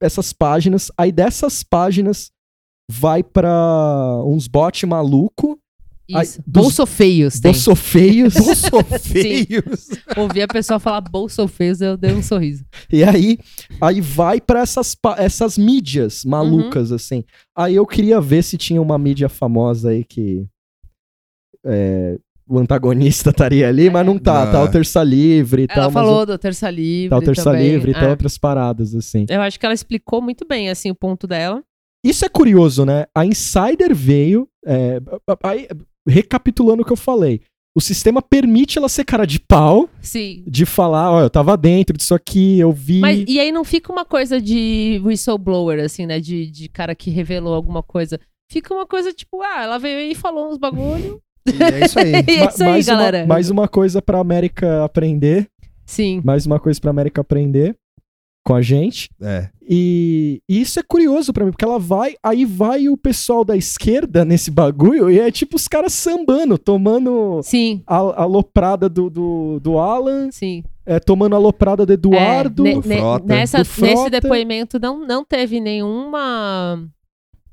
[0.00, 0.90] essas páginas.
[0.98, 2.30] Aí dessas páginas
[2.90, 5.58] vai pra uns bot maluco.
[6.08, 6.42] Isso.
[6.46, 7.52] dos- Bolsofeios tem.
[7.52, 8.34] Bolsofeios.
[9.02, 9.88] Feios.
[10.16, 12.64] Ouvi a pessoa falar bolsofeios, eu dei um sorriso.
[12.92, 13.38] E aí,
[13.80, 16.96] aí vai pra essas, essas mídias malucas, Uhum.
[16.96, 17.24] assim.
[17.56, 20.44] Aí eu queria ver se tinha uma mídia famosa aí que.
[21.64, 24.44] é, o antagonista estaria ali, mas não tá.
[24.46, 24.52] Não.
[24.52, 25.90] Tá o Terça Livre e Ela tal.
[25.90, 27.08] mas falou do Terça Livre.
[27.10, 27.70] Tá o Terça também.
[27.70, 28.10] Livre e tal, É.
[28.10, 29.24] outras paradas, assim.
[29.30, 31.62] Eu acho que ela explicou muito bem, assim, o ponto dela.
[32.04, 33.06] Isso é curioso, né?
[33.14, 34.48] A Insider veio.
[34.66, 35.00] é,
[35.44, 35.66] aí,
[36.08, 37.40] recapitulando o que eu falei.
[37.74, 40.44] O sistema permite ela ser cara de pau, Sim.
[40.46, 43.00] de falar, ó, eu tava dentro disso aqui, eu vi.
[43.00, 46.20] Mas, e aí não fica uma coisa de whistleblower, assim, né?
[46.20, 48.20] De, de cara que revelou alguma coisa.
[48.50, 51.18] Fica uma coisa tipo, ah, ela veio aí e falou uns bagulho.
[51.46, 52.12] E é isso aí.
[52.28, 53.18] E é isso aí, mais galera.
[53.20, 55.48] Uma, mais uma coisa pra América aprender.
[55.86, 56.20] Sim.
[56.22, 57.74] Mais uma coisa pra América aprender
[58.44, 59.08] com a gente.
[59.20, 59.48] É.
[59.62, 63.56] E, e isso é curioso pra mim, porque ela vai, aí vai o pessoal da
[63.56, 67.82] esquerda nesse bagulho, e é tipo os caras sambando, tomando Sim.
[67.86, 70.64] a, a aloprada do, do, do Alan, Sim.
[70.84, 72.66] é, tomando a aloprada do Eduardo.
[72.66, 73.24] É, ne- Frota.
[73.26, 73.94] nessa, Do Frota.
[73.94, 76.84] nesse depoimento não, não teve nenhuma.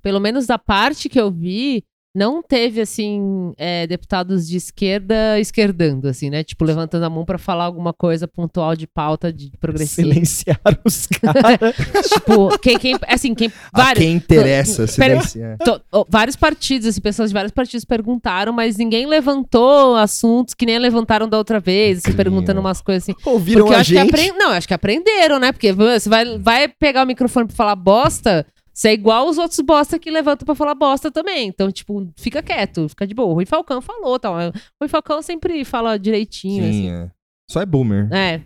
[0.01, 1.83] Pelo menos da parte que eu vi,
[2.16, 6.43] não teve, assim, é, deputados de esquerda esquerdando, assim, né?
[6.43, 10.07] Tipo, levantando a mão pra falar alguma coisa pontual de pauta de progressivo.
[10.12, 11.76] Silenciaram os caras.
[12.12, 13.51] tipo, quem, quem, assim, quem.
[13.72, 15.57] A Vários, quem interessa Pera- silenciar.
[15.60, 20.66] to- oh, vários partidos, assim, pessoas de vários partidos perguntaram, mas ninguém levantou assuntos que
[20.66, 23.14] nem levantaram da outra vez, assim, Sim, perguntando umas coisas assim.
[23.24, 24.10] Ouviram Porque eu a acho gente.
[24.10, 24.34] que apren...
[24.38, 25.51] Não, acho que aprenderam, né?
[25.51, 28.45] Porque você vai, vai pegar o microfone pra falar bosta,
[28.80, 31.49] você é igual os outros bosta que levantam pra falar bosta também.
[31.49, 33.27] Então, tipo, fica quieto, fica de boa.
[33.27, 34.36] O Rui Falcão falou, tal.
[34.36, 36.84] O Rui Falcão sempre fala direitinho, assim.
[36.84, 37.11] Sim, é.
[37.51, 38.07] Só é boomer.
[38.13, 38.41] É.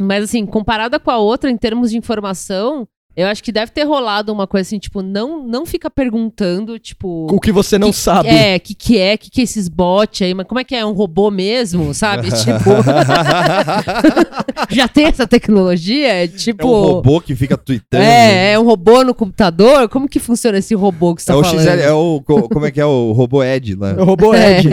[0.00, 2.86] Mas assim, comparada com a outra, em termos de informação,
[3.16, 7.26] Eu acho que deve ter rolado uma coisa assim, tipo, não, não fica perguntando, tipo.
[7.30, 8.28] O que você não sabe.
[8.28, 10.64] É, o que, que é, o que, que é esses bots aí, mas como é
[10.64, 10.78] que é?
[10.80, 12.28] É um robô mesmo, sabe?
[12.42, 12.70] tipo.
[14.70, 16.24] já tem essa tecnologia?
[16.24, 16.62] É tipo.
[16.62, 18.02] É um robô que fica tweetando.
[18.02, 19.88] É, é um robô no computador?
[19.88, 21.60] Como que funciona esse robô que você É tá o falando?
[21.62, 22.20] XL, é o.
[22.24, 23.90] co- Como é que é o robô Ed lá?
[23.90, 24.58] É o robô É.
[24.58, 24.68] Ed.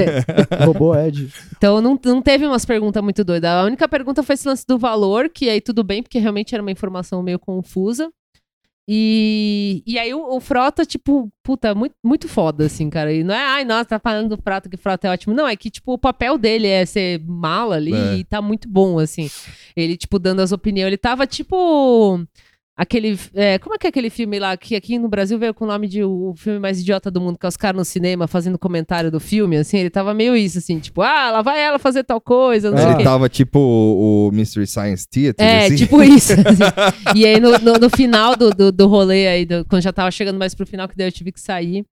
[0.61, 1.29] O robô Ed.
[1.57, 3.49] Então não, não teve umas perguntas muito doidas.
[3.51, 6.61] A única pergunta foi esse lance do valor, que aí tudo bem, porque realmente era
[6.61, 8.09] uma informação meio confusa.
[8.87, 13.13] E, e aí o, o Frota, tipo, puta, muito, muito foda, assim, cara.
[13.13, 15.33] E não é, ai, nossa, tá falando do Frota, que o Frota é ótimo.
[15.33, 18.15] Não, é que, tipo, o papel dele é ser mala ali É.
[18.17, 19.29] e tá muito bom, assim.
[19.75, 20.87] Ele, tipo, dando as opiniões.
[20.87, 22.19] Ele tava, tipo...
[22.81, 23.15] Aquele.
[23.35, 25.67] é, como é que é aquele filme lá que aqui no Brasil veio com o
[25.67, 28.57] nome de o filme mais idiota do mundo, que é os caras no cinema fazendo
[28.57, 29.77] comentário do filme, assim?
[29.77, 32.87] Ele tava meio isso, assim, tipo, ah, lá vai ela fazer tal coisa, não sei
[32.87, 33.03] o Ele quê.
[33.03, 35.45] tava tipo o, o Mystery Science Theater.
[35.45, 35.75] É, assim.
[35.75, 36.33] tipo isso.
[36.41, 37.19] assim.
[37.19, 40.09] E aí, no, no, no final do, do, do rolê aí, do- quando já tava
[40.09, 41.85] chegando mais pro final, que daí eu tive que sair,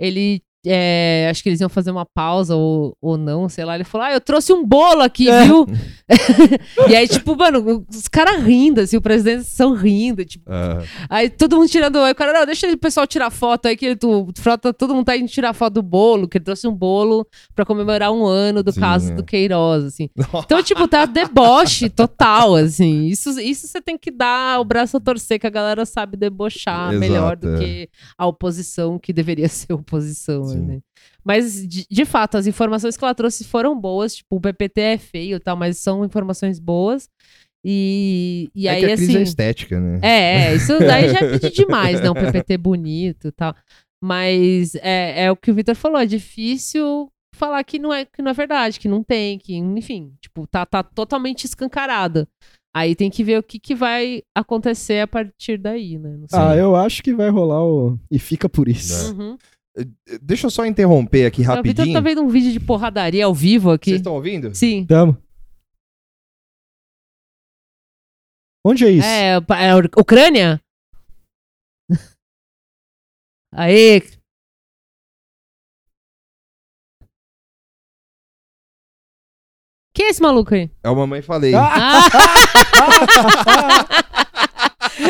[0.00, 0.42] ele.
[0.64, 3.74] É, acho que eles iam fazer uma pausa ou, ou não, sei lá.
[3.74, 5.44] Ele falou: Ah, eu trouxe um bolo aqui, É.
[5.44, 5.66] viu?
[6.88, 10.50] e aí, tipo, mano, os caras rindo, assim, o presidente são rindo, tipo.
[11.08, 11.98] Aí todo mundo tirando.
[11.98, 14.94] Aí o cara, não, deixa o pessoal tirar foto aí, que ele, tu, frota, todo
[14.94, 18.24] mundo tá indo tirar foto do bolo, que ele trouxe um bolo pra comemorar um
[18.24, 19.14] ano do Sim, caso é.
[19.14, 20.08] do Queiroz, assim.
[20.44, 23.06] Então, tipo, tá deboche total, assim.
[23.06, 26.90] Isso, isso você tem que dar o braço a torcer, que a galera sabe debochar
[26.90, 27.58] Exato, melhor do é.
[27.58, 27.88] que
[28.18, 30.66] a oposição, que deveria ser oposição, Sim.
[30.66, 30.80] né?
[31.24, 34.16] Mas, de, de fato, as informações que ela trouxe foram boas.
[34.16, 37.08] Tipo, o PPT é feio e tal, mas são informações boas.
[37.64, 39.18] E, e é aí, que a crise assim.
[39.18, 40.00] é estética, né?
[40.02, 42.10] É, é, isso daí já é pedir demais, né?
[42.10, 43.54] Um PPT bonito e tal.
[44.02, 48.20] Mas é, é o que o Vitor falou, é difícil falar que não é, que
[48.20, 52.26] não é verdade, que não tem, que, enfim, tipo, tá, tá totalmente escancarado.
[52.74, 56.16] Aí tem que ver o que, que vai acontecer a partir daí, né?
[56.16, 56.38] Não sei.
[56.38, 57.98] Ah, eu acho que vai rolar o.
[58.10, 59.14] E fica por isso.
[59.14, 59.36] Uhum.
[60.20, 61.92] Deixa eu só interromper aqui O Vitor rapidinho.
[61.94, 63.90] tá vendo um vídeo de porradaria ao vivo Vocês aqui.
[63.92, 64.54] estão ouvindo?
[64.54, 64.84] Sim.
[64.86, 65.16] Tamo.
[68.64, 69.06] Onde é isso?
[69.06, 70.60] É, é Ucrânia?
[73.52, 74.00] Aê!
[79.94, 80.70] Quem é esse maluco aí?
[80.82, 81.52] É o Mamãe Falei.
[81.54, 82.00] Ah!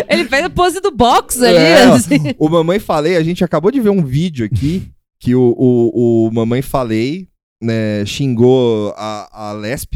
[0.09, 1.57] Ele fez a pose do box ali.
[1.57, 2.19] É, assim.
[2.39, 4.83] O Mamãe Falei, a gente acabou de ver um vídeo aqui
[5.21, 7.29] que o, o, o Mamãe Falei
[7.63, 9.95] né, xingou a, a Lesp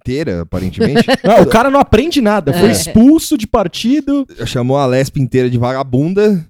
[0.00, 1.06] inteira, aparentemente.
[1.24, 2.52] Não, o cara não aprende nada.
[2.52, 2.72] Foi É.
[2.72, 4.26] expulso de partido.
[4.44, 6.44] Chamou a Lesp inteira de vagabunda.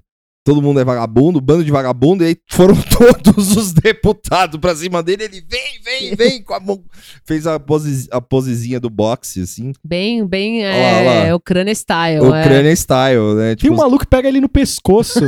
[0.44, 5.02] Todo mundo é vagabundo, bando de vagabundo, e aí foram todos os deputados pra cima
[5.02, 5.24] dele.
[5.24, 6.84] Ele vem, vem, vem, com a mão.
[7.24, 9.72] Fez a, pose, a posezinha do boxe, assim.
[9.82, 11.36] Bem, bem Olha lá, olha é, lá.
[11.36, 12.20] Ucrânia style.
[12.20, 12.40] O é.
[12.42, 13.46] Ucrânia style, né?
[13.48, 15.20] Tem Tipo, um maluco que pega ele no pescoço.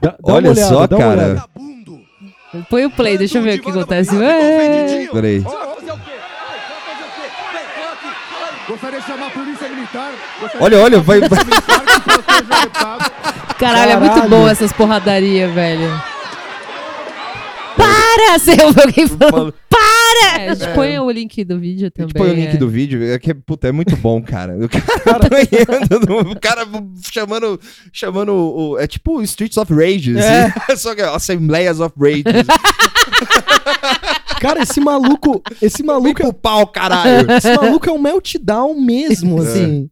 [0.00, 1.44] Dá- dá Olha olhada, só, cara.
[2.70, 4.16] Põe o play, deixa eu ver o que acontece.
[4.16, 5.06] É.
[5.12, 5.44] peraí.
[8.66, 9.49] Gostaria de chamar a polícia
[9.92, 10.12] militar.
[10.60, 13.12] Olha, olha, a vai- polícia militar que proteja o deputado.
[13.58, 14.30] Caralho, é muito Caralho.
[14.30, 16.02] bom essas porradarias, velho.
[17.76, 18.38] Para!
[18.38, 19.54] Você ouviu alguém falando?
[19.68, 20.40] Para!
[20.42, 22.08] É, a gente põe o link do vídeo A também.
[22.08, 22.56] gente põe o link é.
[22.56, 24.54] do vídeo, é que, puta, é muito bom, cara.
[24.56, 26.66] O cara apanhando, o cara
[27.12, 27.60] chamando,
[27.92, 30.52] chamando o, é tipo Streets of Rage, É.
[30.68, 30.76] assim.
[30.76, 32.24] só que Assembleias of Rage.
[34.40, 35.42] Cara, esse maluco.
[35.62, 36.14] Esse Vem maluco.
[36.14, 37.30] pro pau, caralho.
[37.30, 39.88] Esse maluco é um meltdown mesmo, assim.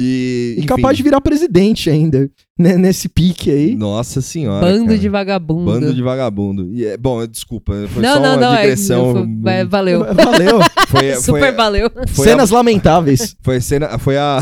[0.00, 2.30] E, E capaz de virar presidente ainda.
[2.58, 3.74] né, nesse pique aí.
[3.76, 4.98] Nossa senhora, Bando cara.
[4.98, 5.64] de vagabundo.
[5.70, 6.72] Bando de vagabundo.
[6.72, 8.54] E é, bom, desculpa, foi não, só não, uma não.
[8.54, 9.12] É, digressão.
[9.42, 10.00] foi- é, valeu.
[10.14, 10.60] Valeu.
[10.88, 11.90] Foi, Super foi, valeu.
[12.08, 13.36] foi Cenas lamentáveis.
[13.38, 14.40] A, foi, cena, foi a...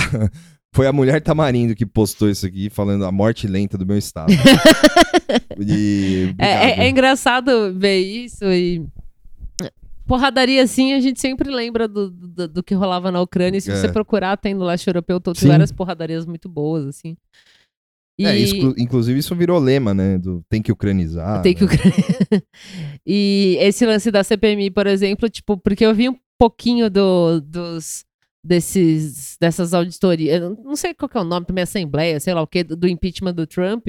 [0.73, 4.33] Foi a mulher Tamarindo que postou isso aqui, falando a morte lenta do meu estado.
[5.59, 8.85] e, É, é- é engraçado ver isso e.
[10.11, 13.59] Porradaria assim, a gente sempre lembra do, do, do que rolava na Ucrânia.
[13.59, 13.77] E se É.
[13.77, 17.17] você procurar, tem no leste europeu, tem várias porradarias muito boas, assim.
[18.19, 20.19] E É, exclu- inclusive isso virou lema, né?
[20.19, 21.41] Do tem que ucranizar.
[21.43, 21.73] tem que né?
[21.73, 21.95] Ucrânia.
[23.07, 28.05] e esse lance da CPMI, por exemplo, tipo, porque eu vi um pouquinho do, dos
[28.45, 32.43] desses dessas auditorias, eu não sei qual que é o nome, também assembleia, sei lá
[32.43, 33.87] o que, do, impeachment do Trump.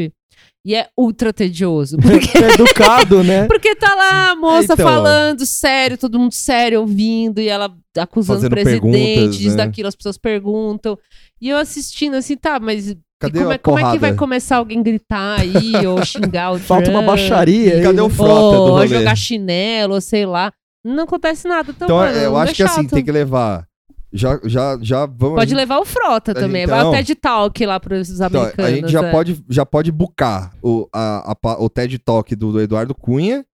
[0.65, 3.45] E é ultra tedioso, porque É educado, né?
[3.49, 4.77] Porque tá lá a moça Então.
[4.77, 9.65] falando sério, todo mundo sério ouvindo, e ela acusando o presidente, disso, né?
[9.65, 10.97] daquilo, as pessoas perguntam.
[11.41, 14.15] E eu assistindo assim, tá, mas e Cadê como, a é, como é que vai
[14.15, 17.83] começar alguém a gritar aí, ou xingar o Falta uma baixaria aí.
[17.83, 18.87] Cadê o frota do ou rolê?
[18.87, 20.51] jogar chinelo, ou sei lá.
[20.83, 21.69] Não acontece nada.
[21.69, 23.67] Então, Então, mano, eu não acho é que assim, tem que levar
[24.13, 25.35] Já, já, já vamos.
[25.35, 26.61] Pode gente- levar o Frota a também.
[26.63, 28.71] gente- Vai o então- TED Talk lá pros então, americanos.
[28.71, 29.11] a gente já é.
[29.11, 33.45] pode, já pode bucar o, a, o TED Talk do, do Eduardo Cunha,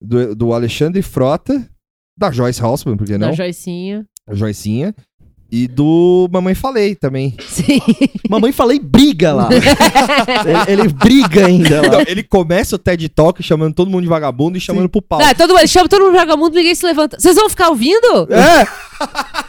[0.00, 1.68] do, do Alexandre Frota,
[2.16, 3.34] da Joyce Halsman, por que Da não?
[3.34, 4.06] Joicinha.
[4.26, 4.94] A Joicinha.
[5.50, 7.36] E do Mamãe Falei também.
[7.46, 7.80] Sim.
[8.28, 9.48] Mamãe falei briga lá.
[10.66, 11.88] ele, ele briga ainda lá.
[11.88, 15.20] Não, ele começa o TED Talk chamando todo mundo de vagabundo e chamando pro pau.
[15.20, 17.20] Ah, todo mundo, ele chama todo mundo joga mundo, ninguém se levanta.
[17.20, 18.26] Vocês vão ficar ouvindo?
[18.32, 18.66] É!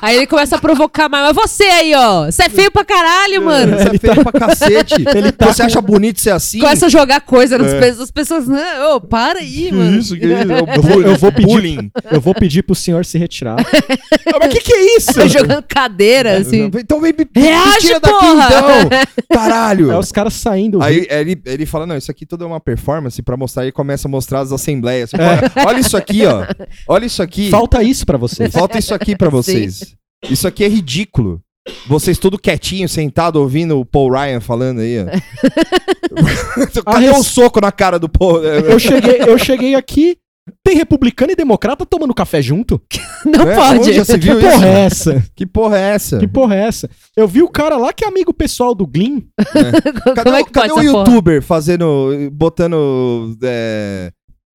[0.00, 1.26] Aí ele começa a provocar mais.
[1.26, 2.26] Mas você aí, ó.
[2.26, 3.76] Você é feio pra caralho, mano.
[3.76, 4.94] Você é feio pra cacete.
[5.14, 6.60] Ele tá Você acha bonito ser assim?
[6.60, 7.80] Começa a jogar coisa nas É.
[7.80, 8.00] pessoas.
[8.00, 9.98] As pessoas, não, ô, para aí, Que mano.
[9.98, 10.34] isso, que isso?
[10.52, 11.90] É o Eu vou- eu vou pedir-.
[12.10, 13.56] Eu vou pedir pro senhor se retirar.
[13.60, 15.12] Ah, Mas que que é isso?
[15.14, 16.70] Tá jogando cadeira, assim.
[16.78, 18.46] Então vem me, Reage, tira daqui porra!
[18.46, 18.88] então.
[19.32, 19.90] Caralho.
[19.92, 20.82] É os caras saindo.
[20.82, 24.06] Aí ele, ele fala, não, isso aqui tudo é uma performance pra mostrar, e começa
[24.08, 25.10] a mostrar as assembleias.
[25.10, 26.44] Tipo, olha, olha isso aqui, ó.
[26.86, 27.50] Olha isso aqui.
[27.50, 28.52] Falta isso pra vocês.
[28.52, 29.87] Falta isso aqui pra vocês.
[30.30, 31.40] Isso aqui é ridículo.
[31.86, 35.04] Vocês tudo quietinho, sentado, ouvindo o Paul Ryan falando aí, ó.
[36.84, 38.42] Cadê res- um soco na cara do Paul?
[38.42, 40.16] Eu cheguei, eu cheguei aqui,
[40.64, 42.80] tem republicano e democrata tomando café junto?
[43.26, 43.78] Não É, pode.
[43.80, 44.64] onde já se Que porra isso?
[44.64, 45.24] é essa?
[45.36, 46.18] Que porra é essa?
[46.18, 46.90] Que porra é essa?
[47.14, 49.22] Eu vi o cara lá que é amigo pessoal do Glyn.
[50.14, 51.06] Cadê, Como é o- que cadê o essa porra?
[51.10, 54.10] youtuber fazendo, botando, é,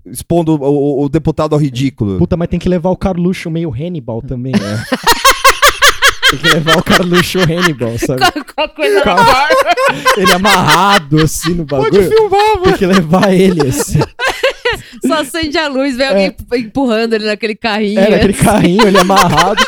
[0.08, 2.18] expondo o, o- o deputado ao ridículo?
[2.18, 4.84] Puta, mas tem que levar o Carluxo meio Hannibal também, né?
[6.34, 8.44] Tem que levar o Carluxo Hannibal, sabe?
[8.44, 9.24] Com a coisa Calma.
[9.24, 9.76] barba.
[10.18, 12.10] Ele amarrado assim no Pode bagulho.
[12.10, 12.64] filmar, mano.
[12.64, 14.00] Tem que levar ele assim.
[15.06, 18.00] Só acende a luz, vem alguém empurrando ele naquele carrinho.
[18.00, 19.64] É, naquele carrinho, ele amarrado.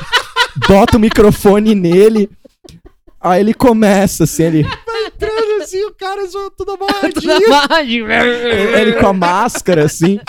[0.67, 2.29] Bota o microfone nele.
[3.21, 4.77] Aí ele começa assim, ele, assim,
[5.87, 6.77] o cara só tudo
[7.13, 8.11] Tudo amarradinho.
[8.11, 10.19] ele com a máscara assim.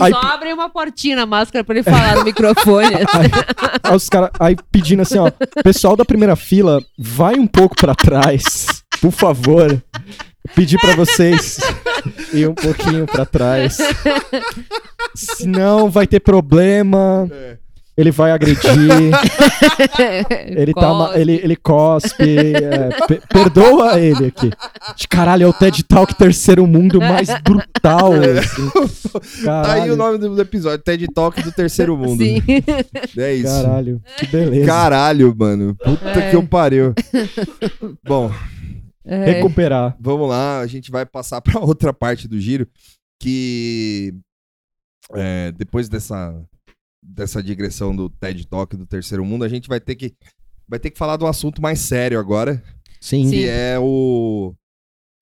[0.00, 2.94] Aí, Só abre uma portinha na máscara pra ele falar no microfone.
[3.82, 5.30] aí os caras aí pedindo assim, ó,
[5.62, 9.82] pessoal da primeira fila, vai um pouco pra trás, por favor.
[10.54, 11.58] Pedir pra vocês
[12.32, 13.78] ir um pouquinho pra trás.
[15.14, 17.28] Senão vai ter problema.
[17.96, 18.60] Ele vai agredir.
[20.48, 21.18] Ele, tá, Cospe.
[21.20, 22.36] ele, ele cospe.
[22.38, 24.50] é, pe- perdoa ele aqui.
[24.96, 28.12] De caralho, é o TED Talk terceiro mundo mais brutal.
[28.38, 29.44] assim.
[29.44, 32.22] Tá aí o nome do episódio, TED Talk do terceiro mundo.
[32.22, 32.42] Sim.
[33.16, 33.62] É isso.
[33.62, 34.66] Caralho, que beleza.
[34.66, 35.74] Caralho, mano.
[35.76, 36.30] Puta É.
[36.30, 36.94] que eu pariu.
[38.04, 38.30] Bom,
[39.06, 39.24] É.
[39.24, 39.96] Recuperar.
[40.00, 40.60] vamos lá.
[40.60, 42.66] A gente vai passar pra outra parte do giro.
[43.18, 44.12] Que
[45.14, 46.34] é, depois dessa,
[47.08, 50.14] dessa digressão do TED Talk do terceiro mundo, a gente vai ter que,
[50.68, 52.62] vai ter que falar de um assunto mais sério agora.
[53.00, 53.24] Sim.
[53.24, 53.30] Sim.
[53.30, 54.54] Que é o.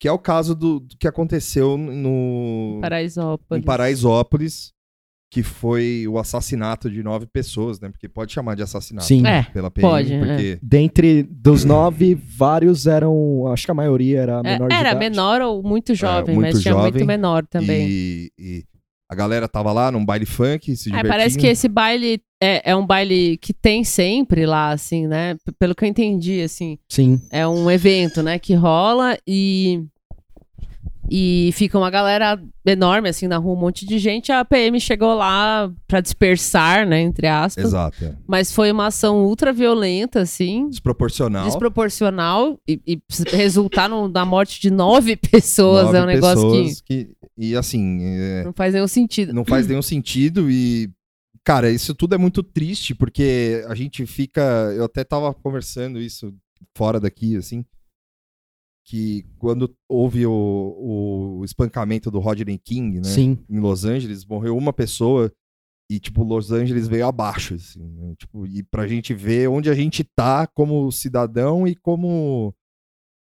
[0.01, 2.79] Que é o caso do, do que aconteceu no.
[2.81, 3.63] Paraisópolis.
[3.63, 4.73] em Paraisópolis,
[5.31, 7.89] que foi o assassinato de nove pessoas, né?
[7.89, 9.27] Porque pode chamar de assassinato Sim.
[9.27, 13.47] É, pela PM, pode, porque Dentre dos nove, vários eram.
[13.53, 14.99] Acho que a maioria era É, menor de era idade.
[15.11, 17.87] menor ou muito jovem, muito mas tinha muito jovem menor também.
[17.89, 18.65] E, e
[19.15, 21.09] a galera tava lá num baile funk, se É, divertindo.
[21.09, 25.35] parece que esse baile é, é um baile que tem sempre lá, assim, né?
[25.45, 26.79] P- Pelo que eu entendi, assim.
[26.89, 27.21] Sim.
[27.31, 29.83] É um evento, né, que rola e.
[31.11, 34.33] E fica uma galera enorme, assim, na rua, um monte de gente.
[34.33, 37.63] A PM chegou lá pra dispersar, né, entre aspas.
[37.63, 38.03] Exato.
[38.03, 38.15] é.
[38.27, 40.67] Mas foi uma ação ultra violenta, assim.
[40.71, 41.45] Desproporcional.
[41.45, 42.99] Desproporcional e, e
[43.37, 45.85] resultar no- na morte de nove pessoas.
[45.87, 47.11] Nove é um negócio que que...
[47.37, 49.33] E assim, é, não faz nenhum sentido.
[49.33, 50.91] não faz nenhum sentido e...
[51.43, 54.41] Cara, isso tudo é muito triste, porque a gente fica...
[54.75, 56.35] Eu até tava conversando isso
[56.75, 57.65] fora daqui, assim,
[58.85, 63.05] que quando houve o, o espancamento do Rodney King, né?
[63.05, 63.39] Sim.
[63.49, 65.33] em Los Angeles, morreu uma pessoa
[65.91, 68.15] e, tipo, Los Angeles veio abaixo, assim, né?
[68.17, 72.55] Tipo, e pra gente ver onde a gente tá como cidadão e como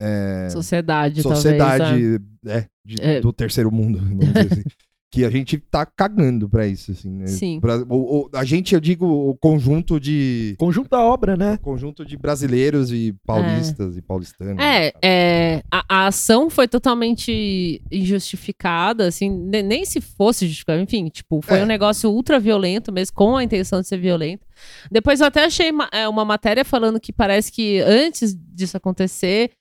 [0.00, 1.44] é, Sociedade, talvez.
[1.44, 1.50] é.
[1.50, 3.20] sociedade é, de- É.
[3.20, 4.62] do terceiro mundo, vamos dizer assim.
[5.08, 7.28] Que a gente tá cagando pra isso, assim, né?
[7.28, 7.60] Sim.
[7.60, 11.56] Pra- o- o- a gente, eu digo, o conjunto de Conjunto da obra, né?
[11.62, 14.62] conjunto de brasileiros e paulistas e paulistanos.
[14.62, 21.06] É, é a, a ação foi totalmente injustificada, assim, ne- nem se fosse justificada, enfim,
[21.08, 21.62] tipo, foi É.
[21.62, 24.44] um negócio ultra violento mesmo, com a intenção de ser violento.
[24.90, 29.52] Depois eu até achei ma- é, uma matéria falando que parece que antes disso acontecer,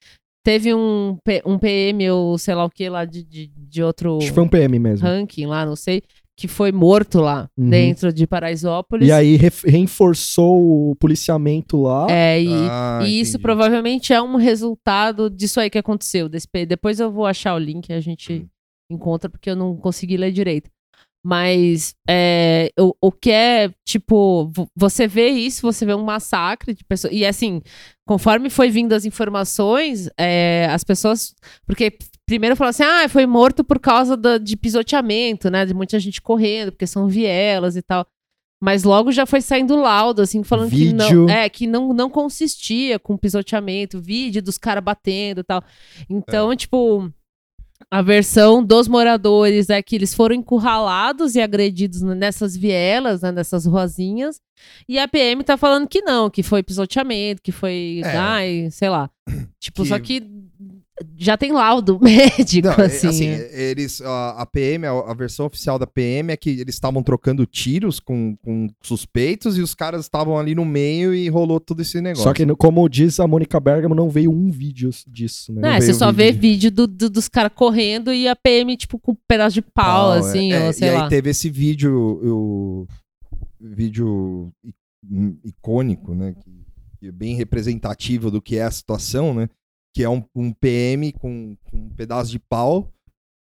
[0.46, 4.18] teve um, P- um PM ou sei lá o que lá de, de, de outro
[4.20, 5.06] Acho que foi um PM mesmo.
[5.06, 6.02] ranking lá, não sei,
[6.38, 7.70] que foi morto lá Uhum.
[7.70, 9.08] dentro de Paraisópolis.
[9.08, 12.08] E aí ref- reforçou o policiamento lá.
[12.10, 16.30] É, e, Ah, e isso provavelmente é um resultado disso aí que aconteceu.
[16.30, 18.48] desse depois eu vou achar o link e a gente Hum.
[18.96, 20.70] encontra, porque eu não consegui ler direito.
[21.28, 26.72] Mas é, o, o que é, tipo, vo- você vê isso, você vê um massacre
[26.76, 27.12] de pessoas.
[27.12, 27.64] E assim,
[28.08, 31.34] conforme foi vindo as informações, é, as pessoas.
[31.66, 31.98] Porque
[32.28, 35.66] primeiro falou assim: ah, foi morto por causa da- de pisoteamento, né?
[35.66, 38.06] De muita gente correndo, porque são vielas e tal.
[38.64, 41.26] Mas logo já foi saindo laudo, assim, falando que Vídeo.
[41.26, 45.64] não, é, que não, não consistia com pisoteamento, vídeo dos caras batendo e tal.
[46.08, 47.12] Então, tipo,
[47.92, 53.66] a versão dos moradores é que eles foram encurralados e agredidos nessas vielas, né, nessas
[53.66, 54.40] ruazinhas.
[54.88, 58.18] E a PM tá falando que não, que foi pisoteamento, que foi, É.
[58.18, 59.10] ai, sei lá.
[59.60, 60.24] Tipo, Que- só que
[61.18, 63.08] já tem laudo médico, Não, é, assim.
[63.08, 63.70] assim, é.
[63.72, 67.46] eles, a, a PM, a, a versão oficial da PM é que eles estavam trocando
[67.46, 72.00] tiros com, com suspeitos e os caras estavam ali no meio e rolou todo esse
[72.00, 72.24] negócio.
[72.24, 75.68] Só que, como diz a Mônica Bergamo, não veio um vídeo disso, né?
[75.68, 76.42] É, veio você só vê vídeo.
[76.42, 80.16] vídeo do- do- dos caras correndo e a PM, tipo, com um pedaço de pau,
[80.16, 80.20] é.
[80.20, 81.04] assim, É, ou sei e lá.
[81.04, 81.94] aí teve esse vídeo,
[82.24, 82.88] o,
[83.60, 84.52] vídeo
[85.44, 86.34] icônico, né?
[86.42, 86.52] Que,
[87.00, 89.50] que é bem representativo do que é a situação, né?
[89.96, 92.92] Que é um, um PM com, com um pedaço de pau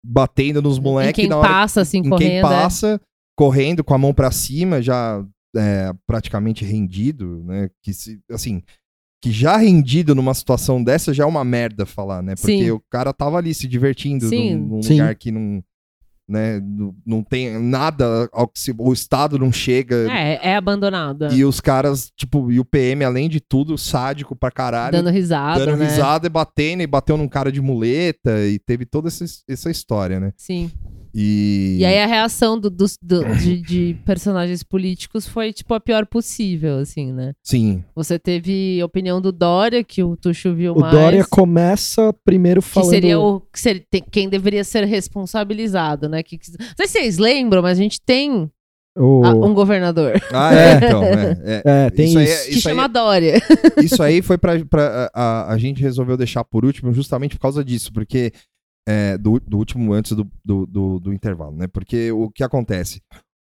[0.05, 2.29] batendo nos Em moleques quem na hora passa, assim, em correndo.
[2.29, 2.41] quem é.
[2.41, 3.01] passa,
[3.37, 5.21] correndo com a mão pra cima, já
[5.55, 7.69] é, praticamente rendido, né?
[7.83, 8.63] Que se, assim,
[9.21, 12.35] que já rendido numa situação dessa já é uma merda falar, né?
[12.35, 12.71] Porque Sim.
[12.71, 14.55] o cara tava ali se divertindo Sim.
[14.55, 14.93] num, num Sim.
[14.93, 15.61] lugar que não,
[16.29, 16.61] né?
[17.05, 18.29] Não, tem nada,
[18.77, 19.95] o estado não chega.
[20.11, 21.29] É, é abandonada.
[21.33, 25.65] E os caras, tipo, e o PM, além de tudo, sádico pra caralho, Dando risada,
[25.65, 25.85] dando né?
[25.87, 30.19] risada e batendo, e bateu num cara de muleta, e teve toda essa, essa história,
[30.19, 30.31] né?
[30.37, 30.71] Sim.
[31.13, 35.79] E, E aí a reação do- dos- do- de, de personagens políticos foi, tipo, a
[35.79, 37.33] pior possível, assim, né?
[37.43, 40.93] sim, Você teve a opinião do Dória, que o Tuxo viu O mais.
[40.93, 42.89] Dória começa primeiro que falando...
[42.89, 46.23] seria o que ser- tem- quem deveria ser responsabilizado, né?
[46.23, 48.49] Que, que- não sei se vocês lembram, mas a gente tem
[48.97, 51.03] o- ah, um governador Ah, é, então.
[51.03, 51.61] É, é.
[51.87, 52.19] É, tem isso isso.
[52.19, 53.41] aí é- que isso chama aí, Dória.
[53.83, 54.63] isso aí foi pra.
[54.65, 58.31] pra a, a- a gente resolveu deixar por último justamente por causa disso, porque.
[58.87, 61.67] É, do, do último antes do, do, do, do intervalo, né?
[61.67, 63.01] Porque o que acontece?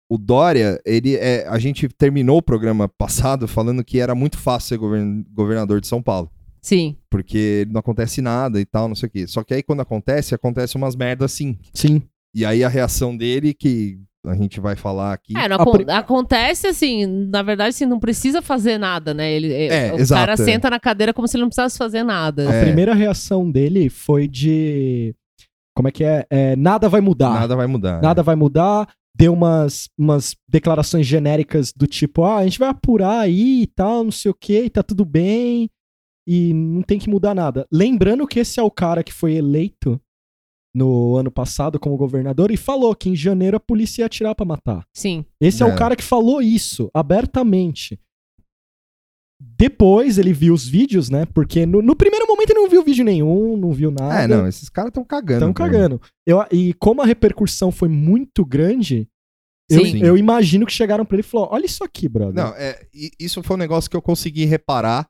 [0.09, 1.47] O Dória, ele é.
[1.49, 5.87] A gente terminou o programa passado falando que era muito fácil ser govern- governador de
[5.89, 6.31] São Paulo.
[6.63, 6.97] Sim.
[7.11, 9.27] Porque não acontece nada e tal, não sei o quê.
[9.27, 11.59] Só que aí quando acontece, acontece umas merdas assim.
[11.73, 12.03] Sim.
[12.35, 15.37] E aí a reação dele, que a gente vai falar aqui.
[15.37, 19.31] É, não acon- acontece assim, na verdade, assim, não precisa fazer nada, né?
[19.33, 20.37] Ele, É, o exato, cara é.
[20.37, 22.49] senta na cadeira como se ele não precisasse fazer nada.
[22.51, 22.65] A É.
[22.65, 25.15] primeira reação dele foi de...
[25.77, 26.27] Como é que é?
[26.31, 27.35] É, nada vai mudar.
[27.35, 28.01] Nada vai mudar.
[28.01, 28.89] Nada vai mudar.
[29.15, 34.05] Deu umas, umas declarações genéricas do tipo, ah, a gente vai apurar aí e tal,
[34.05, 35.70] não sei o que, e tá tudo bem.
[36.27, 37.66] E não tem que mudar nada.
[37.70, 40.01] Lembrando que esse é o cara que foi eleito
[40.74, 44.44] no ano passado como governador e falou que em janeiro a polícia ia atirar pra
[44.44, 44.86] matar.
[44.94, 45.24] Sim.
[45.40, 45.66] Esse é.
[45.66, 45.73] É.
[45.73, 47.98] o cara que falou isso abertamente.
[49.41, 51.27] Depois ele viu os vídeos, né?
[51.27, 54.23] Porque no, no primeiro momento ele não viu vídeo nenhum, não viu nada.
[54.23, 55.41] É, não, esses caras estão cagando.
[55.41, 55.71] Estão cara.
[55.73, 56.01] cagando.
[56.27, 59.07] Eu, e como a repercussão foi muito grande,
[59.71, 62.35] eu, eu imagino que chegaram pra ele e falaram: olha isso aqui, brother.
[62.35, 62.87] Não, é,
[63.21, 65.07] isso foi um negócio que eu consegui reparar,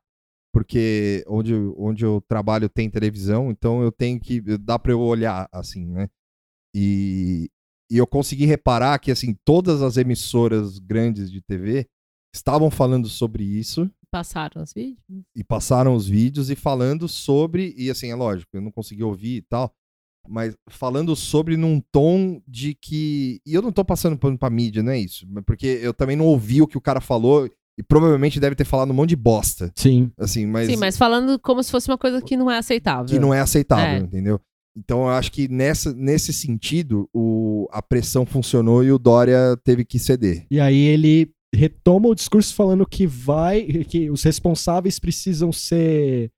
[0.53, 4.41] porque onde, eu- onde eu trabalho tem televisão, então eu tenho que.
[4.59, 6.09] dá pra eu olhar assim, né?
[6.75, 7.49] E,
[7.91, 11.87] e eu consegui reparar que, assim, todas as emissoras grandes de TV
[12.35, 14.99] estavam falando sobre isso Passaram os vídeos.
[15.35, 19.37] e passaram os vídeos e falando sobre, e assim, é lógico, eu não consegui ouvir
[19.37, 19.73] e tal,
[20.29, 23.41] mas falando sobre num tom de que.
[23.47, 26.25] E eu não tô passando pano pra mídia, não é isso, porque eu também não
[26.27, 29.71] ouvi o que o cara falou e provavelmente deve ter falado um monte de bosta,
[29.77, 30.11] Sim.
[30.19, 33.07] assim, mas, Sim, mas falando como se fosse uma coisa que não é aceitável.
[33.07, 33.99] que não é aceitável, É.
[33.99, 34.41] entendeu?
[34.79, 39.85] Então eu acho que nessa, nesse sentido o, a pressão funcionou e o Dória teve
[39.87, 40.47] que ceder.
[40.51, 43.63] E aí ele retoma o discurso falando que vai.
[43.85, 46.31] que os responsáveis precisam ser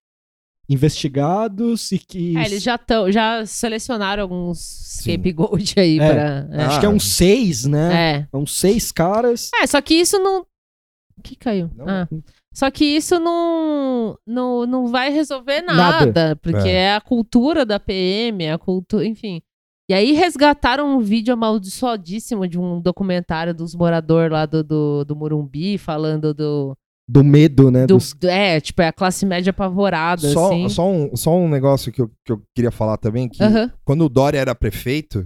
[0.68, 2.36] investigados e que.
[2.36, 4.58] É, eles já, tão, já selecionaram alguns
[5.00, 6.12] scapegoat aí É.
[6.12, 6.48] pra.
[6.52, 6.64] É.
[6.66, 8.16] Acho que é uns seis, né?
[8.20, 8.28] É.
[8.32, 9.50] É uns seis caras.
[9.60, 10.42] É, só que isso não.
[11.16, 11.70] O que caiu?
[11.74, 11.88] Não.
[11.88, 12.08] Ah.
[12.54, 16.06] Só que isso não, não, não vai resolver Nada.
[16.06, 16.72] nada, porque É.
[16.72, 16.94] é.
[16.96, 19.40] a cultura da PM, é a cultura, enfim.
[19.90, 25.16] E aí resgataram um vídeo amaldiçoadíssimo de um documentário dos moradores lá do, do, do
[25.16, 26.76] Morumbi, falando do,
[27.08, 27.86] Do medo, né?
[27.86, 30.68] do- dos- do- É, tipo, é a classe média apavorada, Só, assim.
[30.68, 33.72] só, um, só um negócio que eu, que eu queria falar também, que Aham.
[33.82, 35.22] quando o Dória era prefeito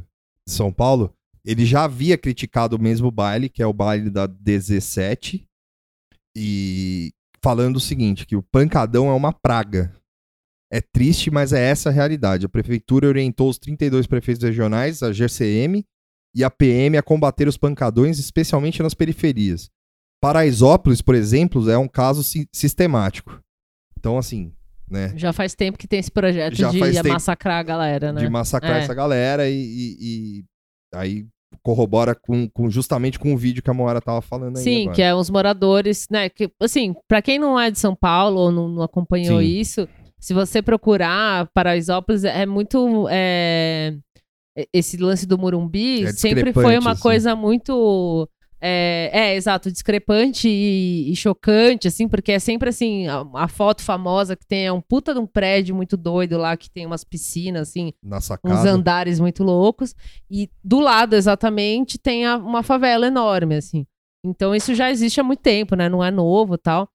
[0.46, 1.12] de São Paulo,
[1.44, 5.44] ele já havia criticado o mesmo baile, que é o baile da 17,
[6.36, 7.10] e
[7.42, 9.92] falando o seguinte, que o pancadão é uma praga.
[10.72, 12.46] É triste, mas é essa a realidade.
[12.46, 15.84] A prefeitura orientou os 32 prefeitos regionais, a GCM,
[16.34, 19.68] e a PM a combater os pancadões, especialmente nas periferias.
[20.20, 23.40] Paraisópolis, por exemplo, é um caso si- sistemático.
[23.98, 24.52] Então, assim,
[24.88, 25.12] né?
[25.16, 26.78] Já faz tempo que tem esse projeto Já de
[27.08, 28.20] massacrar a galera, né?
[28.20, 28.84] De massacrar É.
[28.84, 30.44] essa galera e, e- e
[30.94, 31.26] aí
[31.62, 34.62] corrobora com, com- justamente com o vídeo que a Moara tava falando aí.
[34.64, 34.94] Sim, agora.
[34.96, 36.28] que é os moradores, né?
[36.28, 39.46] Que, assim, pra quem não é de São Paulo ou não, não acompanhou Sim.
[39.46, 39.88] isso,
[40.22, 43.06] se você procurar Paraisópolis, é muito.
[43.10, 43.94] é,
[44.72, 47.02] esse lance do Morumbi É sempre foi uma assim.
[47.02, 48.28] coisa muito.
[48.64, 53.82] É, é, exato, discrepante e, e chocante, assim, porque é sempre assim, a, a foto
[53.82, 57.02] famosa que tem é um puta de um prédio muito doido lá, que tem umas
[57.02, 57.92] piscinas, assim,
[58.44, 59.96] uns andares muito loucos.
[60.30, 63.84] E do lado, exatamente, tem a- uma favela enorme, assim.
[64.24, 65.88] Então isso já existe há muito tempo, né?
[65.88, 66.88] Não é novo tal.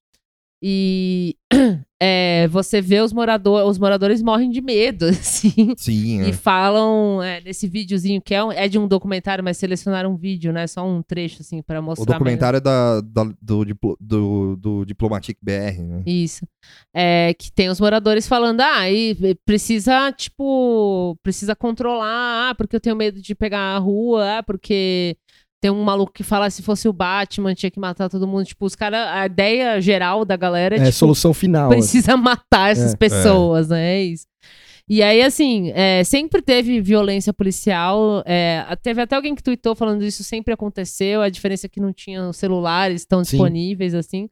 [0.63, 1.35] E
[1.99, 5.73] é, você vê os moradores, os moradores morrem de medo, assim.
[5.77, 6.33] Sim, E é.
[6.33, 10.51] falam é, nesse videozinho, que é, um- é de um documentário, mas selecionaram um vídeo,
[10.53, 10.67] né?
[10.67, 12.03] Só um trecho, assim, pra mostrar.
[12.03, 13.65] O documentário é da, da- do,
[13.99, 16.03] do, do Diplomatic BR, né?
[16.05, 16.45] Isso.
[16.93, 22.75] É, que tem os moradores falando, ah, e e precisa, tipo, precisa controlar, ah, porque
[22.75, 25.15] eu tenho medo de pegar a rua, ah, porque
[25.61, 28.45] tem um maluco que fala se fosse o Batman, tinha que matar todo mundo.
[28.45, 31.69] Tipo, os caras, a ideia geral da galera é, É, tipo, solução final.
[31.69, 32.97] precisa matar essas É.
[32.97, 33.95] pessoas, né?
[33.97, 34.25] É isso.
[34.89, 38.23] E aí, assim, é, sempre teve violência policial.
[38.25, 41.21] é, teve até alguém que tweetou falando isso sempre aconteceu.
[41.21, 43.31] A diferença é que não tinham celulares tão Sim.
[43.31, 44.29] disponíveis, assim.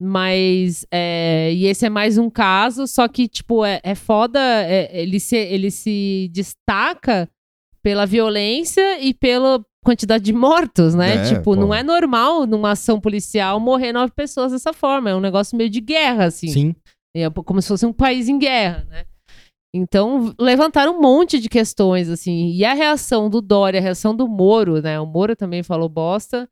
[0.00, 0.86] Mas.
[0.90, 4.38] é, e esse é mais um caso, só que, tipo, é, é foda.
[4.40, 7.28] é, ele, se, ele se destaca
[7.82, 11.16] pela violência e pela quantidade de mortos, né?
[11.16, 15.10] É, tipo, não é normal numa ação policial morrer nove pessoas dessa forma.
[15.10, 16.48] É um negócio meio de guerra, assim.
[16.48, 16.74] Sim.
[17.16, 19.04] É como se fosse um país em guerra, né?
[19.74, 22.50] Então, levantaram um monte de questões, assim.
[22.50, 24.98] E a reação do Dória, a reação do Moro, né?
[24.98, 26.48] O Moro também falou bosta.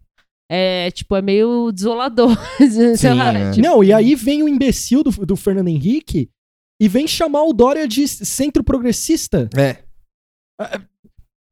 [0.50, 2.30] É, tipo, é meio desolador.
[2.96, 3.50] Sei lá, é.
[3.50, 6.30] tipo, Não, e aí vem o imbecil do, do Fernando Henrique
[6.80, 9.50] e vem chamar o Dória de centro progressista.
[9.56, 9.82] É,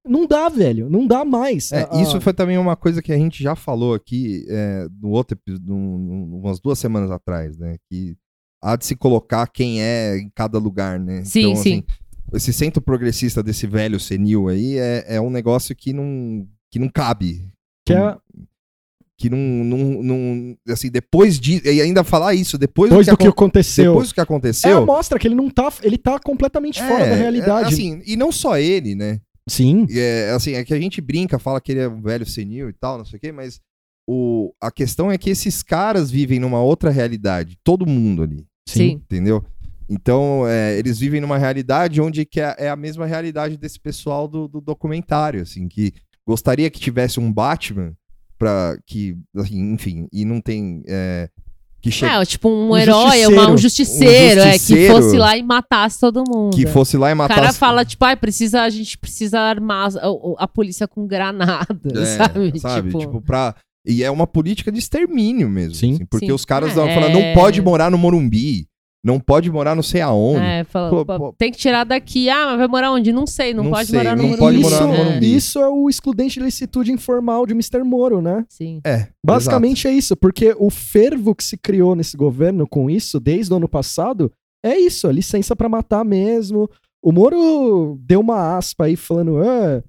[0.07, 0.89] Não dá, velho.
[0.89, 1.73] Não dá mais.
[1.73, 4.87] é, A- a- isso foi também uma coisa que a gente já falou aqui é,
[5.03, 7.77] no outro episódio, umas duas semanas atrás, né?
[7.91, 8.17] Que
[8.63, 11.25] há de se colocar quem é em cada lugar, né?
[11.25, 11.83] Sim, sim.
[11.83, 11.85] Assim,
[12.35, 16.89] esse centro progressista desse velho senil aí é, é um negócio que não, que não
[16.89, 17.49] cabe.
[17.87, 18.17] que é-
[19.19, 20.57] Que não, não, não.
[20.69, 21.63] Assim, depois de.
[21.67, 23.93] E ainda falar isso, depois, depois do que acon- aconteceu.
[23.93, 24.85] depois do que É, aconteceu.
[24.85, 25.73] mostra que ele não tá.
[25.83, 27.69] Ele tá completamente fora é, da é, realidade.
[27.73, 29.19] assim, e não só ele, né?
[29.49, 29.87] Sim.
[29.89, 32.69] E É, assim, é que a gente brinca, fala que ele é um velho senil
[32.69, 33.61] e tal, não sei o quê, mas
[34.09, 38.93] o, a questão é que esses caras vivem numa outra realidade, todo mundo ali, Sim.
[38.93, 39.45] entendeu?
[39.89, 44.27] Então, é, eles vivem numa realidade onde que é, é a mesma realidade desse pessoal
[44.27, 45.93] do, do documentário, assim, que
[46.27, 47.97] gostaria que tivesse um Batman
[48.37, 51.31] pra que, assim, enfim, e não tem, é,
[51.91, 53.33] que chegue É, tipo, um, Um herói, justiceiro.
[53.33, 54.95] uma- um justiceiro, Um é, que justiceiro.
[54.95, 56.55] fosse lá e matasse todo mundo.
[56.57, 57.41] que fosse lá e O matasse...
[57.41, 62.05] cara fala, tipo, ai, precisa, a gente precisa armar a, a polícia com granada, É,
[62.59, 62.99] sabe?
[62.99, 63.55] Tipo, pra...
[63.89, 65.75] E é uma política de extermínio mesmo.
[65.77, 65.95] Sim.
[65.95, 66.33] assim, porque Sim.
[66.33, 68.67] os caras É, falando, não pode morar no Morumbi,
[69.07, 70.41] não pode morar não sei aonde.
[70.45, 72.29] É, fala, Pô, tem que tirar daqui.
[72.29, 73.13] Ah, mas vai morar onde?
[73.13, 74.41] Não sei, não, Não pode sei, morar no não Morumbi.
[74.45, 75.37] pode isso, morar no É, Morumbi.
[75.37, 77.85] isso é o excludente de licitude informal de Mr.
[77.85, 78.45] Moro, né?
[78.49, 78.81] Sim.
[78.85, 83.53] É, Basicamente é isso, porque o fervo que se criou nesse governo com isso, desde
[83.53, 84.31] o ano passado,
[84.65, 86.69] é isso, a licença pra matar mesmo.
[87.01, 89.83] O Moro deu uma aspa aí falando, ah,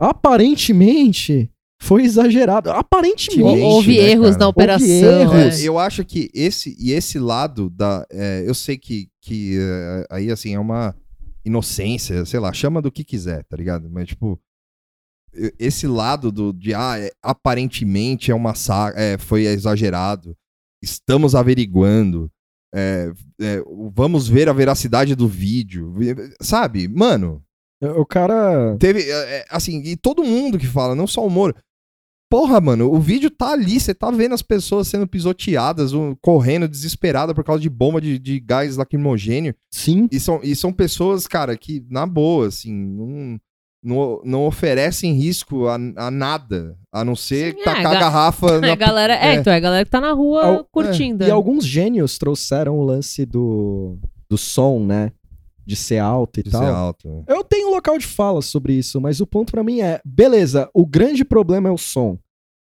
[0.00, 1.50] aparentemente
[1.82, 2.70] foi exagerado.
[2.70, 3.42] Aparentemente.
[3.42, 4.38] Gente, Houve né, erros cara?
[4.38, 4.86] na Houve operação.
[4.86, 5.60] erros.
[5.60, 5.68] é.
[5.68, 8.06] Eu acho que esse e esse lado da.
[8.10, 10.94] é, eu sei que, que é, aí assim é uma
[11.44, 13.90] inocência, sei lá, chama do que quiser, tá ligado?
[13.90, 14.38] Mas tipo.
[15.58, 20.36] Esse lado do, de ah, é, aparentemente é uma saga, é, foi exagerado,
[20.82, 22.30] estamos averiguando,
[22.74, 23.10] é,
[23.40, 23.62] é,
[23.94, 25.94] vamos ver a veracidade do vídeo,
[26.38, 26.86] sabe?
[26.86, 27.42] Mano,
[27.80, 28.76] O cara.
[28.78, 31.56] Teve, é, é, assim, e todo mundo que fala, não só o Moro.
[32.32, 36.66] Porra, mano, o vídeo tá ali, você tá vendo as pessoas sendo pisoteadas, um, correndo
[36.66, 39.54] desesperada por causa de bomba de, de gás lacrimogênio.
[39.70, 40.08] Sim.
[40.10, 43.38] E são, e são pessoas, cara, que, na boa, assim, não,
[43.84, 48.00] não, não oferecem risco a, a nada, a não ser Sim, é, tacar ga- a
[48.00, 48.72] garrafa É, na...
[48.72, 49.34] a galera, é, é.
[49.34, 51.24] então, é a galera que tá na rua Al- curtindo.
[51.24, 51.30] E é.
[51.30, 55.12] alguns gênios trouxeram o lance do, do som, né?
[55.64, 56.60] De ser alto e de tal.
[56.62, 57.08] ser alto.
[57.08, 57.24] né?
[57.28, 60.68] Eu tenho um local de fala sobre isso, mas o ponto pra mim é, beleza,
[60.74, 62.18] o grande problema é o som.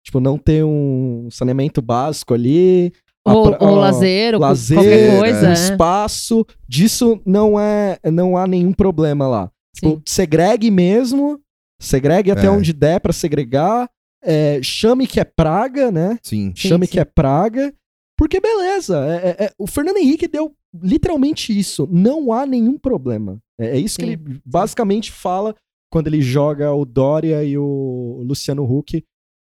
[0.05, 2.93] Tipo, não ter um saneamento básico ali.
[3.27, 5.49] Ou, pra- ou a- lazer, ou lazer, qualquer o coisa.
[5.51, 5.53] é.
[5.53, 6.47] espaço.
[6.67, 9.51] Disso não é, não há nenhum problema lá.
[9.75, 10.03] Tipo, Sim.
[10.07, 11.41] segregue mesmo
[11.81, 12.51] Segregue até É.
[12.51, 13.89] onde der pra segregar.
[14.25, 16.19] é, chame que é praga, né?
[16.25, 16.53] Sim.
[16.57, 16.93] Sim, chame sim.
[16.93, 17.73] que é praga.
[18.17, 21.89] Porque beleza, é- é- é- o Fernando Henrique deu literalmente isso.
[21.91, 23.39] Não há nenhum problema.
[23.61, 25.55] É, é isso que Sim, ele basicamente fala
[25.91, 29.03] quando ele joga o Dória e o Luciano Huck.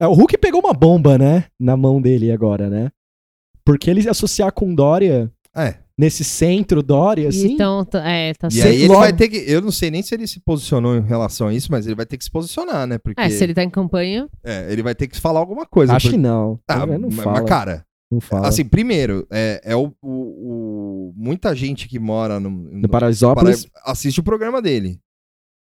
[0.01, 1.45] É, o Huck pegou uma bomba, né?
[1.59, 2.91] Na mão dele agora, né?
[3.65, 5.75] Porque ele associar com Dória, É.
[5.97, 7.53] nesse centro Dória, assim.
[7.53, 8.99] Então, tá- é, tá E aí ele logo.
[8.99, 9.37] vai ter que.
[9.37, 12.05] Eu não sei nem se ele se posicionou em relação a isso, mas ele vai
[12.05, 12.97] ter que se posicionar, né?
[12.97, 14.27] Porque É, se ele tá em campanha.
[14.43, 15.93] é, ele vai ter que falar alguma coisa.
[15.95, 16.59] acho porque- que não.
[16.67, 17.39] Ah, Ele não mas, fala.
[17.39, 18.47] mas, cara, não fala.
[18.47, 23.65] assim, primeiro, é, é o, o- o- Muita gente que mora no, no no- Paraisópolis.
[23.65, 24.99] para- assiste o programa dele.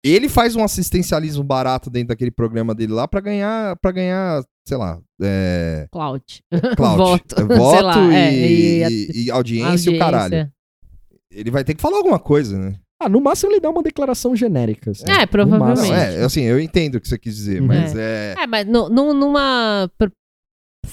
[0.02, 4.76] Ele faz um assistencialismo barato dentro daquele programa dele lá pra ganhar, para ganhar, sei
[4.78, 6.24] lá, é, Cloud.
[6.76, 7.40] clout, Voto.
[7.40, 8.32] é, voto Sei lá, e, é,
[8.90, 10.50] e e- e audiência, e o caralho.
[11.30, 12.76] Ele vai ter que falar alguma coisa, né?
[13.02, 14.90] Ah, no máximo ele dá uma declaração genérica.
[14.90, 15.04] assim.
[15.08, 15.88] É, No provavelmente.
[15.88, 17.66] Não, é, assim, eu entendo o que você quis dizer, Uhum.
[17.66, 18.34] mas é.
[18.38, 19.90] É, mas nu- nu- numa.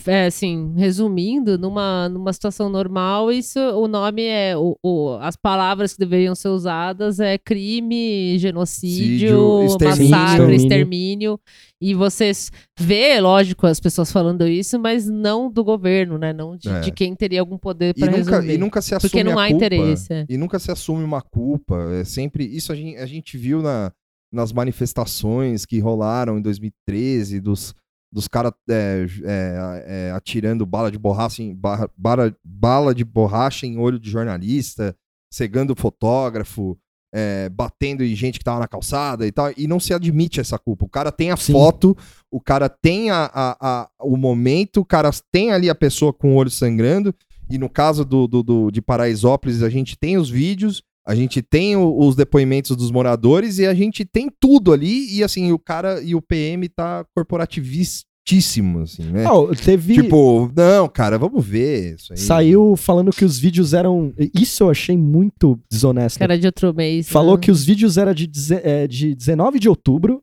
[0.06, 4.56] É, assim, resumindo, numa, numa situação normal, isso o nome é.
[4.56, 10.10] O, o- as palavras que deveriam ser usadas é crime, genocídio, Extermínio.
[10.10, 10.56] massacre, Extermínio.
[10.56, 11.40] extermínio.
[11.82, 12.50] E você s-
[12.80, 16.32] vê, lógico, as pessoas falando isso, mas não do governo, né?
[16.32, 16.80] Não de, É.
[16.80, 18.54] de quem teria algum poder para resolver.
[18.54, 19.66] e nunca se assume Porque não a há culpa.
[19.66, 20.14] interesse.
[20.14, 20.26] é.
[20.30, 21.76] E nunca se assume uma culpa.
[22.00, 22.46] É sempre.
[22.46, 23.92] Isso a gente, a gente viu na,
[24.34, 27.74] nas manifestações que rolaram em 2013, dos,
[28.12, 33.66] dos caras é, é, é, atirando bala de borracha em, barra- bala, bala de borracha
[33.66, 34.96] em olho de jornalista,
[35.32, 36.78] cegando fotógrafo.
[37.16, 40.60] é, batendo em gente que tava na calçada e tal, e não se admite essa
[40.60, 40.86] culpa.
[40.86, 41.54] O cara tem a Sim.
[41.54, 41.96] foto,
[42.30, 46.34] o cara tem a, a- a- o momento, o cara tem ali a pessoa com
[46.34, 47.16] o olho sangrando,
[47.50, 51.42] e no caso do, do, do- de Paraisópolis, a gente tem os vídeos, a gente
[51.42, 55.16] tem o- os depoimentos dos moradores e a gente tem tudo ali.
[55.16, 59.24] E assim, o cara e o PM tá corporativistíssimo, assim, né?
[59.26, 59.96] Ah, teve.
[59.96, 62.20] Tipo, não, cara, vamos ver isso aí.
[62.20, 64.14] Saiu falando que os vídeos eram.
[64.38, 66.20] Isso eu achei muito desonesto.
[66.20, 67.08] Cara de outro mês.
[67.08, 67.42] Falou né?
[67.42, 68.30] que os vídeos eram de,
[68.64, 70.22] é, de 19 de outubro.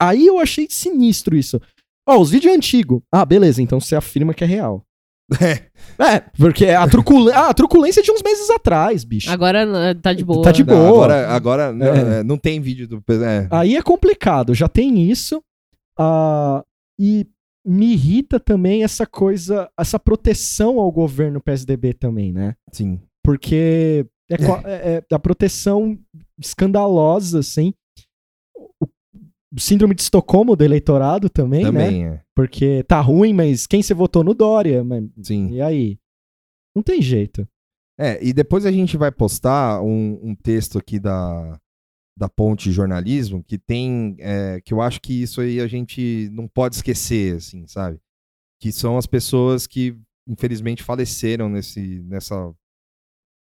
[0.00, 1.60] Aí eu achei sinistro isso.
[2.08, 3.02] Ó, os vídeos é antigo.
[3.10, 4.84] Ah, beleza, então você afirma que é real.
[5.40, 5.62] É,
[5.98, 7.30] É, porque a, trucul...
[7.30, 9.30] ah, a truculência é de uns meses atrás, bicho.
[9.30, 10.42] Agora eh, tá de boa.
[10.42, 10.88] Tá de não, boa.
[10.88, 12.20] agora, agora não, É.
[12.20, 13.02] é, não tem vídeo do.
[13.24, 15.42] É, Aí é complicado, já tem isso.
[15.98, 16.62] ah,
[17.00, 17.26] e
[17.66, 22.54] me irrita também essa coisa, essa proteção ao governo PSDB também, né?
[22.72, 23.00] sim.
[23.24, 24.34] Porque é,
[24.98, 25.98] é- é a proteção
[26.38, 27.72] escandalosa, assim.
[29.60, 31.66] Síndrome de Estocolmo do eleitorado também, né?
[31.66, 32.22] Também, é.
[32.34, 34.82] Porque tá ruim, mas quem você votou no Dória?
[34.82, 35.50] Mas, Sim.
[35.50, 35.98] e aí?
[36.74, 37.46] Não tem jeito.
[37.98, 41.60] É, e depois a gente vai postar um, um texto aqui da,
[42.16, 44.16] da Ponte Jornalismo que tem.
[44.18, 48.00] é, que eu acho que isso aí a gente não pode esquecer, assim, sabe?
[48.60, 52.52] Que são as pessoas que, infelizmente, faleceram nesse, nessa,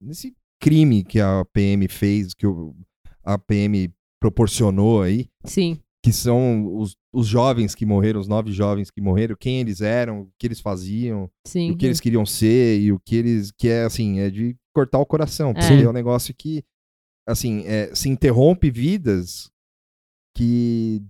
[0.01, 2.75] nesse crime que a PM fez, que o,
[3.23, 5.79] a PM proporcionou aí Sim.
[6.03, 10.23] Que são os, os jovens que morreram, os nove jovens que morreram, quem eles eram,
[10.23, 11.71] o que eles faziam, Sim.
[11.71, 14.99] o que eles queriam ser e o que eles que é assim é de cortar
[14.99, 15.81] o coração porque É.
[15.83, 16.61] é um negócio que
[17.25, 19.49] assim é, se interrompe vidas
[20.35, 21.01] que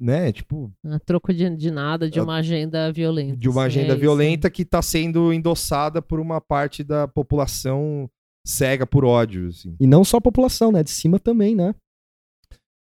[0.00, 3.36] né tipo A troco de, de nada, de A- uma agenda violenta.
[3.36, 4.00] de uma assim, agenda é isso.
[4.00, 8.08] violenta que está sendo endossada por uma parte da população
[8.46, 9.76] cega por ódio assim.
[9.78, 10.82] E não só a população, né?
[10.82, 11.74] De cima também, né?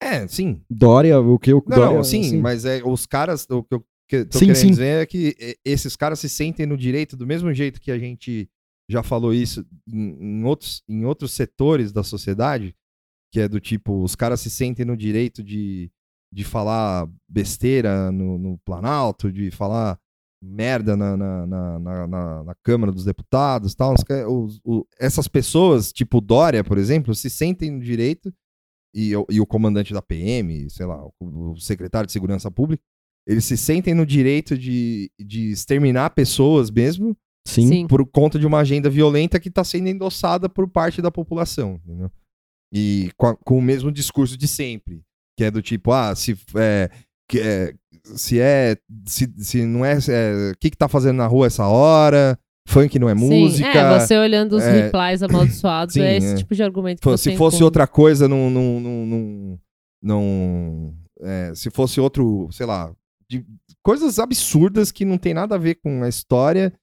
[0.04, 3.48] É sim Dória, o que o não, Dória, não, sim assim, mas é os caras
[3.50, 4.70] o que eu que, tô Sim, querendo sim.
[4.70, 5.36] dizer é que
[5.66, 8.50] esses caras se sentem no direito do mesmo jeito que a gente
[8.90, 12.76] já falou isso em, em outros, em outros setores da sociedade,
[13.32, 15.90] que é do tipo, os caras se sentem no direito de,
[16.32, 19.98] de falar besteira no, no Planalto, de falar
[20.44, 22.08] merda na, na, na, na,
[22.44, 23.94] na- Câmara dos Deputados tal.
[24.28, 28.32] Os os- essas pessoas, tipo Dória, por exemplo, se sentem no direito,
[28.94, 32.84] e, o- e o comandante da PM, sei lá, o, o secretário de Segurança Pública,
[33.28, 37.16] eles se sentem no direito de, de exterminar pessoas mesmo,
[37.48, 37.68] Sim.
[37.68, 37.88] Sim.
[37.88, 42.12] por conta de uma agenda violenta que está sendo endossada por parte da população, entendeu?
[42.74, 45.02] E com, a- com o mesmo discurso de sempre,
[45.38, 46.90] que é do tipo, ah, se é,
[47.30, 51.28] que é, se é, se, se não é, é, o que que tá fazendo na
[51.28, 52.38] rua essa hora?
[52.68, 53.68] Funk não é Sim, música.
[53.70, 56.36] É, você olhando os é, replies amaldiçoados, sim, é esse é.
[56.36, 57.66] tipo de argumento que você se fosse encontra.
[57.66, 59.60] outra coisa, não, não, não, não,
[60.02, 62.94] não- é, se fosse outro, sei lá,
[63.30, 63.46] de-
[63.84, 66.74] coisas absurdas que não tem nada a ver com a história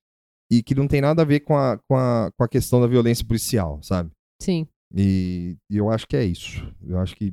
[0.50, 2.86] e que não tem nada a ver com a, com a, com a questão da
[2.86, 4.10] violência policial, sabe?
[4.42, 4.66] Sim.
[4.94, 6.66] E, e eu acho que é isso.
[6.86, 7.32] Eu acho que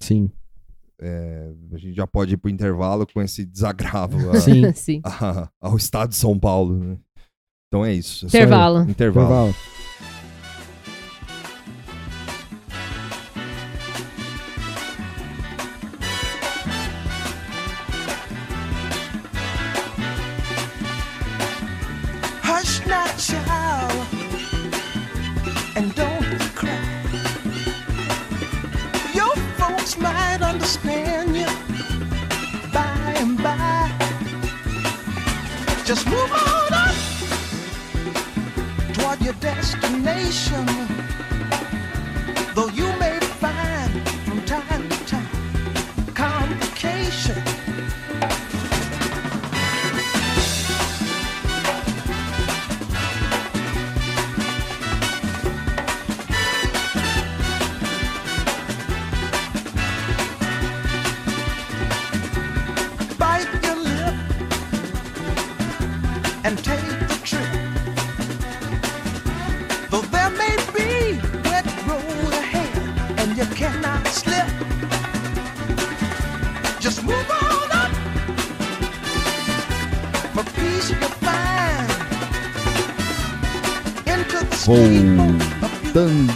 [0.00, 0.30] Sim.
[1.00, 4.72] é, a gente já pode ir pro intervalo com esse desagravo a- Sim.
[4.74, 5.00] Sim.
[5.04, 6.78] a- ao estado de São Paulo.
[6.78, 6.98] né?
[7.68, 8.26] Então é isso.
[8.26, 8.82] é só- Intervalo.
[8.88, 9.26] Intervalo.
[9.50, 9.54] Intervalo.
[22.42, 24.06] Hush now, child,
[39.20, 40.66] your destination.
[42.54, 43.05] Though you may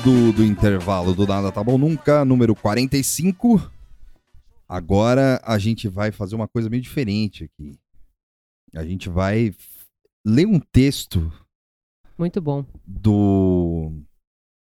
[0.00, 3.70] Voltando do intervalo do Nada Tá Bom Nunca, número 45.
[4.66, 7.74] Agora a gente vai fazer uma coisa meio diferente aqui.
[8.74, 9.54] A gente vai
[10.24, 11.30] ler um texto
[12.16, 12.64] Muito bom.
[12.86, 13.92] do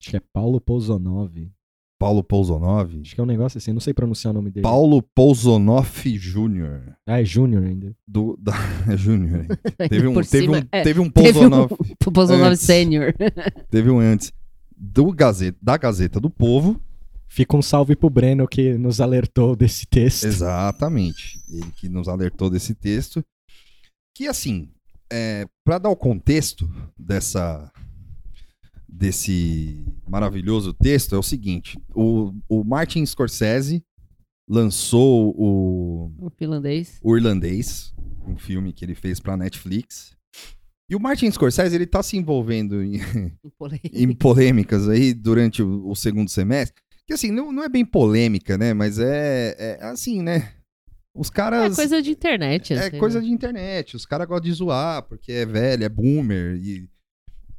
[0.01, 1.51] Acho que é Paulo Pouzonov.
[1.99, 3.01] Paulo Pouzonov.
[3.01, 4.65] Acho que é um negócio assim, não sei pronunciar o nome dele.
[4.65, 6.95] Paulo Pouzonoff Jr.
[7.07, 7.97] Ah, é Júnior ainda.
[8.07, 8.53] Do, da,
[8.91, 9.47] é Júnior.
[9.89, 11.69] Teve um, teve, cima, um, é, teve um Teve um.
[12.57, 13.15] Sênior.
[13.71, 14.31] Teve um antes.
[14.85, 16.81] Do Gazeta, da Gazeta do Povo.
[17.29, 20.25] Fica um salve pro Breno que nos alertou desse texto.
[20.25, 21.41] Exatamente.
[21.49, 23.25] Ele que nos alertou desse texto.
[24.15, 24.69] Que, assim,
[25.11, 26.69] é, para dar o contexto
[26.99, 27.73] dessa
[28.89, 33.83] desse maravilhoso texto, é o seguinte: o, o Martin Scorsese
[34.49, 36.99] lançou o, O finlandês.
[37.03, 37.95] o Irlandês,
[38.27, 40.15] um filme que ele fez pra Netflix.
[40.91, 43.91] E o Martin Scorsese, ele tá se envolvendo em, em polêmica.
[43.99, 46.83] em polêmicas aí durante o, o segundo semestre.
[47.07, 48.75] Que assim, não, não é bem polêmica, né?
[48.75, 50.53] Mas é, é assim, né?
[51.15, 51.77] Os É caras.
[51.77, 52.73] coisa de internet.
[52.75, 53.27] É assim, coisa né?
[53.27, 53.97] de internet.
[53.97, 56.57] Os caras gostam de zoar, porque é velho, é boomer.
[56.57, 56.89] E,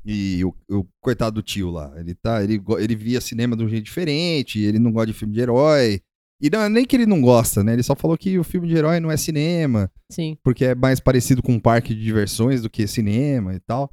[0.06, 1.94] e o, o coitado do tio lá.
[1.98, 5.34] Ele, tá, ele, ele via cinema de um jeito diferente, ele não gosta de filme
[5.34, 6.02] de herói.
[6.42, 7.74] E não é nem que ele não gosta, né?
[7.74, 10.38] Ele só falou que o filme de herói não é cinema Sim.
[10.44, 13.90] porque é mais parecido com um parque de diversões do que cinema e tal.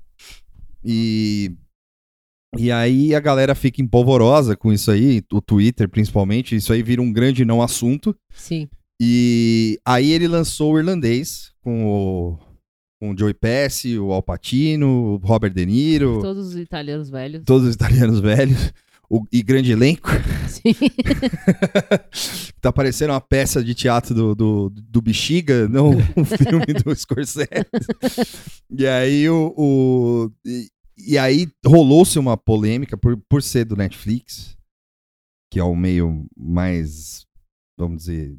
[0.85, 1.53] E
[2.59, 7.01] e aí a galera fica empolvorosa com isso aí, o Twitter principalmente, isso aí vira
[7.01, 8.17] um grande não assunto.
[8.35, 8.69] Sim.
[9.01, 12.39] E aí ele lançou o irlandês com o
[13.01, 17.43] com o Joey Pesci, o Al Pacino, o Robert De Niro, Todos os italianos velhos.
[17.47, 18.75] todos os italianos velhos,
[19.11, 20.09] o- e grande elenco.
[20.49, 20.73] Sim.
[22.61, 27.49] tá parecendo uma peça de teatro do, do, do Bexiga, não um filme do Scorsese.
[28.71, 29.53] E aí o.
[29.57, 30.69] o- e,
[30.99, 34.57] e aí rolou-se uma polêmica por, por ser do Netflix,
[35.51, 37.27] que é o meio mais.
[37.79, 38.37] Vamos dizer.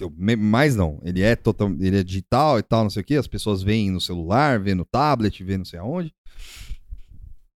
[0.00, 3.16] é Mais não, ele é total, ele é digital e tal, não sei o que.
[3.16, 6.14] As pessoas veem no celular, vê no tablet, vê não sei aonde.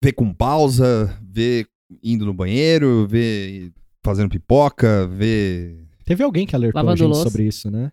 [0.03, 1.67] Vê com pausa, vê
[2.03, 3.71] indo no banheiro, vê
[4.03, 7.29] fazendo pipoca, vê Teve alguém que alertou Lavando a gente louça.
[7.29, 7.91] sobre isso, né?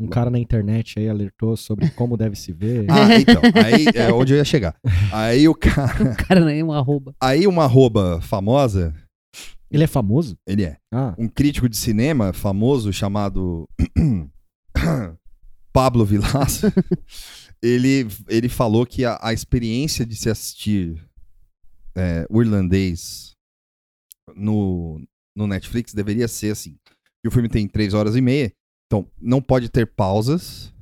[0.00, 2.86] Um cara na internet aí alertou sobre como deve se ver.
[2.90, 4.74] Ah, então, aí é onde eu ia chegar.
[5.12, 7.14] Aí o cara, Cara, nem um arroba.
[7.20, 8.92] aí uma arroba famosa,
[9.70, 10.36] Ele é famoso?
[10.46, 13.68] ele é Ah, um crítico de cinema famoso chamado
[15.72, 16.72] Pablo Vilaça.
[17.62, 21.02] ele, ele falou que a, a experiência de se assistir
[21.96, 23.32] é, o irlandês
[24.34, 25.00] no,
[25.36, 26.76] no Netflix deveria ser assim.
[27.22, 28.52] Que o filme tem três horas e meia,
[28.86, 30.72] então não pode ter pausas.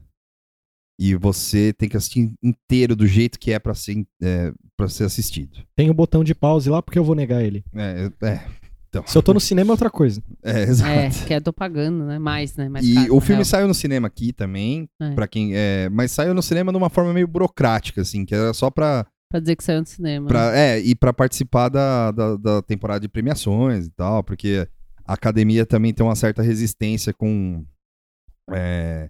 [1.01, 5.05] E você tem que assistir inteiro do jeito que é pra ser, é, pra ser
[5.05, 5.59] assistido.
[5.74, 7.64] tem o botão de pause lá porque eu vou negar ele.
[7.74, 8.44] É, é,
[8.89, 10.22] então, Se eu tô no cinema é outra coisa.
[10.44, 10.90] é, exato.
[10.90, 12.18] É, que eu tô pagando, né?
[12.18, 12.68] Mais, né?
[12.68, 13.44] Mais E caro, o na filme real.
[13.47, 15.12] saiu no cinema aqui também, É.
[15.14, 18.52] para quem é, mas saiu no cinema de uma forma meio burocrática assim, que era
[18.52, 20.28] só pra, Pra dizer que saiu no cinema.
[20.28, 24.68] pra é, e para participar da, da, da temporada de premiações e tal, porque
[25.06, 27.64] a academia também tem uma certa resistência com
[28.50, 29.09] é,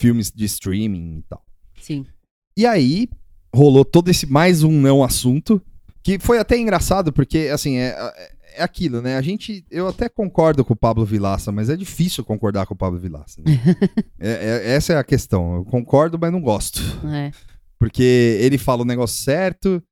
[0.00, 1.44] filmes de streaming e tal.
[1.80, 2.04] Sim.
[2.56, 3.08] E aí
[3.54, 5.62] rolou todo esse mais um não assunto,
[6.02, 7.96] que foi até engraçado, porque assim, é,
[8.56, 9.16] é aquilo, né?
[9.16, 9.64] A gente.
[9.70, 13.40] Eu até concordo com o Pablo Vilaça, mas é difícil concordar com o Pablo Vilaça.
[13.40, 13.52] né?
[14.18, 15.54] É- é- essa é a questão.
[15.56, 16.80] Eu concordo, mas não gosto.
[17.08, 17.30] É.
[17.78, 19.82] Porque ele fala o negócio certo,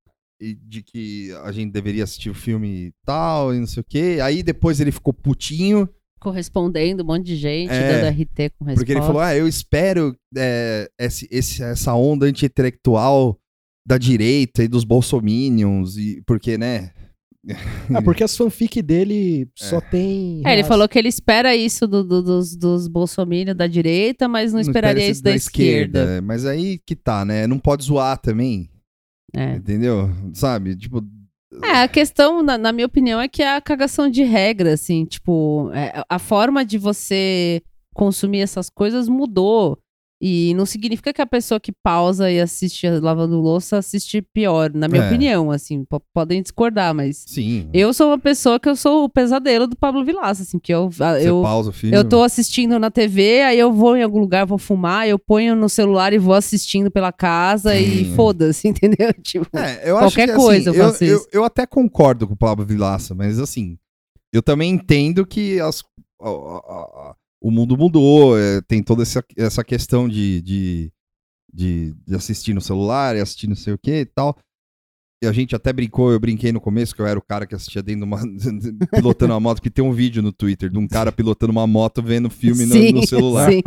[0.41, 3.85] e de que a gente deveria assistir o filme e tal, e não sei o
[3.89, 4.19] quê.
[4.23, 5.89] Aí depois ele ficou putinho,
[6.21, 8.75] Correspondendo, um monte de gente, É, dando RT com resposta.
[8.77, 13.37] porque ele falou: Ah, eu espero é, esse, esse- essa onda anti-intelectual
[13.85, 16.93] da direita e dos bolsominions, e, porque, né?
[17.93, 20.43] Ah, porque as fanfic dele só tem.
[20.47, 24.53] É, ele falou que ele espera isso do- do- dos, dos bolsominions da direita, mas
[24.53, 26.23] não, esperaria espera isso da, esquerda.
[26.23, 27.47] Mas aí que tá, né?
[27.47, 28.69] Não pode zoar também,
[29.35, 29.55] É.
[29.57, 30.09] entendeu?
[30.35, 30.77] Sabe?
[30.77, 31.03] Tipo,
[31.65, 35.05] É, a questão, na, na minha opinião, é que é a cagação de regra, assim,
[35.05, 37.61] tipo, é, a forma de você
[37.95, 39.77] consumir essas coisas mudou.
[40.25, 44.87] E não significa que a pessoa que pausa e assiste lavando louça assiste pior, na
[44.87, 45.07] minha É.
[45.09, 47.69] opinião, assim, po- podem discordar, mas sim.
[47.75, 50.85] eu sou uma pessoa que eu sou o pesadelo do Pablo Vilaça, assim, que eu,
[51.01, 54.47] a- Você eu, pausa eu tô assistindo na TV, aí eu vou em algum lugar,
[54.47, 59.13] vou fumar, eu ponho no celular e vou assistindo pela casa e foda-se, entendeu?
[59.23, 61.29] Tipo, É, eu acho Qualquer que, coisa assim, eu faço eu, isso.
[61.33, 63.77] eu até concordo com o Pablo Vilaça, mas assim,
[64.33, 65.83] eu também entendo que as-
[66.23, 70.93] a- a- a- o mundo mudou, é, tem toda essa, essa questão de, de,
[71.53, 74.37] de, de assistir no celular e assistir não sei o que e tal.
[75.23, 77.55] E a gente até brincou, eu brinquei no começo que eu era o cara que
[77.55, 78.21] assistia dentro de uma.
[78.93, 82.03] pilotando uma moto, que tem um vídeo no Twitter de um cara pilotando uma moto
[82.03, 83.51] vendo filme no, Sim, no celular.
[83.51, 83.61] sim.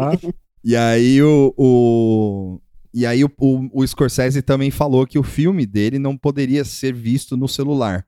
[0.63, 1.53] E aí o.
[1.57, 2.61] o-
[2.93, 6.93] e aí o, o, o Scorsese também falou que o filme dele não poderia ser
[6.93, 8.05] visto no celular.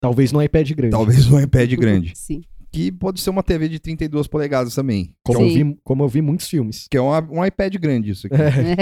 [0.00, 0.92] talvez no iPad grande.
[0.92, 2.12] Talvez um iPad grande.
[2.16, 2.42] Sim.
[2.70, 5.14] Que pode ser uma TV de 32 polegadas também.
[5.24, 6.86] Como eu, vi, como eu vi muitos filmes.
[6.90, 7.08] Que é um,
[7.38, 8.36] um iPad grande isso aqui.
[8.36, 8.76] É.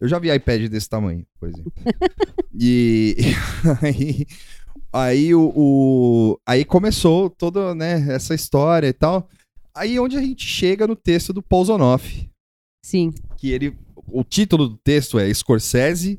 [0.00, 1.72] Eu já vi iPad desse tamanho, por exemplo.
[2.52, 3.16] e
[3.80, 4.26] aí,
[4.92, 9.28] aí o, o- aí começou toda né, essa história e tal.
[9.72, 12.28] Aí onde a gente chega no texto do Paul Zonoff,
[12.84, 13.12] Sim.
[13.36, 13.76] que ele
[14.12, 16.18] o título do texto é Scorsese,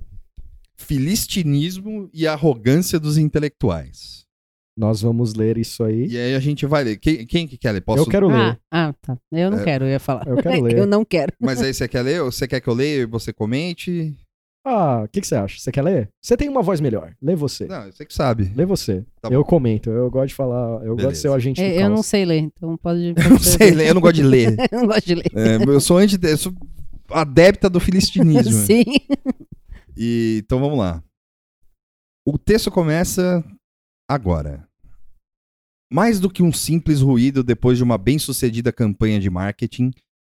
[0.77, 4.25] Filistinismo e Arrogância dos Intelectuais.
[4.77, 6.07] Nós vamos ler isso aí.
[6.07, 6.97] E aí a gente vai ler.
[6.97, 7.81] Quem, quem que quer ler?
[7.81, 8.03] Posso?
[8.03, 8.59] Eu quero Ah, ler.
[8.71, 9.17] ah, tá.
[9.31, 9.63] Eu não É.
[9.63, 10.25] quero, eu ia falar.
[10.27, 10.77] Eu quero ler.
[10.77, 11.33] eu não quero.
[11.39, 12.21] Mas aí você quer ler?
[12.21, 14.15] Ou você quer que eu leia e você comente?
[14.65, 15.59] Ah, o que, que você acha?
[15.59, 16.09] Você quer ler?
[16.21, 17.13] Você tem uma voz melhor.
[17.21, 17.65] Lê você.
[17.65, 18.51] Não, você que sabe.
[18.55, 19.03] Lê você.
[19.21, 19.89] Tá eu comento.
[19.89, 20.83] Eu gosto de falar.
[20.85, 21.21] Eu gosto de Beleza.
[21.21, 23.13] ser o agente É, Eu não sei ler, então pode.
[23.17, 24.55] Eu não sei ler, eu não gosto de ler.
[24.71, 25.31] eu não gosto de ler.
[25.35, 26.53] É, eu sou anti, eu sou
[27.09, 28.51] adepta do filistinismo.
[28.53, 28.83] Sim.
[29.97, 31.03] E, então vamos lá.
[32.25, 33.43] O texto começa
[34.13, 34.67] agora.
[35.91, 39.91] Mais do que um simples ruído depois de uma bem-sucedida campanha de marketing,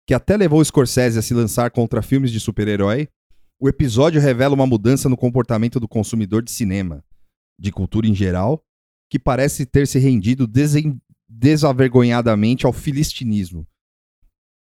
[0.06, 3.08] que até levou Scorsese a se lançar contra filmes de super-herói,
[3.60, 7.02] o episódio revela uma mudança no comportamento do consumidor de cinema,
[7.58, 8.62] de cultura em geral,
[9.10, 13.66] que parece ter se rendido desen- desavergonhadamente ao filistinismo.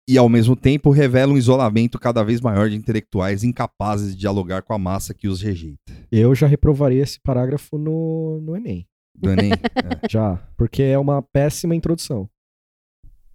[0.09, 4.61] E, ao mesmo tempo, revela um isolamento cada vez maior de intelectuais incapazes de dialogar
[4.63, 5.93] com a massa que os rejeita.
[6.11, 8.85] Eu já reprovaria esse parágrafo no, no Enem.
[9.15, 9.51] Do Enem?
[10.03, 10.07] É.
[10.09, 10.37] Já.
[10.57, 12.29] Porque é uma péssima introdução.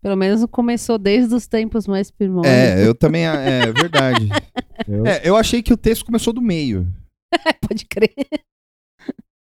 [0.01, 2.55] Pelo menos começou desde os tempos mais primórdios.
[2.55, 3.27] É, eu também.
[3.27, 4.28] É verdade.
[4.86, 6.86] Eu, É, eu achei que o texto começou do meio.
[7.66, 8.12] Pode crer.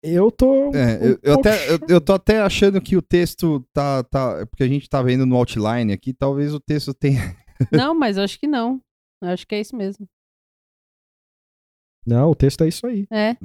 [0.02, 0.74] eu tô.
[0.74, 4.46] É, um eu, eu até, eu, eu tô até achando que o texto tá, tá.
[4.46, 7.36] Porque a gente tá vendo no outline aqui, talvez o texto tenha.
[7.70, 8.80] Não, mas eu acho que não.
[9.22, 10.08] Eu acho que é isso mesmo.
[12.06, 13.06] Não, o texto é isso aí.
[13.12, 13.36] É.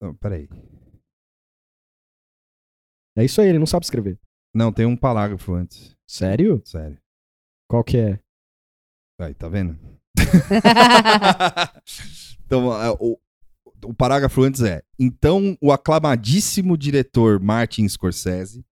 [0.00, 0.48] Não, peraí.
[3.16, 4.18] É isso aí, ele não sabe escrever.
[4.54, 5.96] Não, tem um parágrafo antes.
[6.06, 6.60] Sério?
[6.64, 6.98] Sério.
[7.68, 8.20] Qual que é?
[9.18, 9.78] Aí, tá vendo?
[12.44, 13.18] então, é, o,
[13.84, 18.64] o parágrafo antes é: Então, o aclamadíssimo diretor Martin Scorsese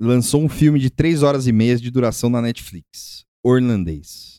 [0.00, 4.38] lançou um filme de três horas e meia de duração na Netflix, O Irlandês.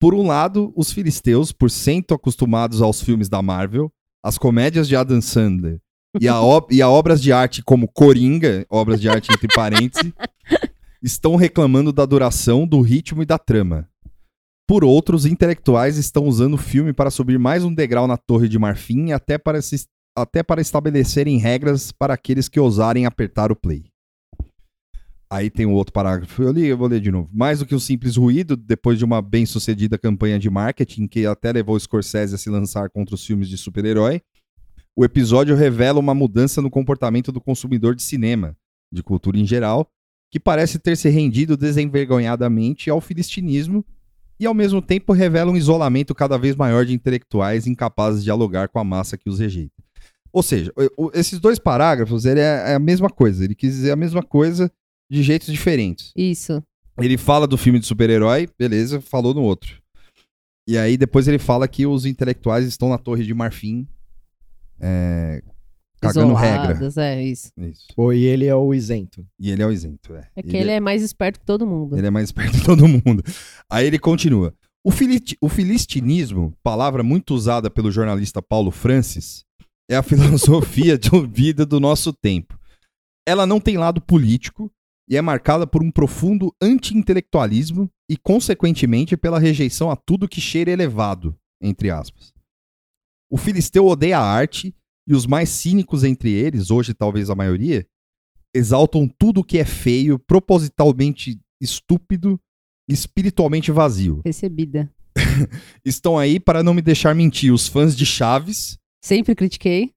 [0.00, 3.90] Por um lado, os filisteus, por cento acostumados aos filmes da Marvel,
[4.22, 5.80] as comédias de Adam Sandler
[6.20, 6.34] e a,
[6.70, 10.12] e a obras de arte como Coringa, obras de arte entre parênteses,
[11.02, 13.88] estão reclamando da duração, do ritmo e da trama.
[14.66, 18.48] Por outro, os intelectuais estão usando o filme para subir mais um degrau na Torre
[18.48, 19.86] de Marfim e até para, se-
[20.16, 23.84] até para estabelecerem regras para aqueles que ousarem apertar o play.
[25.30, 26.42] Aí tem o outro parágrafo.
[26.42, 27.28] Eu li, eu vou ler de novo.
[27.32, 31.50] Mais do que um simples ruído, depois de uma bem-sucedida campanha de marketing que até
[31.52, 34.22] levou Scorsese a se lançar contra os filmes de super-herói,
[34.96, 38.56] o episódio revela uma mudança no comportamento do consumidor de cinema,
[38.92, 39.88] de cultura em geral,
[40.30, 43.84] que parece ter se rendido desenvergonhadamente ao filistinismo
[44.38, 48.68] e ao mesmo tempo revela um isolamento cada vez maior de intelectuais incapazes de dialogar
[48.68, 49.74] com a massa que os rejeita.
[50.32, 50.72] Ou seja,
[51.12, 53.44] esses dois parágrafos, ele é, é a mesma coisa.
[53.44, 54.70] Ele quis dizer a mesma coisa
[55.08, 56.12] de jeitos diferentes.
[56.16, 56.60] Isso.
[57.00, 59.80] Ele fala do filme de super-herói, beleza, falou no outro.
[60.66, 63.86] E aí depois ele fala que os intelectuais estão na Torre de Marfim,
[64.80, 65.42] é,
[66.00, 66.72] cagando regra.
[66.72, 67.50] Isoladas, é isso.
[67.56, 67.86] Isso.
[67.96, 69.26] Pô, e ele é o isento.
[69.38, 70.28] E ele é o isento, é.
[70.36, 71.96] É que ele é mais esperto que todo mundo.
[71.96, 73.22] Ele é mais esperto de todo mundo.
[73.70, 74.54] Aí ele continua.
[74.86, 79.44] O, fili- o filistinismo, palavra muito usada pelo jornalista Paulo Francis,
[79.90, 82.58] é a filosofia de vida do nosso tempo.
[83.26, 84.70] Ela não tem lado político
[85.08, 90.70] e é marcada por um profundo anti-intelectualismo e, consequentemente, pela rejeição a tudo que cheira
[90.70, 92.33] elevado, entre aspas.
[93.30, 94.74] O filisteu odeia a arte
[95.06, 97.86] e os mais cínicos entre eles, hoje talvez a maioria,
[98.54, 102.40] exaltam tudo que é feio, propositalmente estúpido
[102.88, 104.20] e espiritualmente vazio.
[104.24, 104.90] Recebida.
[105.84, 109.92] Estão aí para não me deixar mentir os fãs de Chaves, Sempre critiquei.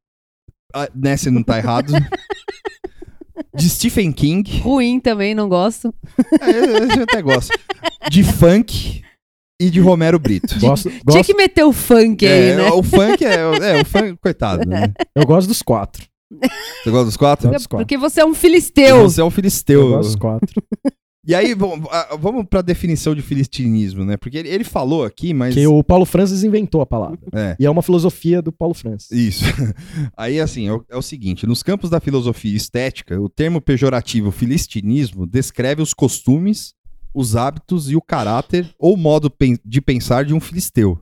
[0.73, 1.93] ah, né, você não tá errado.
[3.55, 5.93] De Stephen King, Ruim também, não gosto.
[6.41, 7.51] é, eu até gosto.
[8.11, 9.03] De funk
[9.59, 10.55] e de Romero Brito.
[10.59, 12.71] Gosto, Tinha gosto, que meter o funk aí, É, né?
[12.71, 14.67] O funk é, é o funk, coitado.
[14.67, 14.93] Né?
[15.15, 16.05] eu gosto dos quatro.
[16.84, 17.47] Você gosta dos quatro?
[17.47, 17.85] Gosto dos quatro.
[17.85, 19.03] Porque você é um filisteu.
[19.03, 19.81] Você é um filisteu.
[19.81, 20.63] Eu gosto dos quatro.
[21.27, 21.85] E aí, vamos,
[22.21, 24.15] vamos pra definição de filistinismo, né?
[24.15, 25.53] Porque ele, ele falou aqui, mas.
[25.53, 27.19] Que o Paulo Francis inventou a palavra.
[27.34, 27.53] É.
[27.59, 29.11] E é uma filosofia do Paulo Francis.
[29.11, 29.43] Isso.
[30.15, 34.31] Aí, assim, é o, é o seguinte: nos campos da filosofia estética, o termo pejorativo
[34.31, 36.73] filistinismo descreve os costumes,
[37.18, 39.34] os hábitos e o caráter ou modo
[39.65, 41.02] de pensar de um filisteu,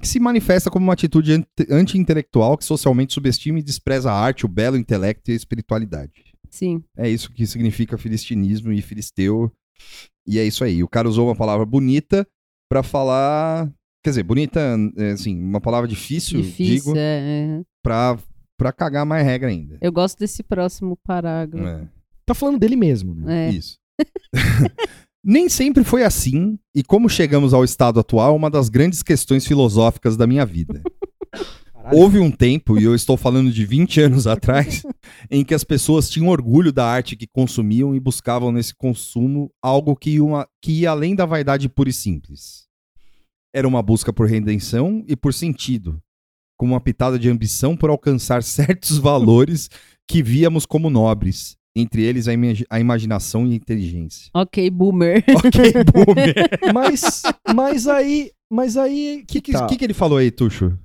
[0.00, 4.48] que se manifesta como uma atitude anti-intelectual que socialmente subestima e despreza a arte, o
[4.48, 6.12] belo intelecto e a espiritualidade.
[6.48, 6.84] Sim.
[6.96, 9.50] É isso que significa filistinismo e filisteu.
[10.24, 10.80] E é isso aí.
[10.84, 12.24] O cara usou uma palavra bonita
[12.68, 13.68] pra falar.
[14.04, 14.60] Quer dizer, bonita,
[14.96, 17.62] é, assim, uma palavra difícil, Difícil, digo, é, é.
[17.82, 18.16] pra,
[18.56, 19.78] pra cagar mais regra ainda.
[19.80, 21.66] Eu gosto desse próximo parágrafo.
[21.66, 21.88] É,
[22.24, 23.48] Tá falando dele mesmo, né?
[23.48, 23.50] É.
[23.52, 23.78] Isso.
[25.24, 29.46] Nem sempre foi assim, e como chegamos ao estado atual é uma das grandes questões
[29.46, 30.82] filosóficas da minha vida.
[31.72, 31.98] Caralho.
[31.98, 34.82] Houve um tempo, e eu estou falando de 20 anos atrás,
[35.30, 39.94] em que as pessoas tinham orgulho da arte que consumiam e buscavam nesse consumo algo
[39.94, 42.66] que, uma, que ia além da vaidade pura e simples.
[43.52, 46.00] Era uma busca por redenção e por sentido,
[46.56, 49.68] com uma pitada de ambição por alcançar certos valores
[50.08, 54.30] que víamos como nobres, entre eles a, imagi- a imaginação e a inteligência.
[54.34, 55.24] Ok, boomer.
[55.34, 56.34] ok, boomer.
[56.72, 57.22] Mas,
[57.54, 58.30] mas aí.
[58.50, 59.20] Mas aí.
[59.22, 59.66] O que, que, tá.
[59.66, 60.78] que que ele falou aí, Tuxo?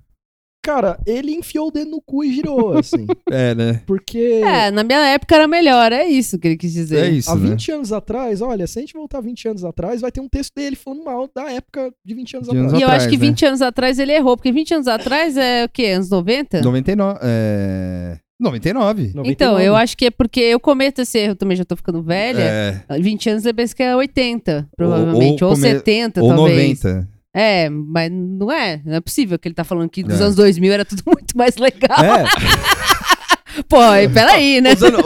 [0.66, 3.08] Cara, ele enfiou o dedo no cu e girou, assim.
[3.32, 3.82] É, né?
[3.86, 4.42] Porque.
[4.44, 7.06] É, na minha época era melhor, é isso que ele quis dizer.
[7.06, 7.50] É isso, Há né?
[7.52, 10.54] 20 anos atrás, olha, se a gente voltar 20 anos atrás, vai ter um texto
[10.56, 12.82] dele falando mal da época de 20 anos De anos atrás.
[12.82, 13.28] E eu acho que né?
[13.28, 15.86] 20 anos atrás ele errou, porque 20 anos atrás é o quê?
[15.88, 16.62] Anos 90?
[16.62, 17.20] 99.
[17.24, 18.18] É...
[18.40, 19.12] 99.
[19.16, 19.32] 99.
[19.32, 22.42] Então, eu acho que é porque eu cometo esse erro, também já tô ficando velha.
[22.90, 25.44] É, 20 anos eu penso que é 80, provavelmente.
[25.44, 26.84] ou Ou, come- 70, ou talvez.
[26.84, 27.08] 90.
[27.36, 28.82] É, mas não é.
[28.84, 30.24] Não é possível que ele tá falando que dos É.
[30.24, 31.98] anos 2000 era tudo muito mais legal.
[32.04, 32.24] É,
[33.68, 34.74] Pô, e peraí, né?
[34.74, 35.02] Os anos-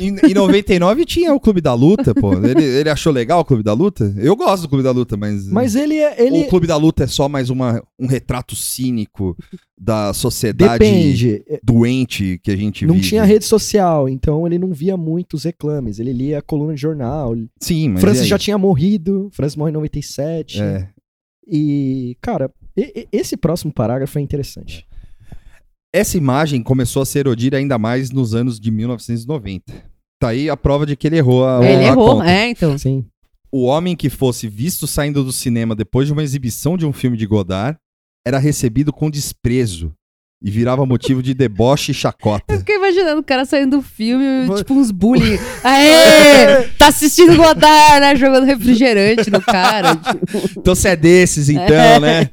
[0.00, 2.32] em, em 99 tinha o Clube da Luta, pô.
[2.34, 4.14] Ele, ele achou legal o Clube da Luta?
[4.18, 5.46] Eu gosto do Clube da Luta, mas.
[5.48, 6.22] mas ele é.
[6.22, 9.36] Ele O Clube da Luta é só mais uma, um retrato cínico
[9.78, 11.42] da sociedade depende.
[11.62, 13.08] Doente que a gente Não vive.
[13.08, 15.98] tinha rede social, então ele não via muitos reclames.
[15.98, 17.34] Ele lia coluna de jornal.
[17.60, 18.00] Sim, mas.
[18.00, 19.28] Francis já tinha morrido.
[19.32, 20.60] Francis morre em 97.
[20.62, 20.88] É.
[21.46, 22.50] E, cara,
[23.12, 24.86] esse próximo parágrafo é interessante.
[25.94, 29.72] Essa imagem começou a se erodir ainda mais nos anos de 1990.
[30.18, 32.28] Tá aí a prova de que ele errou a, ele a errou, conta.
[32.28, 32.76] é, então.
[32.76, 33.06] Sim.
[33.48, 37.16] O homem que fosse visto saindo do cinema depois de uma exibição de um filme
[37.16, 37.78] de Godard
[38.26, 39.94] era recebido com desprezo
[40.46, 42.58] e virava motivo de deboche e Eu chacota.
[42.58, 44.24] fiquei imaginando o cara saindo do filme,
[44.56, 45.38] tipo uns bullying.
[45.64, 46.64] Aê!
[46.78, 48.14] Tá assistindo Godard, né?
[48.14, 49.96] Jogando refrigerante no cara.
[50.04, 52.28] Tipo, Então você é desses, então, né?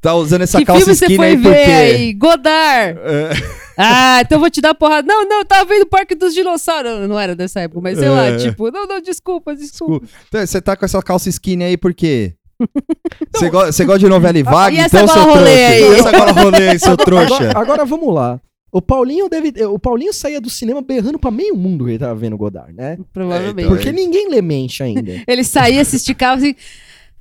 [0.00, 1.70] Tá usando essa que calça filme você skinny foi aí por ver quê?
[1.72, 2.12] aí?
[2.14, 2.98] Godard!
[3.02, 3.30] É,
[3.76, 5.06] Ah, então eu vou te dar porrada.
[5.06, 7.08] Não, não, eu tava vendo o Parque dos Dinossauros.
[7.08, 8.36] Não era dessa época, mas sei lá, É.
[8.36, 10.06] tipo, não, não, desculpa, desculpa.
[10.28, 12.34] então, você tá com essa calça skinny aí por quê?
[13.34, 15.40] Você go- você gosta de novela e vaga, E então, seu trouxa?
[15.44, 15.80] aí?
[15.82, 17.34] E essa rolê aí, seu trouxa?
[17.34, 18.40] Agora, agora vamos lá.
[18.72, 19.52] O Paulinho deve.
[19.66, 22.98] O Paulinho saía do cinema berrando pra meio mundo que ele tava vendo Godard, né?
[23.12, 23.66] Provavelmente.
[23.66, 23.92] então, Porque é.
[23.92, 25.22] ninguém lê mente ainda.
[25.26, 26.54] Ele saía, se esticava assim.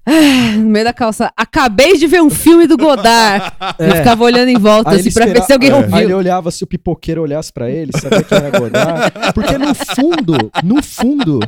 [0.57, 1.31] no meio da calça.
[1.35, 3.53] Acabei de ver um filme do Godard.
[3.79, 4.93] Eu ficava olhando em volta, É.
[4.93, 5.73] Aí assim, ele pra ver se alguém é.
[5.73, 6.17] Aí ele ouviu.
[6.17, 9.13] olhava se o pipoqueiro olhasse pra ele, sabia que era Godard.
[9.33, 11.39] Porque no fundo, no fundo,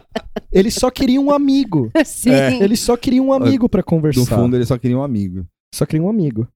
[0.51, 1.91] ele só queria um amigo.
[2.05, 2.31] Sim.
[2.61, 4.19] Ele só queria um amigo pra conversar.
[4.19, 5.45] No fundo, ele só queria um amigo.
[5.73, 6.47] Só queria um amigo.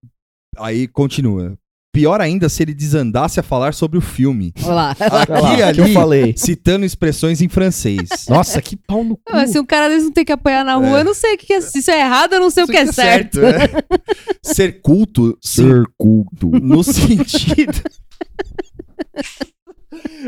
[0.58, 1.58] Aí continua.
[1.96, 4.52] Pior ainda se ele desandasse a falar sobre o filme.
[4.64, 4.92] Olha lá.
[4.92, 6.34] Aqui Olha lá, e que eu ali, falei.
[6.36, 8.10] citando expressões em francês.
[8.28, 9.24] Nossa, que pau no cu.
[9.32, 11.00] Mas se um cara desse não tem que apanhar na rua, É.
[11.00, 11.62] eu não sei o que é.
[11.62, 13.40] Se isso é errado, eu não sei o que é certo.
[13.40, 13.70] é.
[14.44, 16.50] Ser culto, sim, culto.
[16.50, 17.82] no sentido.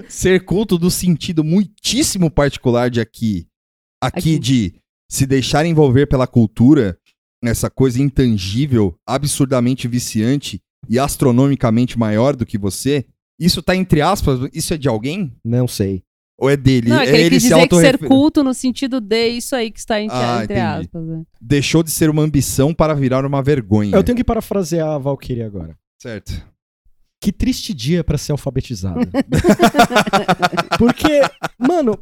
[0.07, 3.45] Ser culto do sentido muitíssimo particular de aqui.
[4.02, 4.39] Aqui, Aqui.
[4.39, 4.73] de
[5.10, 6.98] se deixar envolver pela cultura,
[7.44, 13.05] essa coisa intangível, absurdamente viciante e astronomicamente maior do que você.
[13.39, 15.35] Isso tá entre aspas, isso é de alguém?
[15.43, 16.03] Não sei.
[16.39, 16.89] Ou é dele?
[16.89, 19.71] Não, é que ele, quis se dizer que ser culto no sentido de isso aí
[19.71, 21.03] que está entre, Ah, entre aspas.
[21.03, 21.23] né?
[21.41, 23.95] Deixou de ser uma ambição para virar uma vergonha.
[23.95, 25.75] Eu tenho que parafrasear a Valkyrie agora.
[25.99, 26.31] Certo.
[27.19, 28.99] Que triste dia pra ser alfabetizado.
[30.77, 31.21] Porque,
[31.57, 31.97] mano,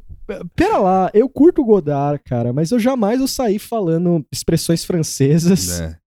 [0.55, 5.79] pera lá, eu curto o Godard, cara, mas eu jamais vou sair falando expressões francesas.
[5.79, 5.97] É.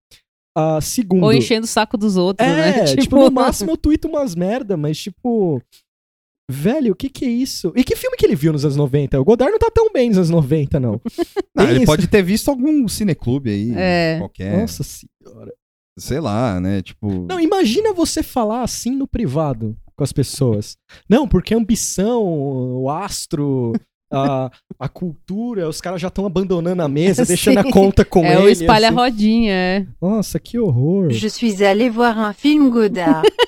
[0.55, 1.23] Ah, segundo.
[1.23, 2.95] Ou enchendo o saco dos outros, É, né?
[2.97, 5.61] tipo, no máximo eu tuito umas merda, mas tipo.
[6.51, 7.71] Velho, o que que é isso?
[7.75, 9.19] E que filme que ele viu nos anos 90?
[9.21, 10.99] O Godard não tá tão bem nos anos 90, não.
[11.55, 11.85] Ah, Tem ele isso.
[11.85, 13.71] pode ter visto algum cineclube aí.
[13.75, 14.15] É.
[14.17, 14.61] Qualquer.
[14.61, 15.53] Nossa senhora.
[15.97, 16.81] Sei lá, né?
[16.81, 17.27] Tipo.
[17.29, 20.77] Não, imagina você falar assim no privado com as pessoas.
[21.09, 23.73] Não, porque a ambição, o astro,
[24.11, 28.35] a, a cultura, os caras já estão abandonando a mesa, deixando a conta com é
[28.35, 28.43] ele.
[28.43, 28.95] o espalha assim.
[28.97, 29.85] rodinha, é.
[30.01, 31.11] Nossa, que horror.
[31.11, 33.27] Je suis allée voir un film Godard.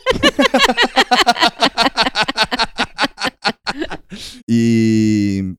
[4.48, 5.54] E.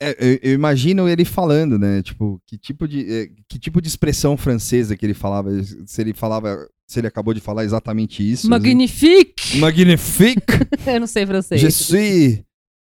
[0.00, 2.02] é, eu, eu imagino ele falando, né?
[2.02, 5.50] Tipo, que tipo de, é, que tipo de expressão francesa que ele falava?
[5.86, 6.66] Se ele falava.
[6.86, 8.48] Se ele acabou de falar exatamente isso.
[8.48, 9.58] Magnifique!
[9.58, 10.46] Magnifique!
[10.86, 11.60] Eu não sei francês.
[11.60, 12.42] Je suis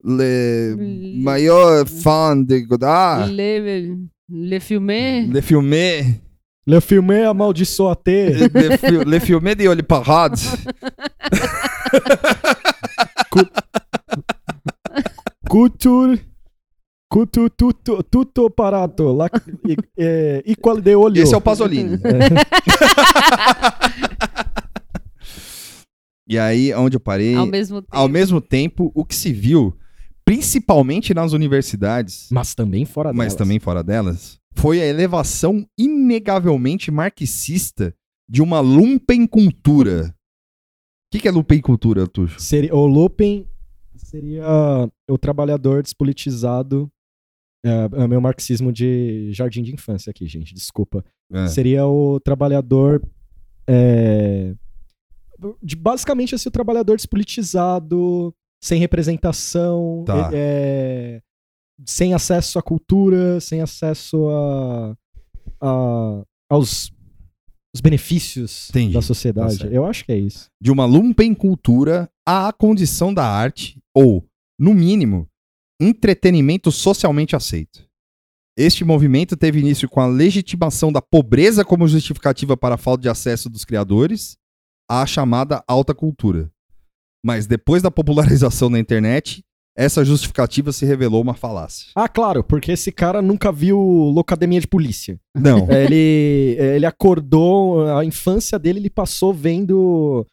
[0.07, 3.27] le Le- maior fan de Godard.
[3.29, 3.97] Le,
[4.29, 5.33] le filme.
[5.33, 5.75] Le filme.
[6.69, 8.49] Le filme amaldiçoaté.
[8.55, 10.39] Le, fi- le filme de Oli Parade.
[15.49, 16.19] Culture.
[17.09, 19.13] Culture tutto, tutto parato.
[19.15, 19.29] La,
[19.69, 21.23] e, é, equal de olho.
[21.23, 21.99] Esse é o Pasolini.
[26.29, 27.37] E aí, onde eu parei?
[27.37, 27.97] Ao mesmo tempo.
[27.97, 29.73] Ao mesmo tempo, o que se viu,
[30.27, 33.35] principalmente nas universidades, Mas também fora mas delas.
[33.35, 37.95] também fora delas, foi a elevação inegavelmente marxista
[38.29, 40.09] de uma lumpencultura.
[40.09, 42.41] O que, que é lumpencultura, Tuxo?
[42.41, 43.49] Seria, o Lupen
[43.97, 44.45] seria
[45.09, 46.91] o trabalhador despolitizado.
[47.65, 50.53] É, é meu marxismo de jardim de infância aqui, gente.
[50.53, 51.05] Desculpa.
[51.33, 51.47] É.
[51.47, 53.01] Seria o trabalhador.
[53.69, 54.55] é,
[55.63, 58.35] de, basicamente, assim, o trabalhador despolitizado,
[58.67, 60.31] sem representação, Tá.
[60.33, 61.23] é, é,
[61.87, 64.97] sem acesso à cultura, sem acesso a,
[65.61, 66.91] a- aos
[67.75, 68.95] os benefícios Entendi.
[68.95, 69.57] da Tá sociedade.
[69.59, 69.73] certo.
[69.73, 70.49] Eu acho que é isso.
[70.61, 74.25] De uma lumpencultura à condição da arte, ou,
[74.59, 75.29] no mínimo,
[75.79, 77.87] entretenimento socialmente aceito.
[78.59, 83.09] Este movimento teve início com a legitimação da pobreza como justificativa para a falta de
[83.11, 84.39] acesso dos criadores
[84.91, 86.51] à chamada alta cultura.
[87.27, 89.43] Mas depois da popularização da internet,
[89.77, 91.89] essa justificativa se revelou uma falácia.
[91.95, 95.19] Ah, claro, porque esse cara nunca viu Locademia de Polícia.
[95.37, 95.67] Não.
[95.69, 100.25] É, ele, é, ele acordou, a infância dele ele passou vendo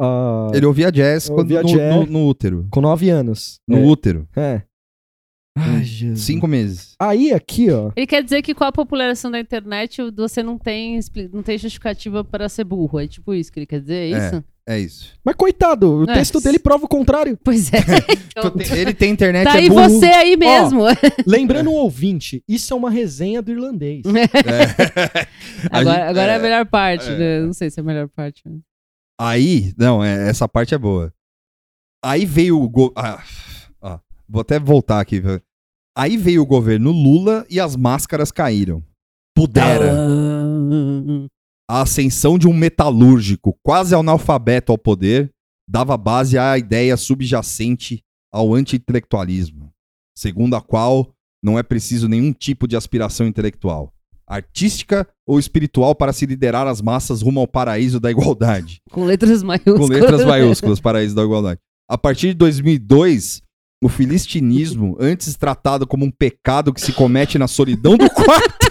[0.00, 1.94] ah, Ele ouvia jazz, quando, Ouvia no, jazz.
[1.96, 2.66] no- no útero.
[2.72, 3.60] com nove anos.
[3.68, 4.28] No é, útero.
[4.36, 4.62] é.
[5.56, 6.22] Ai, Jesus.
[6.24, 6.94] Cinco meses.
[6.98, 7.92] Aí aqui, ó.
[7.94, 10.98] Ele quer dizer que com a popularização da internet você não tem,
[11.30, 12.98] não tem justificativa para ser burro.
[12.98, 14.26] É tipo isso que ele quer dizer, é É.
[14.26, 14.36] isso?
[14.36, 14.44] É
[14.78, 15.12] isso.
[15.24, 16.14] Mas coitado, o É.
[16.14, 17.36] texto dele prova o contrário.
[17.42, 17.78] Pois é.
[18.34, 19.88] Então, Ele tem internet, tá é aí burro.
[19.90, 20.82] você aí mesmo.
[21.26, 24.02] Lembrando o ouvinte, isso é uma resenha do irlandês.
[24.06, 25.26] É.
[25.70, 26.42] Agora gente- agora é, a é.
[26.42, 27.18] melhor parte, é.
[27.18, 27.40] né?
[27.42, 28.40] Não sei se é a melhor parte.
[28.46, 28.60] mas-
[29.20, 31.12] Aí, não, é, essa parte é boa.
[32.02, 32.68] Aí veio o.
[32.68, 32.92] Go...
[32.96, 33.22] Ah,
[33.80, 33.98] ó,
[34.28, 35.22] vou até voltar aqui.
[35.96, 38.82] Aí veio o governo Lula e as máscaras caíram.
[39.36, 39.92] Pudera.
[41.72, 45.32] A ascensão de um metalúrgico quase analfabeto ao poder
[45.66, 49.72] dava base à ideia subjacente ao anti-intelectualismo,
[50.14, 53.90] segundo a qual não é preciso nenhum tipo de aspiração intelectual,
[54.26, 59.42] artística ou espiritual para se liderar as massas rumo ao paraíso da igualdade Com letras
[59.42, 59.80] maiúsculas.
[59.80, 61.58] com letras maiúsculas, Paraíso da Igualdade.
[61.88, 63.40] A partir de 2002,
[63.82, 68.70] o filistinismo, antes tratado como um pecado que se comete na solidão do quarto.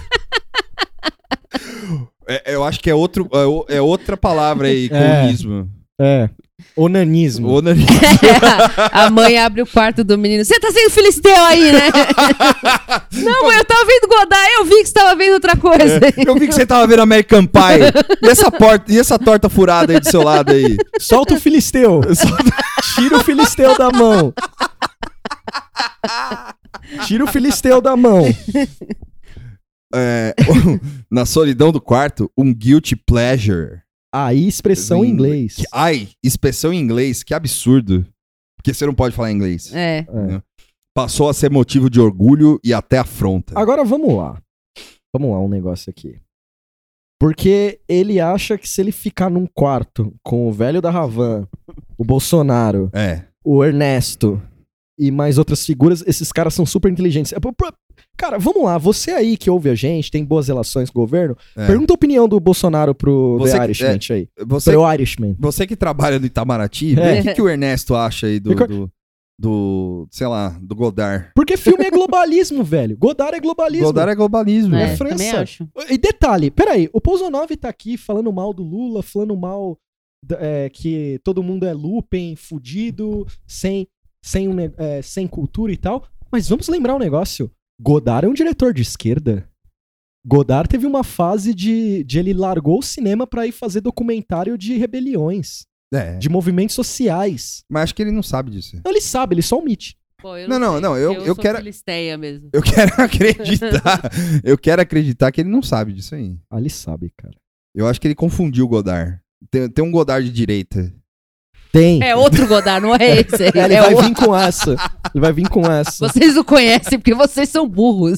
[2.28, 3.30] É, eu acho que é, outro,
[3.70, 5.20] é é outra palavra aí, É.
[5.20, 5.70] comunismo.
[6.00, 6.30] É.
[6.76, 7.50] Onanismo.
[7.50, 7.88] Onanismo.
[8.92, 10.46] a mãe abre o quarto do menino.
[10.46, 11.90] Você tá sendo filisteu aí, né?
[13.14, 16.00] Não, mãe, eu tava vendo Godard, eu vi que você tava vendo outra coisa.
[16.26, 17.92] Eu vi que você tava vendo American Pie.
[18.22, 20.78] E essa, porta, e essa torta furada aí do seu lado aí?
[21.00, 22.02] Solta o filisteu.
[22.96, 24.34] Tira o filisteu da mão.
[27.06, 28.24] Tira o filisteu da mão.
[29.94, 30.36] É,
[31.12, 33.82] na solidão do quarto, um guilty pleasure.
[34.14, 35.56] Aí, expressão em inglês.
[35.56, 38.06] Que- ai, expressão em inglês, que absurdo.
[38.58, 39.74] Porque você não pode falar inglês.
[39.74, 40.00] É.
[40.00, 40.42] É.
[40.94, 43.58] Passou a ser motivo de orgulho e até afronta.
[43.58, 44.42] Agora vamos lá.
[45.16, 46.20] Vamos lá, um negócio aqui.
[47.20, 51.48] Porque ele acha que se ele ficar num quarto com o velho da Ravan,
[51.98, 53.24] o Bolsonaro, É.
[53.46, 54.42] o Ernesto
[55.00, 57.34] e mais outras figuras, esses caras são super inteligentes.
[57.34, 57.38] É,
[58.18, 61.36] Cara, vamos lá, você aí que ouve a gente, tem boas relações com o governo,
[61.56, 61.66] é.
[61.66, 64.28] pergunta a opinião do Bolsonaro pro Você The que- Irishman é, aí.
[64.46, 65.36] Você, Pro Irishman.
[65.40, 67.20] você que trabalha no Itamaraty, É.
[67.20, 68.92] o que, que o Ernesto acha aí do, do,
[69.40, 71.30] do, sei lá, do Godard?
[71.36, 72.96] Porque filme é globalismo, velho.
[72.98, 73.88] Godard é globalismo.
[73.88, 74.76] Godard é globalismo.
[74.76, 75.16] É, É França.
[75.16, 75.68] também acho.
[75.90, 79.78] E detalhe, peraí, o Pouzonov tá aqui falando mal do Lula, falando mal
[80.38, 83.88] é, que todo mundo é lupen, fudido, sem,
[84.24, 86.08] sem, um é, sem cultura e tal.
[86.32, 89.48] Mas vamos lembrar um negócio: Godard é um diretor de esquerda.
[90.26, 94.78] Godard teve uma fase de, de ele largou o cinema pra ir fazer documentário de
[94.78, 96.16] rebeliões, É.
[96.18, 97.64] de movimentos sociais.
[97.70, 98.76] Mas acho que ele não sabe disso.
[98.76, 99.98] Então ele sabe, ele só omite.
[100.22, 102.50] Pô, eu Não, não, sei, não, eu- eu sou quero- filisteia mesmo.
[102.54, 104.12] Eu quero acreditar.
[104.44, 106.38] eu quero acreditar que ele não sabe disso aí.
[106.52, 107.34] Ah, ele sabe, cara.
[107.74, 109.20] Eu acho que ele confundiu o Godard.
[109.50, 110.94] Tem, tem um Godard de direita.
[111.72, 112.04] Tem.
[112.04, 113.44] É outro Godard, não é esse.
[113.44, 114.08] É, ele é vai outro.
[114.10, 114.72] vir com essa.
[115.14, 116.08] Ele vai vir com essa.
[116.08, 118.18] Vocês o conhecem porque vocês são burros.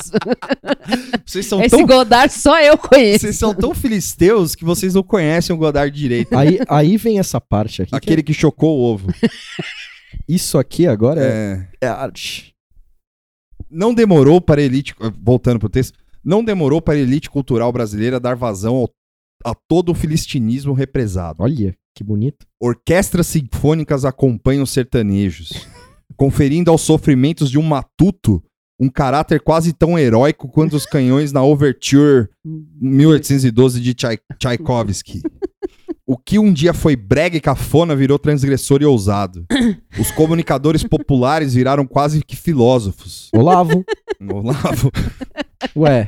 [1.25, 3.19] Vocês são, Esse tão, Godard só eu conheço.
[3.21, 6.37] vocês são tão filisteus que vocês não conhecem o Godard de direita.
[6.39, 7.91] Aí, aí vem essa parte aqui.
[7.91, 9.11] que Aquele que chocou o ovo.
[9.23, 9.27] é-
[10.27, 12.53] Isso aqui agora é, É, é arte.
[13.69, 14.95] não demorou para a elite.
[15.21, 15.97] Voltando pro texto.
[16.23, 18.89] Não demorou para a elite cultural brasileira dar vazão ao-
[19.43, 21.43] a todo o filistinismo represado.
[21.43, 22.45] Olha, que bonito.
[22.61, 25.67] Orquestras sinfônicas acompanham os sertanejos,
[26.17, 28.43] conferindo aos sofrimentos de um matuto
[28.79, 32.27] um caráter quase tão heróico quanto os canhões na Overture
[32.81, 35.21] 1812 de Tchai- Tchaikovsky.
[36.05, 39.45] O que um dia foi brega e cafona virou transgressor e ousado.
[39.97, 43.29] Os comunicadores populares viraram quase que filósofos.
[43.33, 43.85] Olavo.
[44.29, 44.91] Olavo
[45.75, 46.07] Ué,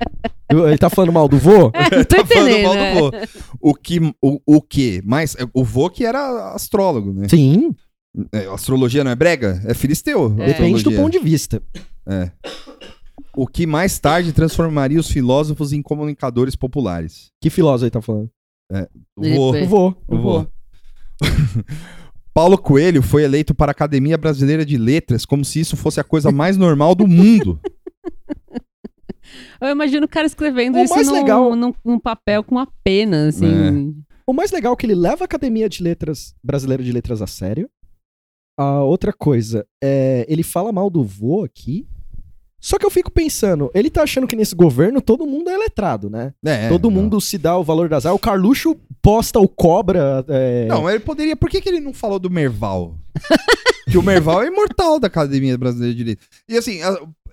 [0.50, 1.72] ele tá falando mal do vô?
[1.76, 2.64] É, tô tá falando entendendo.
[2.64, 2.94] mal é.
[2.94, 3.12] do vô.
[3.60, 5.02] O que, o, o que?
[5.06, 7.28] Mas o vô que era astrólogo, né?
[7.30, 7.74] Sim,
[8.32, 9.62] É, astrologia não é brega?
[9.66, 10.36] É filisteu.
[10.40, 11.62] a depende do ponto de vista.
[12.08, 12.32] É.
[13.36, 17.32] O que mais tarde transformaria os filósofos em comunicadores populares.
[17.42, 18.30] Que filósofo ele tá falando?
[19.18, 19.56] Vô.
[19.56, 19.64] É.
[19.64, 19.96] O vô.
[20.08, 20.48] O vô.
[22.34, 26.04] Paulo Coelho foi eleito para a Academia Brasileira de Letras como se isso fosse a
[26.04, 27.60] coisa mais normal do mundo.
[29.62, 32.68] Eu imagino o cara escrevendo O isso mais num, legal- num, num papel com uma
[32.84, 33.96] pena, assim.
[34.28, 37.28] O mais legal é que ele leva a Academia de Letras Brasileira de Letras a
[37.28, 37.70] sério.
[38.58, 41.88] A outra coisa, é, ele fala mal do vô aqui.
[42.60, 46.10] Só que eu fico pensando, ele tá achando que nesse governo todo mundo é letrado,
[46.10, 46.34] né?
[46.44, 47.00] É, todo não.
[47.02, 48.18] mundo se dá o valor das armas.
[48.18, 50.26] O Carluxo posta o cobra.
[50.28, 51.36] é, Não, ele poderia.
[51.36, 52.98] Por que, que ele não falou do Merval?
[53.92, 56.28] que o Merval é imortal da Academia Brasileira de Letras.
[56.50, 57.25] E assim, a- a- a- é,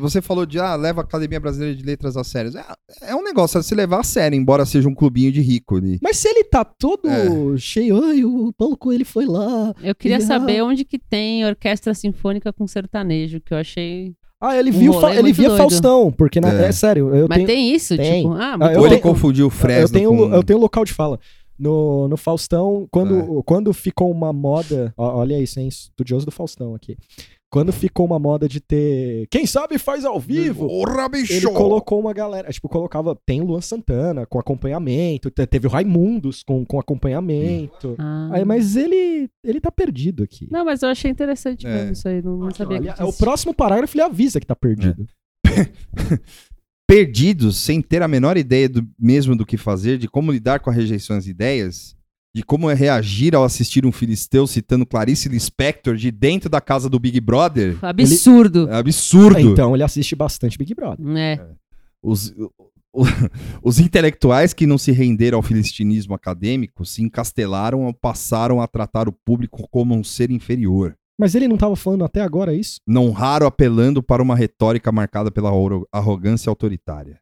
[0.00, 2.50] você falou de ah, leva a Academia Brasileira de Letras a sério.
[2.56, 5.76] É, é um negócio a se levar a sério, embora seja um clubinho de rico
[5.76, 5.98] ali.
[6.02, 7.56] Mas se ele tá todo É.
[7.58, 9.74] cheio, ai, o Paulo Coelho foi lá.
[9.82, 10.20] Eu queria Ah.
[10.20, 14.14] saber onde que tem orquestra sinfônica com sertanejo, que eu achei...
[14.42, 15.58] Ah, ele Um viu, ele via doido.
[15.60, 16.68] Faustão, porque na- É.
[16.68, 16.72] é.
[16.72, 17.94] sério, eu Mas tenho, tem isso?
[17.96, 18.22] tem.
[18.22, 20.34] Tipo, ah, Ah, eu Ou ele tenho- confundiu o Fresno eu tenho, com...
[20.34, 21.18] eu tenho local de fala.
[21.58, 23.42] No, no Faustão, quando, É.
[23.44, 24.94] quando ficou uma moda.
[24.96, 25.68] ó, Olha isso, hein?
[25.68, 26.96] Estudioso do Faustão aqui.
[27.52, 29.26] Quando ficou uma moda de ter.
[29.28, 30.68] Quem sabe faz ao vivo.
[30.68, 31.32] Porra, bicho!
[31.32, 32.48] Ele colocou uma galera.
[32.52, 33.18] Tipo, colocava.
[33.26, 35.30] Tem o Luan Santana com acompanhamento.
[35.32, 37.96] te- Teve o Raimundos com, com acompanhamento.
[37.98, 38.30] Ah.
[38.32, 39.28] Aí, mas ele.
[39.44, 40.46] Ele tá perdido aqui.
[40.48, 41.72] Não, mas eu achei interessante É.
[41.74, 44.46] mesmo isso aí, não, não sabia Olha, que é o próximo parágrafo ele avisa que
[44.46, 45.06] tá perdido.
[46.86, 50.70] Perdidos, sem ter a menor ideia do, mesmo do que fazer, de como lidar com
[50.70, 51.96] a rejeição às ideias,
[52.34, 56.88] de como é reagir ao assistir um filisteu citando Clarice Lispector de dentro da casa
[56.88, 57.76] do Big Brother.
[57.82, 58.68] Absurdo.
[58.70, 59.40] É absurdo.
[59.40, 61.04] Então ele assiste bastante Big Brother.
[61.16, 61.44] É.
[62.02, 62.50] Os, o-
[63.62, 69.08] os intelectuais que não se renderam ao filistinismo acadêmico se encastelaram ou passaram a tratar
[69.08, 72.80] o público como um ser inferior, Mas ele não tava falando até agora isso?
[72.86, 77.20] não raro apelando para uma retórica marcada pela arro- arrogância autoritária.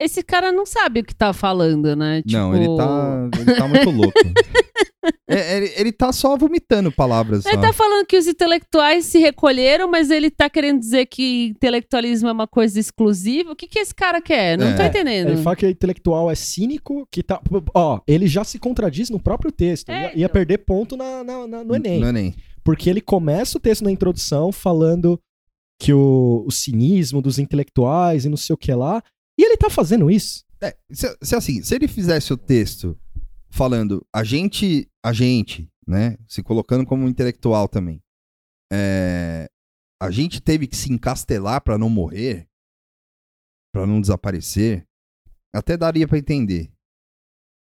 [0.00, 2.22] Esse cara não sabe o que tá falando, né?
[2.26, 4.12] Não, Tipo, ele tá, ele tá muito louco.
[5.28, 7.44] É, ele, ele tá só vomitando palavras.
[7.44, 7.60] Ele só.
[7.60, 12.32] tá falando que os intelectuais se recolheram, mas ele tá querendo dizer que intelectualismo é
[12.32, 13.52] uma coisa exclusiva.
[13.52, 14.56] O que, que esse cara quer?
[14.56, 14.74] Não É.
[14.74, 15.28] tô entendendo.
[15.28, 17.38] Ele fala que o intelectual é cínico, que tá.
[17.74, 19.90] Ó, ele já se contradiz no próprio texto.
[19.90, 20.28] É, ia, ia então.
[20.30, 22.00] perder ponto na, na- na- no Enem.
[22.00, 22.34] No Enem.
[22.62, 25.20] Porque ele começa o texto na introdução falando
[25.80, 29.02] que o, o cinismo dos intelectuais e não sei o que lá.
[29.38, 30.44] E ele tá fazendo isso.
[30.60, 32.98] É, se, se assim, se ele fizesse o texto
[33.50, 38.02] falando a gente, a gente, né, se colocando como intelectual também,
[38.72, 39.48] é,
[40.00, 42.48] a gente teve que se encastelar pra não morrer,
[43.72, 44.86] pra não desaparecer,
[45.54, 46.70] até daria pra entender.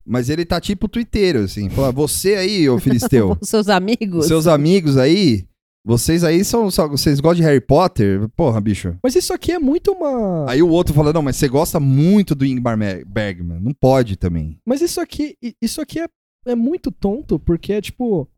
[0.05, 4.27] Mas ele tá tipo twitteiro, assim, fala, você aí, ô Filisteu, seus amigos.
[4.27, 5.49] seus amigos aí,
[5.87, 8.29] vocês aí são, só, vocês gostam de Harry Potter?
[8.31, 8.99] Porra, bicho.
[9.01, 10.51] Mas isso aqui é muito uma.
[10.51, 12.77] Aí o outro fala, não, mas você gosta muito do Ingmar
[13.07, 14.59] Bergman, não pode também.
[14.67, 16.09] Mas isso aqui, isso aqui é,
[16.45, 18.29] é muito tonto, porque é tipo.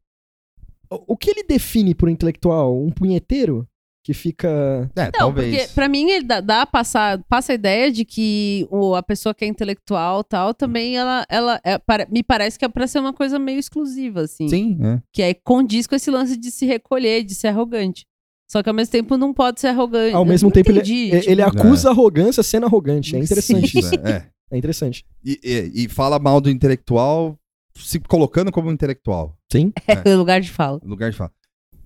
[0.91, 2.79] O, o que ele define pro intelectual?
[2.79, 3.67] Um punheteiro?
[4.09, 4.49] Que fica.
[4.97, 5.55] É, Não, talvez.
[5.55, 9.03] porque pra mim ele dá, dá a passar, passa a ideia de que o, a
[9.03, 12.87] pessoa que é intelectual tal também ela, ela é, para- me parece que é pra
[12.87, 14.49] ser uma coisa meio exclusiva, assim.
[14.49, 15.03] Sim, é.
[15.13, 18.07] Que aí condiz com esse lance de se recolher, de ser arrogante.
[18.51, 20.15] Só que ao mesmo tempo não pode ser arrogante.
[20.15, 23.15] Ao mesmo tempo, ele, entendi, ele- tipo, ele acusa a arrogância sendo arrogante.
[23.15, 23.79] É interessante Sim.
[23.79, 23.95] isso.
[23.97, 24.27] É.
[24.51, 25.05] É interessante.
[25.23, 27.39] E, e- e fala mal do intelectual,
[27.77, 29.71] se colocando como intelectual, Sim.
[29.87, 30.81] é o lugar de fala.
[30.83, 31.31] lugar de falar.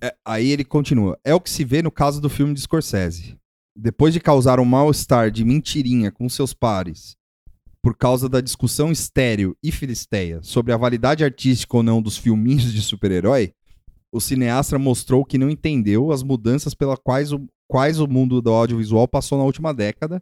[0.03, 1.17] É, aí ele continua.
[1.23, 3.37] É o que se vê no caso do filme de Scorsese.
[3.73, 7.15] Depois de causar um mal-estar de mentirinha com seus pares,
[7.81, 12.73] por causa da discussão estéril e filisteia sobre a validade artística ou não dos filminhos
[12.73, 13.53] de super-herói,
[14.11, 18.51] o cineasta mostrou que não entendeu as mudanças pelas quais o, quais o mundo do
[18.51, 20.21] audiovisual passou na última década,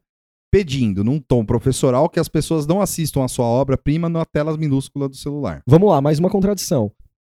[0.51, 5.09] pedindo, num tom professoral, que as pessoas não assistam a sua obra-prima na tela minúscula
[5.09, 5.63] do celular.
[5.65, 6.91] Vamos lá, mais uma contradição.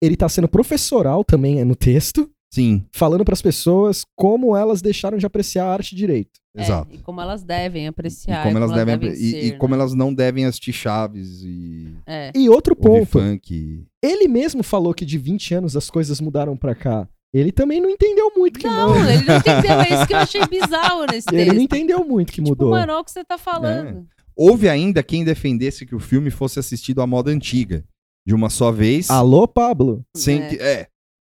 [0.04, 5.18] Ele tá sendo professoral também é no texto, Sim, falando pras pessoas como elas deixaram
[5.18, 6.42] de apreciar a arte direito.
[6.56, 6.94] É, exato.
[6.94, 8.44] e como elas devem E apreciar.
[8.44, 9.80] como elas devem, devem e, ser, e como né?
[9.82, 12.32] elas não devem assistir Chaves e É.
[12.36, 13.84] E outro ponto, funk.
[14.04, 17.08] ele mesmo falou que de 20 anos as coisas mudaram pra cá.
[17.34, 19.10] Ele também não entendeu muito que Não, mudou.
[19.10, 19.72] ele não entendeu.
[19.82, 21.56] É isso que eu achei bizarro nesse Ele texto.
[21.56, 22.70] não entendeu muito que Tipo, mudou.
[22.70, 24.06] mano, olha o que você tá falando.
[24.36, 27.84] Houve ainda quem defendesse que o filme fosse assistido à moda antiga,
[28.26, 30.04] de uma só vez, Alô, Pablo?
[30.16, 30.50] sem É.
[30.50, 30.88] que é,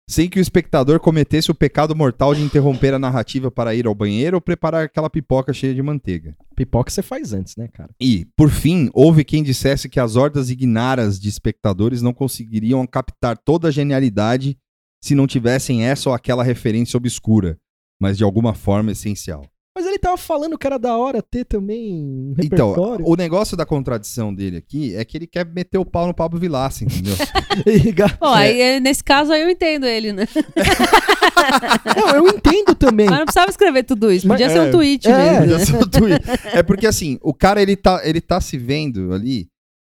[0.09, 3.93] sem que o espectador cometesse o pecado mortal de interromper a narrativa para ir ao
[3.93, 6.35] banheiro ou preparar aquela pipoca cheia de manteiga.
[6.55, 7.91] Pipoca você faz antes, né, cara?
[8.01, 13.37] E, por fim, houve quem dissesse que as hordas ignaras de espectadores não conseguiriam captar
[13.37, 14.57] toda a genialidade
[15.01, 17.59] se não tivessem essa ou aquela referência obscura,
[18.01, 19.45] mas de alguma forma essencial.
[19.79, 23.05] Mas ele tava falando que era da hora ter também um Então, repertório.
[23.07, 26.37] o negócio da contradição dele aqui é que ele quer meter o pau no Pablo
[26.37, 27.15] Vilaça, entendeu?
[28.19, 30.27] Bom, aí, é, nesse caso aí eu entendo ele, né?
[31.95, 33.05] não, eu entendo também.
[33.05, 34.27] Mas não precisava escrever tudo isso.
[34.27, 35.39] Podia Mas- ser é, um tweet é, mesmo.
[35.39, 35.65] Podia né?
[35.65, 36.25] ser um tweet.
[36.57, 39.47] É porque assim, o cara ele tá, ele tá se vendo ali.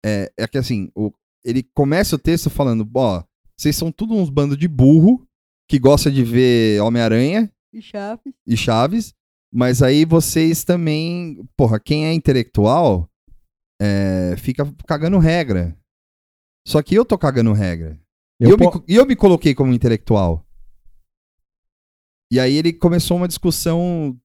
[0.05, 1.11] É, é que assim, o,
[1.43, 3.23] ele começa o texto falando: ó,
[3.57, 5.25] vocês são tudo uns bandos de burro
[5.67, 7.81] que gosta de ver Homem-Aranha e
[8.55, 9.15] Chaves,
[9.53, 13.09] mas aí vocês também, porra, quem é intelectual
[13.81, 15.77] é, fica cagando regra.
[16.67, 17.99] Só que eu tô cagando regra.
[18.39, 20.45] E Eu eu, me, po- co- e eu me coloquei como intelectual.
[22.31, 24.17] E aí ele começou uma discussão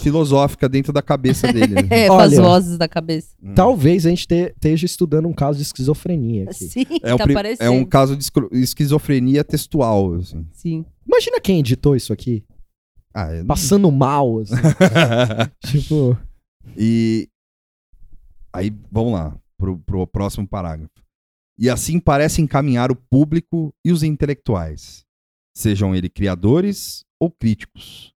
[0.00, 1.74] filosófica dentro da cabeça dele.
[1.74, 1.82] né?
[1.90, 3.36] É, com as vozes da cabeça.
[3.42, 3.54] Hum.
[3.54, 6.64] Talvez a gente te- esteja estudando um caso de esquizofrenia aqui.
[6.64, 7.24] Sim, É, um tá
[7.60, 10.14] é um caso de esquizofrenia textual.
[10.14, 10.46] Assim.
[10.52, 10.84] Sim.
[11.06, 12.44] Imagina quem editou isso aqui.
[13.14, 14.54] Ah, não- Passando mal, assim.
[15.66, 16.16] tipo.
[16.76, 17.28] e
[18.52, 20.90] aí, vamos lá, pro, pro próximo parágrafo.
[21.58, 25.04] E assim parece encaminhar o público e os intelectuais,
[25.54, 28.12] sejam eles criadores ou críticos.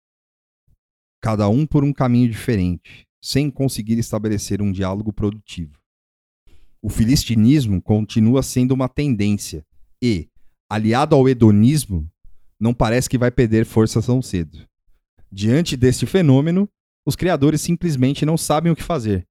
[1.23, 5.73] Cada um por um caminho diferente, sem conseguir estabelecer um diálogo produtivo.
[6.83, 9.65] O filistinismo continua sendo uma tendência
[10.03, 10.29] e,
[10.71, 12.09] aliado ao hedonismo,
[12.61, 14.67] não parece que vai perder força tão cedo.
[15.31, 16.69] Diante deste fenômeno,
[17.07, 19.25] os criadores simplesmente não sabem o que fazer.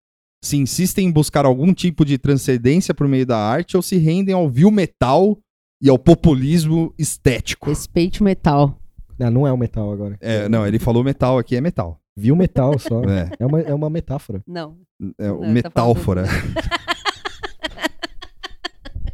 [0.43, 4.35] Se insistem em buscar algum tipo de transcendência por meio da arte ou se rendem
[4.35, 5.37] ao vil metal
[5.81, 7.69] e ao populismo estético.
[7.69, 8.79] Respeite o metal.
[9.19, 10.17] Ah, não é o metal agora.
[10.21, 11.99] É, não, ele falou metal aqui, é metal.
[12.17, 13.01] Viu metal só.
[13.03, 14.41] É, É uma, é uma metáfora.
[14.47, 14.77] Não.
[15.17, 16.25] é Não, tá metáfora.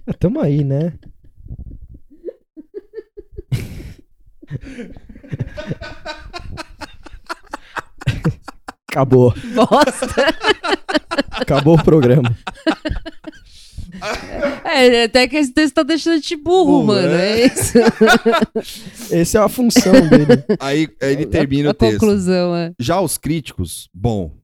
[0.05, 0.93] Ah, tamo aí, né?
[8.89, 9.33] Acabou.
[9.55, 10.35] Bosta.
[11.31, 12.35] Acabou o programa.
[14.65, 17.07] É, até que esse texto tá deixando de burro, Burro, mano.
[17.13, 17.41] é.
[17.41, 17.73] É isso.
[19.11, 20.43] Essa é a função dele.
[20.59, 21.99] Aí ele termina a o texto.
[21.99, 22.71] conclusão, é.
[22.79, 24.35] Já os críticos, bom,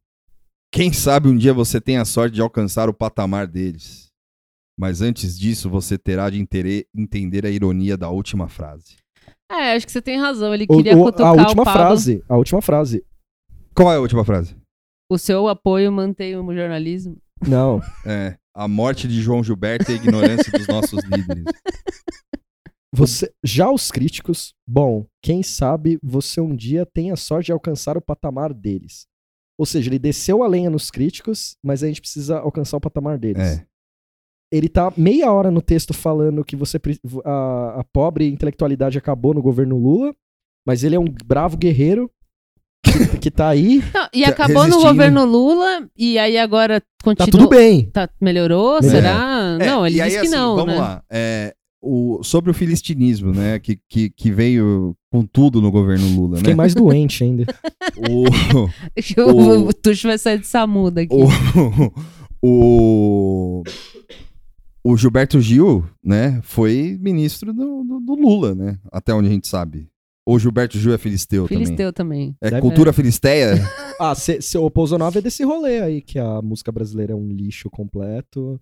[0.72, 4.08] quem sabe um dia você tenha a sorte de alcançar o patamar deles.
[4.80, 8.98] Mas antes disso, você terá de entender, a ironia da última frase.
[9.52, 10.54] É, acho que você tem razão.
[10.54, 13.04] Ele O- queria o- cutucar a o última frase, a última frase.
[13.78, 14.56] Qual é a última frase?
[15.08, 17.16] O seu apoio mantém o jornalismo.
[17.48, 21.44] Não, É, a morte de João Gilberto e a ignorância dos nossos líderes.
[22.92, 27.96] você, já os críticos, bom, quem sabe você um dia tem a sorte de alcançar
[27.96, 29.06] o patamar deles.
[29.60, 33.20] Ou seja, ele desceu a lenha nos críticos, mas a gente precisa alcançar o patamar
[33.20, 33.60] deles.
[33.60, 33.66] É.
[34.52, 36.80] Ele tá meia hora no texto falando que você
[37.24, 40.16] a, a pobre intelectualidade acabou no governo Lula,
[40.66, 42.12] mas ele é um bravo guerreiro
[42.84, 44.88] que, que tá aí, Não, e Tá acabou no resistindo.
[44.88, 47.30] governo Lula, e aí agora tá continua.
[47.32, 47.90] tudo bem.
[47.92, 48.78] Tá- melhorou?
[48.78, 48.82] É.
[48.84, 49.58] Será?
[49.58, 50.80] Não, ele e aí, disse que assim, não, Vamos né?
[50.80, 51.04] lá.
[51.12, 53.60] É, o, sobre o filistinismo, né?
[53.60, 56.58] Que, que, que veio com tudo no governo Lula, Fiquei né?
[56.58, 57.46] mais doente ainda.
[58.10, 58.26] O,
[59.32, 61.16] O, O- o Tuxo vai sair de Samuda aqui.
[61.16, 61.28] o,
[62.42, 63.64] o,
[64.84, 66.40] o Gilberto Gil, né?
[66.44, 68.78] Foi ministro do, do, do Lula, né?
[68.92, 69.88] Até onde a gente sabe.
[70.28, 71.64] Ou Gilberto Gil é filisteu, também.
[71.64, 72.36] Filisteu também.
[72.42, 73.54] É Deve- cultura filisteia?
[74.00, 77.16] Ah, se, se o Pouso 9 é desse rolê aí, que a música brasileira é
[77.16, 78.62] um lixo completo,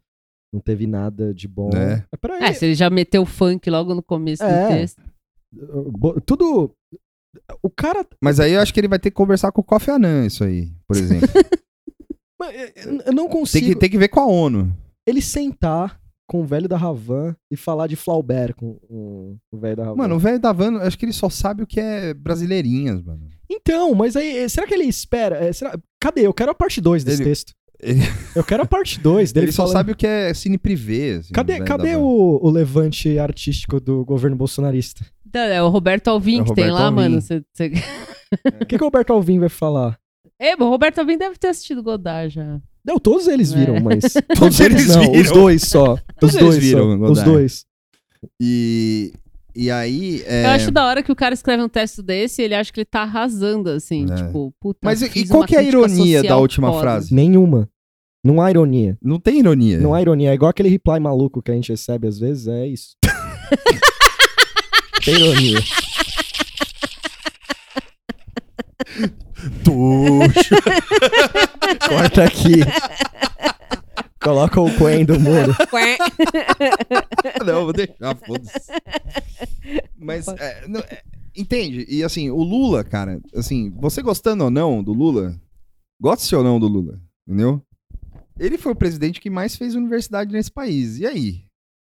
[0.53, 1.69] não teve nada de bom.
[1.75, 2.05] É.
[2.09, 4.63] É pra É, se ele já meteu funk logo no começo É.
[4.63, 5.01] do texto.
[5.91, 6.71] Bo- Tudo.
[7.61, 8.07] O cara.
[8.23, 10.45] Mas aí eu acho que ele vai ter que conversar com o Kofi Annan, isso
[10.45, 11.27] aí, por exemplo.
[12.39, 12.73] Mas, é,
[13.05, 13.65] Eu não tem, consigo.
[13.67, 14.73] que, tem que ver com a ONU.
[15.05, 19.75] Ele sentar com o velho da Ravan e falar de Flaubert com, com o velho
[19.75, 19.95] da Ravan.
[19.97, 23.27] Mano, o velho da Van, acho que ele só sabe o que é brasileirinhas, mano.
[23.49, 25.37] Então, mas aí, será que ele espera?
[25.37, 26.21] é, será- Cadê?
[26.25, 27.53] Eu quero a parte 2 desse Ele- texto.
[27.79, 27.99] ele-
[28.35, 31.17] Eu quero a parte 2 dele ele só falando- sabe o que é cine privê.
[31.19, 35.05] assim, Cadê, cadê o, o levante artístico do governo bolsonarista?
[35.27, 36.95] Então, é o Roberto Alvim É o que tem Roberto lá, Alvim.
[36.95, 37.21] mano.
[37.21, 37.71] Cê- cê-
[38.61, 39.97] O que, que o Roberto Alvim vai falar?
[40.39, 42.59] É, o Roberto Alvim deve ter assistido Godard já.
[42.85, 43.79] Não, todos eles viram, É.
[43.81, 44.03] mas.
[44.37, 45.21] Todos eles não, viram.
[45.21, 45.97] os dois só.
[46.19, 47.11] Todos os eles dois viram, só.
[47.11, 47.65] Os dois.
[48.39, 49.13] E,
[49.55, 50.21] e aí.
[50.27, 52.71] é, Eu acho da hora que o cara escreve um texto desse e ele acha
[52.71, 54.05] que ele tá arrasando, assim.
[54.11, 54.15] É.
[54.15, 54.79] Tipo, puta.
[54.83, 56.81] Mas e- qual que é a ironia da última foda.
[56.81, 57.13] frase?
[57.13, 57.67] Nenhuma.
[58.23, 58.97] Não há ironia.
[59.01, 59.79] Não tem ironia.
[59.79, 60.31] Não há ironia.
[60.31, 62.47] É igual aquele reply maluco que a gente recebe às vezes.
[62.47, 62.95] É isso.
[65.05, 65.59] Tem ironia.
[69.63, 70.55] Tuxo.
[71.87, 72.61] Corta aqui.
[74.21, 75.55] Coloca o Quen do muro.
[77.45, 78.71] não, vou deixar, foda-se.
[79.95, 81.03] Mas, é, não, é,
[81.35, 81.85] entende?
[81.87, 85.39] E assim, o Lula, cara, assim, você gostando ou não do Lula,
[86.01, 87.61] goste ou não do Lula, entendeu?
[88.39, 90.97] Ele foi o presidente que mais fez universidade nesse país.
[90.97, 91.44] E aí?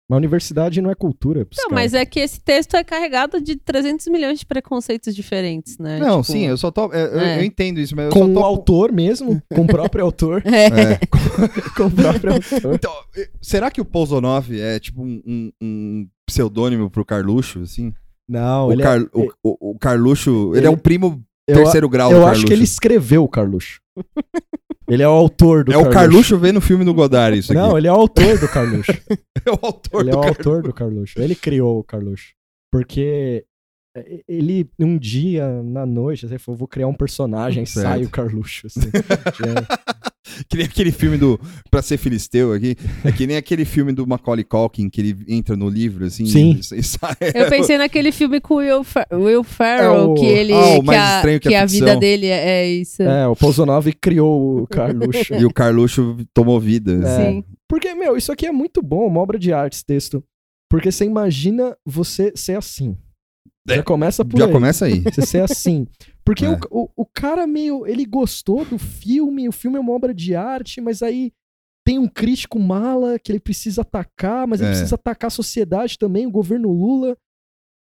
[0.09, 1.41] Mas universidade não é cultura.
[1.41, 1.71] Não, caras.
[1.71, 5.99] mas é que esse texto é carregado de 300 milhões de preconceitos diferentes, né?
[5.99, 6.91] não, Tipo, sim, eu só tô.
[6.91, 7.39] é, eu, É.
[7.39, 8.39] eu entendo isso, mas eu Com só o tô.
[8.43, 10.41] autor mesmo, com o próprio autor.
[10.49, 10.65] É.
[10.93, 10.99] É.
[11.77, 12.73] com o próprio autor.
[12.73, 12.91] Então,
[13.39, 17.93] será que o Pouzonov é tipo um, um- um pseudônimo pro Carluxo, assim?
[18.27, 21.55] Não, o, ele Car- é, o, o- o Carluxo, ele, ele- é um primo eu,
[21.55, 22.47] terceiro grau eu do acho Carluxo.
[22.47, 23.79] que ele escreveu o Carluxo.
[24.89, 27.61] Ele é o autor do É o Carluxo vendo o filme do Godard, isso aqui.
[27.61, 28.91] Não, ele é o autor do Carluxo.
[29.45, 30.39] é o autor ele é do o Carluxo.
[30.49, 31.21] autor do Carluxo.
[31.21, 32.33] Ele criou o Carluxo.
[32.71, 33.45] Porque
[33.95, 37.85] é, ele, um dia, na noite, assim, falou, vou criar um personagem, Certo.
[37.87, 38.67] sai o Carluxo.
[38.67, 38.81] assim.
[40.27, 40.43] É.
[40.49, 41.39] Que nem aquele filme do
[41.71, 42.75] Pra Ser Filisteu aqui.
[43.05, 46.25] É que nem aquele filme do Macaulay Culkin, que ele entra no livro, assim.
[46.25, 46.59] Sim.
[46.71, 47.15] E, e sai.
[47.33, 50.53] Eu pensei naquele filme com o Will, Fer Will Ferrell, É o- que ele.
[50.53, 51.87] Ah, o que, Mais a, Estranho que a que a Ficção.
[51.87, 53.01] vida dele é, é isso.
[53.01, 55.33] É, o Pouzonov criou o Carluxo.
[55.35, 56.99] E o Carluxo tomou vida.
[57.07, 57.31] É.
[57.31, 57.43] Sim.
[57.67, 60.23] Porque, meu, isso aqui é muito bom, uma obra de arte, esse texto.
[60.69, 62.95] Porque você imagina você ser assim.
[63.67, 64.51] É, Já começa por Já aí.
[64.51, 64.99] começa aí.
[64.99, 65.87] Você ser assim.
[66.29, 66.49] Porque É.
[66.49, 67.87] o, o, o cara meio.
[67.87, 71.31] Ele gostou do filme, o filme é uma obra de arte, mas aí
[71.85, 74.71] tem um crítico mala que ele precisa atacar, mas ele É.
[74.73, 77.17] precisa atacar a sociedade também, o governo Lula.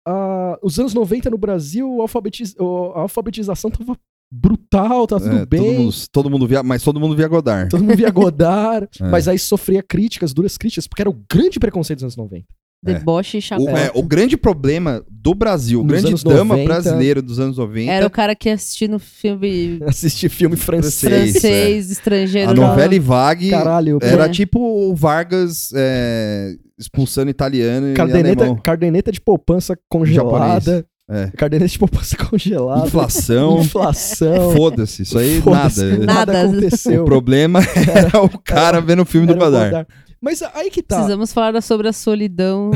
[0.07, 3.97] Ah, os anos 90 no Brasil, a, alfabetiz- a alfabetização tava
[4.31, 5.59] brutal, tá tudo É, bem.
[5.61, 7.69] Todo mundo, todo mundo via, mas todo mundo via Godard.
[7.69, 9.09] Todo mundo via Godard, É.
[9.09, 12.45] mas aí sofria críticas, duras críticas, porque era o grande preconceito dos anos 90.
[12.83, 13.75] Deboche e O, chapéu.
[13.75, 16.65] é, o grande problema do Brasil, o Nos grande dama 90.
[16.73, 20.99] brasileiro dos anos 90, Era o cara que ia assistir no filme Assistir filme francês.
[20.99, 21.31] Francês.
[21.41, 22.51] francês, estrangeiro.
[22.51, 24.29] a novela e vague Caralho, era É.
[24.29, 28.61] tipo o Vargas é, expulsando italiano e Cardeneta, alemão.
[28.63, 30.85] cardeneta de poupança congelada.
[31.09, 31.31] É.
[31.37, 32.85] Cardeneta de poupança congelada.
[32.85, 33.61] Inflação.
[33.61, 34.51] Inflação.
[34.51, 36.05] Foda-se, isso aí Foda-se, nada.
[36.05, 36.41] Nada Nada.
[36.49, 37.01] aconteceu.
[37.03, 39.45] O problema era o cara vendo o filme do Era o.
[39.45, 39.87] Godard.
[40.21, 40.95] Mas aí que tá.
[40.97, 42.71] Precisamos falar sobre a solidão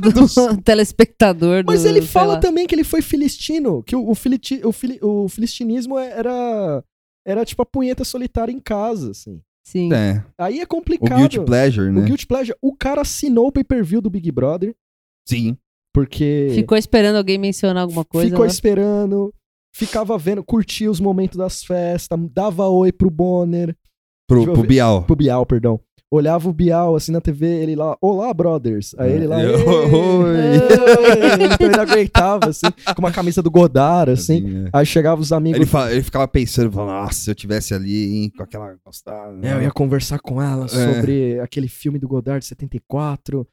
[0.00, 1.64] do, do telespectador.
[1.66, 2.40] Mas do- ele fala lá.
[2.40, 6.84] também que ele foi filistino, que o, o, filiti- o, fili- o filistinismo era,
[7.26, 9.40] era tipo a punheta solitária em casa, assim.
[9.66, 9.92] Sim.
[9.92, 10.24] É.
[10.38, 11.18] Aí é O complicado.
[11.18, 12.02] Guilty Pleasure, O né?
[12.02, 12.58] Guilty Pleasure.
[12.60, 14.74] O cara assinou o pay-per-view do Big Brother,
[15.28, 15.56] Sim.
[15.94, 18.28] porque Ficou esperando alguém mencionar alguma coisa.
[18.30, 18.50] ficou né?
[18.50, 19.32] esperando,
[19.74, 23.76] ficava vendo, curtia os momentos das festas, dava oi pro Bonner,
[24.28, 24.62] Pro, pro.
[24.64, 25.02] Bial.
[25.04, 25.80] pro Bial, perdão.
[26.12, 28.94] Olhava o Bial assim na TV, ele lá, olá, brothers.
[28.98, 29.46] Aí ele lá, É.
[29.46, 30.36] "Ei, Oi.
[30.36, 32.66] ei", então ele aguentava, assim,
[32.96, 34.38] com uma camisa do Godard, assim.
[34.38, 34.70] Assim, é.
[34.72, 35.56] Aí chegava os amigos.
[35.60, 39.38] Ele, fa- ele ficava pensando, falando, nossa, se eu tivesse ali, hein, com aquela gostada.
[39.46, 40.68] É, eu ia conversar com ela É.
[40.68, 43.46] sobre aquele filme do Godard de 74.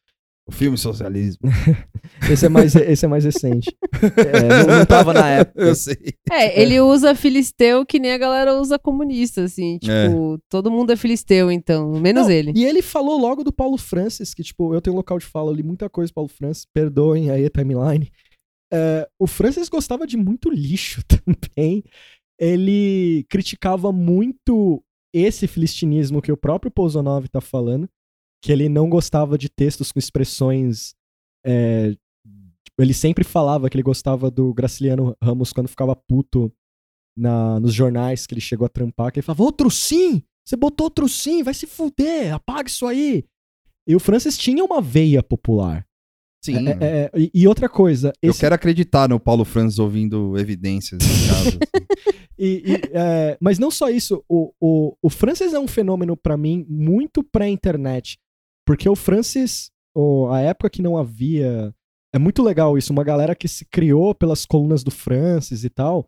[0.48, 1.50] O filme socialismo.
[2.32, 3.76] Esse é mais, esse é mais recente.
[4.18, 5.62] É, não, não tava na época.
[5.62, 5.98] Eu sei.
[6.32, 9.78] É, ele usa filisteu que nem a galera usa comunista, assim.
[9.80, 11.92] Tipo, todo mundo é filisteu, então.
[12.00, 12.54] Menos Não, ele.
[12.56, 15.56] E ele falou logo do Paulo Francis, que, tipo, eu tenho local de fala, eu
[15.56, 18.10] li muita coisa do Paulo Francis, perdoem aí a timeline.
[18.72, 21.84] É, o Francis gostava de muito lixo também.
[22.40, 24.84] Ele criticava muito
[25.14, 27.90] esse filistinismo que o próprio Pouzonov tá falando,
[28.48, 30.94] que ele não gostava de textos com expressões.
[31.46, 31.90] é,
[32.64, 36.50] tipo, ele sempre falava que ele gostava do Graciliano Ramos quando ficava puto
[37.18, 40.24] na, nos jornais que ele chegou a trampar, que ele falava, outro sim!
[40.46, 43.26] Você botou outro sim, vai se fuder, apaga isso aí.
[43.86, 45.86] E o Francis tinha uma veia popular.
[46.42, 46.70] Sim.
[46.70, 51.02] É, é, é, e, outra coisa, Eu esse- quero acreditar no Paulo Francis ouvindo evidências
[51.04, 51.50] em casa.
[51.50, 51.60] assim.
[52.40, 56.38] e- e, é, mas não só isso, o, o, o Francis é um fenômeno pra
[56.38, 58.18] mim muito pré-internet.
[58.68, 61.74] Porque o Francis, o- a época que não havia.
[62.14, 66.08] É muito legal isso, uma galera que se criou pelas colunas do Francis e tal.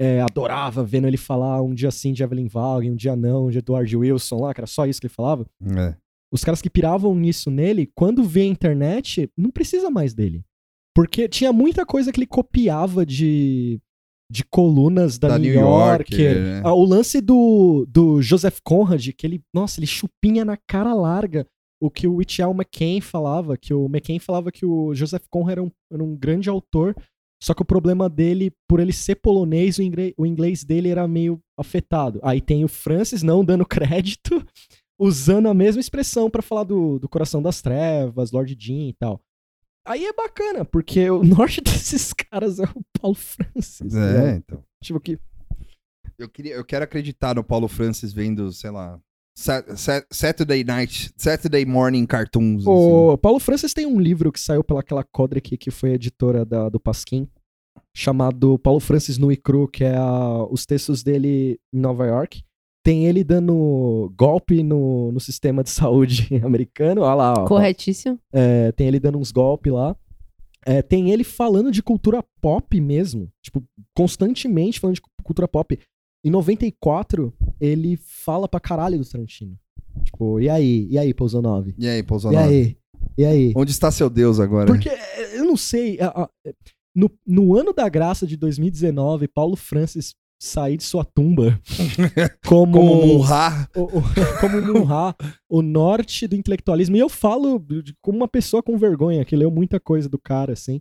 [0.00, 3.58] é, adorava vendo ele falar um dia sim de Evelyn Vaughan, um dia não, de
[3.58, 5.46] Edward Wilson lá, que era só isso que ele falava.
[5.78, 5.94] É.
[6.32, 10.42] os caras que piravam nisso nele, quando vê a internet, não precisa mais dele.
[10.96, 13.80] Porque tinha muita coisa que ele copiava de,
[14.30, 16.18] de colunas da, Da New, New Yorker.
[16.20, 16.62] Yorker, né?
[16.64, 21.46] Ah, o lance do, do Joseph Conrad, que ele, nossa, ele chupinha na cara larga
[21.82, 25.62] o que o Whitney McCain falava, que o McCain falava que o Joseph Conrad era
[25.64, 26.94] um, era um grande autor,
[27.42, 31.08] só que o problema dele, por ele ser polonês, o inglês, o inglês dele era
[31.08, 32.20] meio afetado.
[32.22, 34.46] Aí tem o Francis não dando crédito,
[34.96, 39.20] usando a mesma expressão pra falar do, do Coração das Trevas, Lord Jean e tal.
[39.84, 43.92] Aí é bacana, porque o norte desses caras é o Paulo Francis.
[43.92, 44.36] É, né?
[44.36, 44.62] então.
[44.80, 45.18] Tipo que.
[46.16, 49.00] Eu, queria, eu quero acreditar no Paulo Francis vendo, sei lá,
[49.34, 52.62] Saturday Night, Saturday Morning Cartoons.
[52.62, 52.70] assim.
[52.70, 56.78] O Paulo Francis tem um livro que saiu pelaquela Kodrick, que foi editora da, do
[56.78, 57.28] Pasquim,
[57.94, 62.42] chamado Paulo Francis e Cru, que é a- os textos dele em Nova York.
[62.84, 67.02] Tem ele dando golpe no, no sistema de saúde americano.
[67.02, 67.44] Olha lá, ó.
[67.46, 68.18] Corretíssimo.
[68.32, 69.96] É, tem ele dando uns golpes lá.
[70.64, 73.28] É, tem ele falando de cultura pop mesmo.
[73.42, 73.62] Tipo,
[73.96, 75.78] constantemente falando de cu- cultura pop.
[76.24, 79.56] Em 94, ele fala pra caralho do Tarantino.
[80.04, 80.86] Tipo, e aí?
[80.90, 81.74] E aí, Pouso 9?
[81.78, 82.48] E aí, E Bolsonaro?
[82.48, 82.76] aí?
[83.18, 83.52] E aí?
[83.56, 84.66] Onde está seu Deus agora?
[84.66, 85.98] Porque, é, eu não sei,
[86.94, 91.60] no, no ano da graça de 2019, Paulo Francis sair de sua tumba
[92.46, 93.22] como, Como o,
[94.40, 95.14] como Munha,
[95.48, 96.96] o norte do intelectualismo.
[96.96, 97.64] E eu falo
[98.00, 100.80] como uma pessoa com vergonha, que leu muita coisa do cara, assim.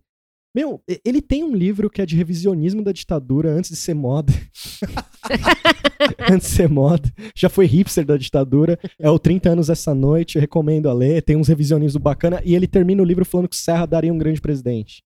[0.56, 3.94] Meu, e- ele tem um livro que é de revisionismo da ditadura antes de ser
[3.94, 4.34] moda.
[6.32, 7.10] antes de ser moda.
[7.36, 8.78] Já foi hipster da ditadura.
[9.00, 11.22] É o 30 anos essa noite, eu recomendo a ler.
[11.22, 12.42] Tem uns revisionismos bacana.
[12.46, 15.04] E ele termina o livro falando que o Serra daria um grande presidente.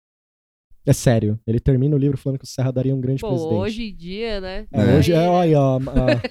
[0.88, 1.40] É sério.
[1.48, 3.56] Ele termina o livro falando que o Serra daria um grande Pô, presidente.
[3.56, 4.68] hoje em dia, né?
[4.72, 4.98] É, É.
[4.98, 6.22] hoje é, olha, ó, a-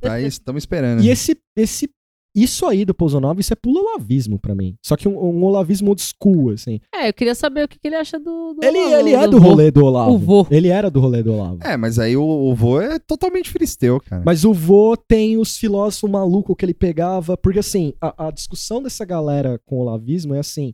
[0.00, 1.02] Tá aí, estamos esperando.
[1.02, 1.90] E esse, esse,
[2.34, 4.74] isso aí do Pouzonov, isso é pulo olavismo pra mim.
[4.84, 6.80] Só que um, um olavismo old school, assim.
[6.94, 8.54] É, eu queria saber o que, que ele acha do.
[8.54, 9.48] do Ele, Olavo, ele é do vô.
[9.48, 10.12] rolê do Olavo.
[10.14, 10.46] O vô.
[10.50, 11.58] Ele era do rolê do Olavo.
[11.62, 14.22] É, mas aí o, o vô é totalmente filisteu, cara.
[14.24, 17.36] Mas o vô tem os filósofos malucos que ele pegava.
[17.36, 20.72] Porque, assim, a, a discussão dessa galera com o olavismo é assim: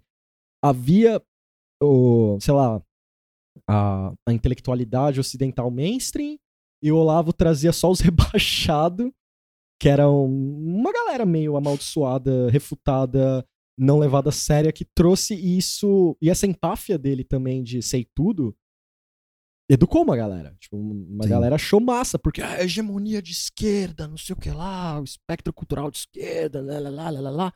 [0.65, 1.21] havia,
[1.83, 2.81] o, sei lá,
[3.69, 6.37] a, a intelectualidade ocidental mainstream
[6.83, 9.11] e o Olavo trazia só os rebaixados,
[9.81, 13.47] que era um- uma galera meio amaldiçoada, refutada,
[13.79, 16.17] não levada a séria, que trouxe isso.
[16.21, 18.57] E essa empáfia dele também de sei tudo.
[19.71, 20.57] Educou uma galera.
[20.59, 21.31] Tipo, uma Sim.
[21.31, 25.53] galera achou massa, porque a hegemonia de esquerda, não sei o que lá, o espectro
[25.53, 27.53] cultural de esquerda, lá, lá, lá, lá, lá.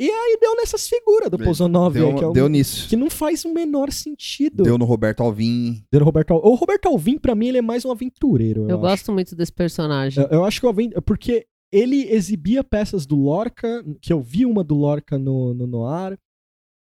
[0.00, 2.88] E aí deu nessas figuras do Pozonov aí, Deu, que, é um- deu nisso.
[2.88, 4.62] que não faz o menor sentido.
[4.62, 5.84] Deu no Roberto Alvim.
[5.92, 8.62] Deu no Roberto Al- O Roberto Alvim, pra mim, ele é mais um aventureiro.
[8.62, 8.80] Eu, Eu acho.
[8.80, 10.24] gosto muito desse personagem.
[10.24, 10.88] Eu, eu acho que o Alvim.
[11.04, 16.18] Porque ele exibia peças do Lorca, que eu vi uma do Lorca no, no Noir.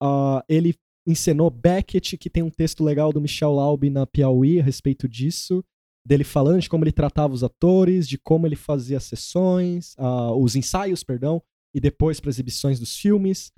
[0.02, 0.74] Ah, ele
[1.08, 5.64] encenou Beckett, que tem um texto legal do Michel Laube na Piauí a respeito disso.
[6.06, 10.34] Dele falando de como ele tratava os atores, de como ele fazia as sessões, ah,
[10.34, 11.42] os ensaios, perdão,
[11.74, 13.52] e depois para exibições dos filmes.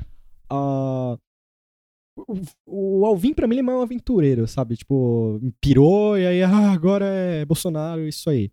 [0.50, 1.18] Ah,
[2.18, 4.78] o, o Alvin, pra mim, ele é mais um aventureiro, sabe?
[4.78, 8.52] Tipo, pirou e aí, ah, agora é Bolsonaro, isso aí.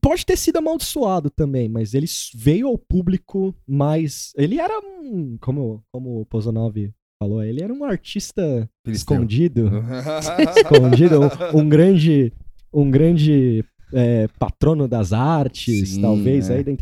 [0.00, 4.32] Pode ter sido amaldiçoado também, mas ele veio ao público mais.
[4.36, 5.36] Ele era um.
[5.38, 6.74] Como, como o Pozanov
[7.22, 9.16] falou, ele era um artista Filisteu.
[9.16, 9.70] escondido.
[10.56, 12.32] escondido, um, um grande.
[12.72, 16.56] Um grande é, patrono das artes, Sim, talvez, é.
[16.56, 16.72] aí, da,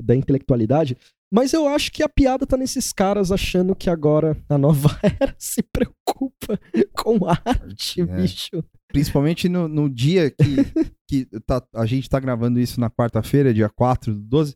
[0.00, 0.96] da intelectualidade.
[1.34, 5.34] Mas eu acho que a piada tá nesses caras achando que agora a nova era
[5.36, 6.60] se preocupa
[6.96, 8.04] com arte, É.
[8.04, 8.62] bicho.
[8.88, 10.36] Principalmente no, no dia que,
[11.08, 14.54] que tá- a gente tá gravando isso na quarta-feira, dia 4 do 12.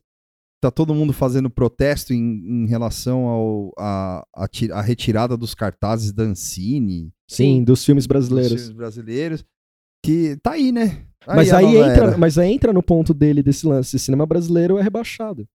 [0.61, 6.11] Tá todo mundo fazendo protesto em, em relação ao, a, a, a retirada dos cartazes
[6.13, 8.51] da Ancine, Sim, dos filmes dos brasileiros.
[8.53, 9.45] filmes brasileiros.
[10.03, 11.05] Que tá aí, né?
[11.27, 12.17] Mas a aí, entra, era.
[12.17, 13.99] mas aí entra no ponto dele desse lance.
[13.99, 15.45] Cinema brasileiro é rebaixado.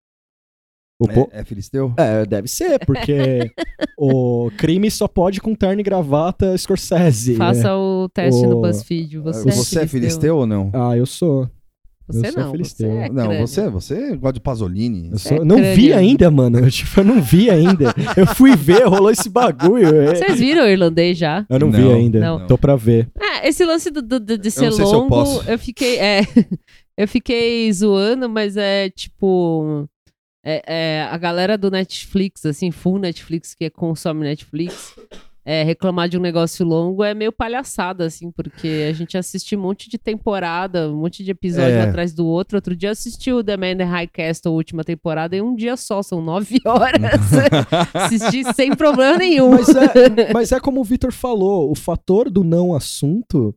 [0.99, 1.93] O po- É, é Filisteu?
[1.97, 3.51] É, deve ser, porque
[3.99, 7.35] o crime só pode com terno e gravata Scorsese.
[7.35, 7.75] Faça né?
[7.75, 9.19] o teste no O- BuzzFeed.
[9.19, 10.71] Você, Você é Filisteu ou não?
[10.73, 11.49] Ah, eu sou.
[12.07, 12.51] Você Eu sou não.
[12.53, 12.91] filisteu.
[12.91, 15.09] Você é não, você, você gosta de Pasolini.
[15.11, 15.97] Eu sou- é não vi crânio.
[15.97, 16.59] ainda, mano.
[16.59, 17.95] Eu, tipo, eu não vi ainda.
[18.15, 19.87] Eu fui ver, rolou esse bagulho.
[20.03, 20.15] é.
[20.15, 21.47] Vocês viram o irlandês já?
[21.49, 22.21] Eu não, vi Não, ainda.
[22.21, 22.47] não.
[22.47, 23.09] Tô pra ver.
[23.19, 25.51] Ah, esse lance do, do- do- de ser não sei se eu longo, posso.
[25.51, 25.99] eu fiquei.
[25.99, 26.21] É,
[26.97, 29.89] eu fiquei zoando, mas é tipo.
[30.45, 34.95] É, é, a galera do Netflix, assim, full Netflix, que consome Netflix,
[35.47, 39.61] é, reclamar de um negócio longo é meio palhaçada, assim, porque a gente assiste um
[39.61, 41.83] monte de temporada, um monte de episódio É.
[41.83, 42.57] atrás do outro.
[42.59, 45.77] Outro dia assisti o The Man in High Castle, a última temporada, em um dia
[45.77, 47.03] só, são nove horas.
[47.95, 49.51] assisti sem problema nenhum.
[49.51, 53.55] Mas é, mas é como o Vitor falou, o fator do não assunto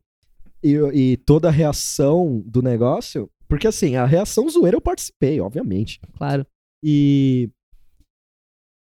[0.64, 3.30] e, e toda a reação do negócio.
[3.47, 5.99] Porque assim, a reação zoeira eu participei, obviamente.
[6.18, 6.45] Claro.
[6.89, 7.49] E.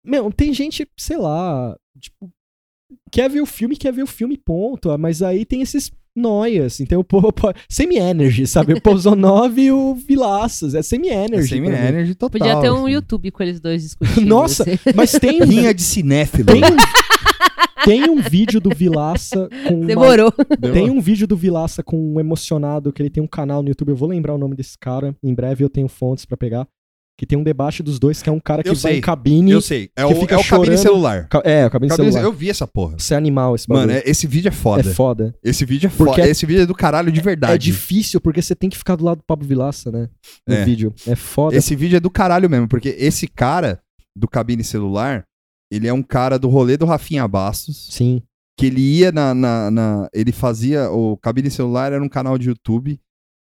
[0.06, 2.30] Meu, tem gente, sei lá, tipo,
[3.12, 4.96] quer ver o filme, quer ver o filme, ponto.
[4.98, 6.80] Mas aí tem esses noias.
[6.80, 8.74] Então, pô, pô, semi-energy, sabe?
[8.74, 10.76] O Pozonov e o Vilaças.
[10.76, 11.50] É É semi-energy.
[11.50, 11.88] semi pra mim.
[11.88, 12.40] energy total.
[12.40, 12.94] Podia ter um assim.
[12.94, 14.26] YouTube com eles dois discutindo.
[14.30, 14.78] Nossa, assim.
[14.96, 16.46] Mas tem, Rinha de cinéfilo.
[16.46, 19.76] tem, um, tem um vídeo do Vilaça com.
[19.80, 20.32] uma- Demorou.
[20.74, 23.90] Tem um vídeo do Vilaça com um emocionado, que ele tem um canal no YouTube,
[23.90, 26.66] eu vou lembrar o nome desse cara, em breve eu tenho fontes pra pegar,
[27.18, 29.02] que tem um debate dos dois, que é um cara que Eu vai sei, em
[29.02, 29.50] cabine...
[29.52, 29.90] Eu sei.
[29.96, 31.28] É que o, fica é o cabine celular.
[31.28, 32.28] Ca- É, o cabine Cabine- celular.
[32.28, 32.96] Eu vi essa porra.
[33.00, 33.88] Isso é animal esse bagulho.
[33.88, 34.88] Mano, é- esse vídeo é foda.
[34.88, 35.34] É foda.
[35.44, 36.12] Esse vídeo é foda.
[36.12, 37.54] Porque- Esse vídeo é do caralho de verdade.
[37.54, 40.10] É difícil, porque você tem que ficar do lado do Pablo Vilaça, né?
[40.48, 40.64] No É.
[40.64, 40.94] vídeo.
[41.08, 41.56] É foda.
[41.56, 43.80] Esse vídeo é do caralho mesmo, porque esse cara
[44.16, 45.24] do cabine celular,
[45.72, 48.22] ele é um cara do rolê do Rafinha Bastos, Sim.
[48.60, 50.92] que ele ia na, na, na- Ele fazia.
[50.92, 53.00] O cabine celular era um canal de YouTube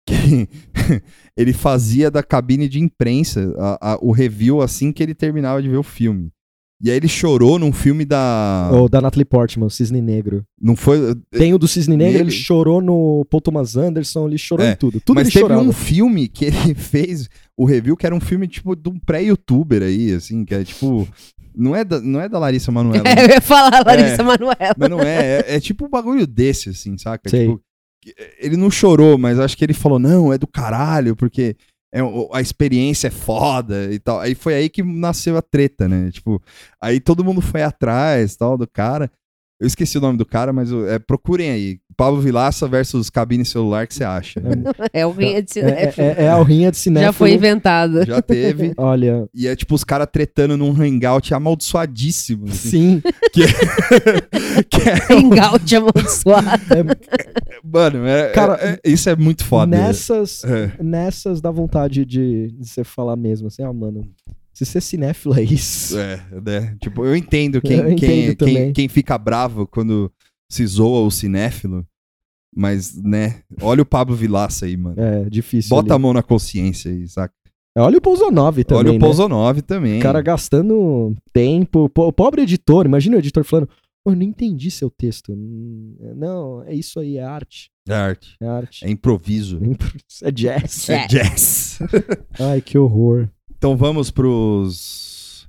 [0.06, 0.48] que
[1.36, 5.68] ele fazia da cabine de imprensa a- a- o review assim que ele terminava de
[5.68, 6.30] ver o filme.
[6.80, 8.70] E aí ele chorou num filme da.
[8.72, 10.44] Ou da Natalie Portman, o Cisne Negro.
[10.62, 11.16] Não foi.
[11.32, 14.72] Tem o do Cisne Negro, Nele- ele chorou no Paul Thomas Anderson, ele chorou É,
[14.72, 15.00] em tudo.
[15.00, 15.60] Tudo Mas ele teve chorava.
[15.68, 19.82] um filme que ele fez, o review, que era um filme tipo de um pré-youtuber
[19.82, 21.08] aí, assim, que é tipo.
[21.52, 23.02] Não é da, não é da Larissa Manoela.
[23.08, 24.24] É, eu ia falar Larissa É.
[24.24, 24.74] Manoela.
[24.78, 27.28] Mas não é, é, é tipo um bagulho desse, assim, saca?
[27.28, 27.46] Sei.
[27.48, 27.60] Tipo,
[28.38, 31.56] ele não chorou, mas acho que ele falou, não, é do caralho, porque
[31.92, 32.00] é,
[32.32, 34.20] a experiência é foda e tal.
[34.20, 36.10] Aí foi aí que nasceu a treta, né?
[36.10, 36.42] Tipo,
[36.80, 39.10] aí todo mundo foi atrás, tal, do cara.
[39.60, 41.78] Eu esqueci o nome do cara, mas é, procurem aí.
[41.96, 44.40] Pablo Vilaça versus cabine celular, que você acha?
[44.92, 46.06] É o rinha de É, cinéfilo.
[46.06, 47.06] é, é a rinha de cinéfilo.
[47.08, 48.06] Já foi inventado.
[48.06, 48.72] Já teve.
[48.78, 52.44] Olha, E é tipo os caras tretando num hangout amaldiçoadíssimo.
[52.48, 53.02] assim, sim.
[53.34, 56.46] que é- Hangout amaldiçoado.
[57.64, 59.76] mano, é- Cara, é- é- isso é muito foda.
[59.76, 60.72] Nessas, É.
[60.80, 64.08] nessas dá vontade de, de você falar mesmo, assim, ah, mano,
[64.58, 65.98] se você é cinéfilo é isso.
[65.98, 66.76] É, né?
[66.80, 70.10] Tipo, eu entendo quem, Eu quem, quem, quem fica bravo quando
[70.50, 71.86] se zoa o cinéfilo.
[72.56, 75.00] Mas, né, olha o Pablo Vilaça aí, mano.
[75.00, 75.68] É, difícil.
[75.68, 76.02] Bota a ali.
[76.02, 77.32] mão na consciência aí, saca?
[77.76, 78.98] Olha o Pouzonov também, olha o né?
[78.98, 79.98] Pouzonov também.
[79.98, 81.88] O cara gastando tempo.
[81.90, 83.68] Po- O pobre editor, imagina o editor falando,
[84.02, 85.32] pô, eu não entendi seu texto.
[86.16, 87.70] Não, é isso aí, é arte.
[87.88, 88.34] É arte.
[88.40, 88.84] É arte.
[88.84, 89.60] É improviso.
[90.22, 90.88] É jazz.
[90.88, 91.06] É.
[91.06, 91.78] Jazz.
[92.40, 93.28] Ai, que horror.
[93.58, 95.48] Então vamos pros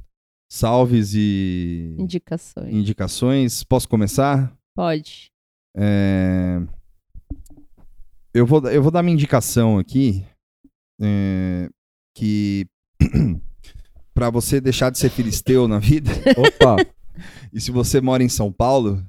[0.52, 2.74] salves e Indicações.
[2.74, 3.64] indicações.
[3.64, 4.52] Posso começar?
[4.76, 5.32] Pode.
[5.78, 6.60] É,
[8.34, 10.26] Eu, vou, eu vou dar minha indicação aqui.
[11.02, 11.70] é,
[12.16, 12.68] Que
[14.14, 16.78] pra você deixar de ser filisteu na vida, Opa,
[17.54, 19.06] e se você mora em São Paulo,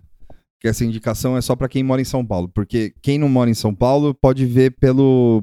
[0.60, 3.48] que essa indicação é só pra quem mora em São Paulo, porque quem não mora
[3.50, 5.42] em São Paulo pode ver pelo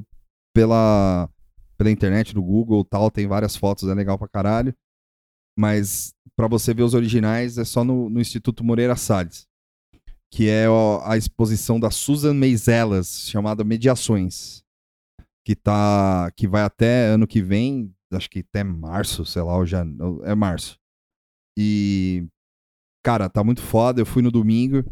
[0.54, 1.28] pela
[1.78, 4.74] pela internet, no Google, tal, tem várias fotos, é legal pra caralho.
[5.56, 9.46] Mas pra você ver os originais é só no, no Instituto Moreira Salles,
[10.30, 10.66] que é
[11.04, 14.62] a exposição da Susan Meiselas, chamada Mediações,
[15.44, 19.84] que tá que vai até ano que vem, acho que até março, sei lá, já
[20.24, 20.76] é março.
[21.56, 22.26] E
[23.04, 24.84] cara, tá muito foda, eu fui no domingo.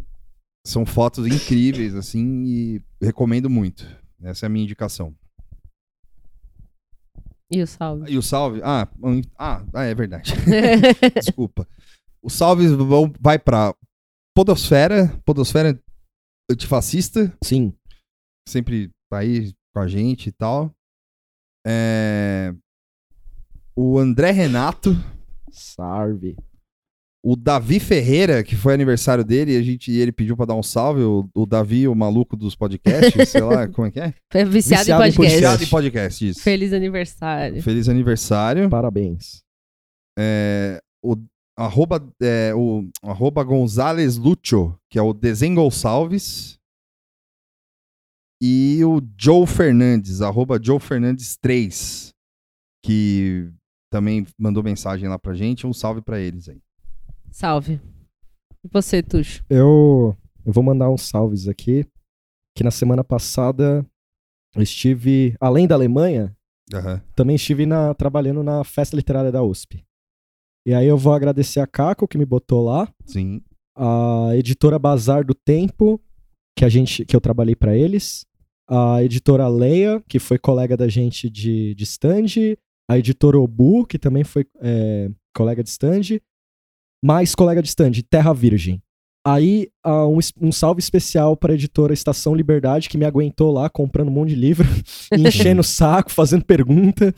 [0.66, 3.86] São fotos incríveis assim e recomendo muito.
[4.20, 5.14] Essa é a minha indicação.
[7.50, 8.10] E o salve?
[8.12, 8.60] E o salve?
[8.64, 8.88] Ah,
[9.38, 10.32] ah, ah, é verdade.
[11.14, 11.66] Desculpa.
[12.22, 13.74] Os salves vão, vai pra
[14.34, 15.80] Podosfera, Podosfera
[16.50, 17.72] antifascista, sim.
[18.48, 20.72] sempre tá aí com a gente e tal.
[21.66, 22.52] É,
[23.76, 24.90] O André Renato,
[25.50, 26.36] Salve.
[27.28, 30.62] O Davi Ferreira, que foi aniversário dele, e a gente, ele pediu pra dar um
[30.62, 31.02] salve.
[31.02, 34.14] O, o Davi, o maluco dos podcasts, sei lá, como é que é?
[34.32, 35.34] É viciado, Viciado em em podcast.
[35.34, 36.40] Viciado em podcast, isso.
[36.40, 37.60] Feliz aniversário.
[37.60, 38.70] Feliz aniversário.
[38.70, 39.42] Parabéns.
[40.16, 41.16] É, o
[41.58, 46.60] arroba, é, o arroba Gonzales Lucho, que é o Desengo Salves.
[48.40, 52.10] E o Joe Fernandes, arroba Joe Fernandes 3,
[52.84, 53.50] que
[53.90, 55.66] também mandou mensagem lá pra gente.
[55.66, 56.60] Um salve pra eles aí.
[57.30, 57.80] Salve.
[58.64, 59.44] E você, Tuxo?
[59.48, 61.86] Eu, eu vou mandar uns salves aqui.
[62.56, 63.84] Que na semana passada
[64.54, 66.34] eu estive, além da Alemanha,
[66.72, 67.02] Aham.
[67.14, 69.84] também estive na- trabalhando na Festa Literária da USP.
[70.66, 73.42] E aí eu vou agradecer a Caco que me botou lá, Sim.
[73.76, 76.00] a editora Bazar do Tempo,
[76.58, 78.24] que a gente que eu trabalhei pra eles,
[78.68, 82.56] a editora Leia, que foi colega da gente de, de stand,
[82.90, 86.18] a editora Obu, que também foi é, colega de stand,
[87.04, 88.82] mais colega de stand, Terra Virgem.
[89.26, 93.68] Aí, ah, um, um salve especial para a editora Estação Liberdade, que me aguentou lá
[93.68, 94.66] comprando um monte de livro,
[95.12, 97.12] enchendo o saco, fazendo pergunta.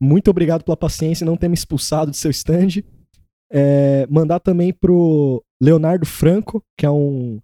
[0.00, 2.82] Muito obrigado pela paciência e não ter me expulsado do seu stand.
[3.52, 7.38] É, mandar também pro Leonardo Franco, que é um,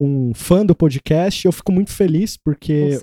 [0.00, 1.46] um fã do podcast.
[1.46, 3.00] Eu fico muito feliz, porque Um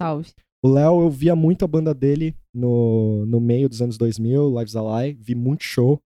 [0.62, 4.76] o Léo, eu via muito a banda dele no, no meio dos anos 2000, Lives
[4.76, 6.02] Alive, vi muito show.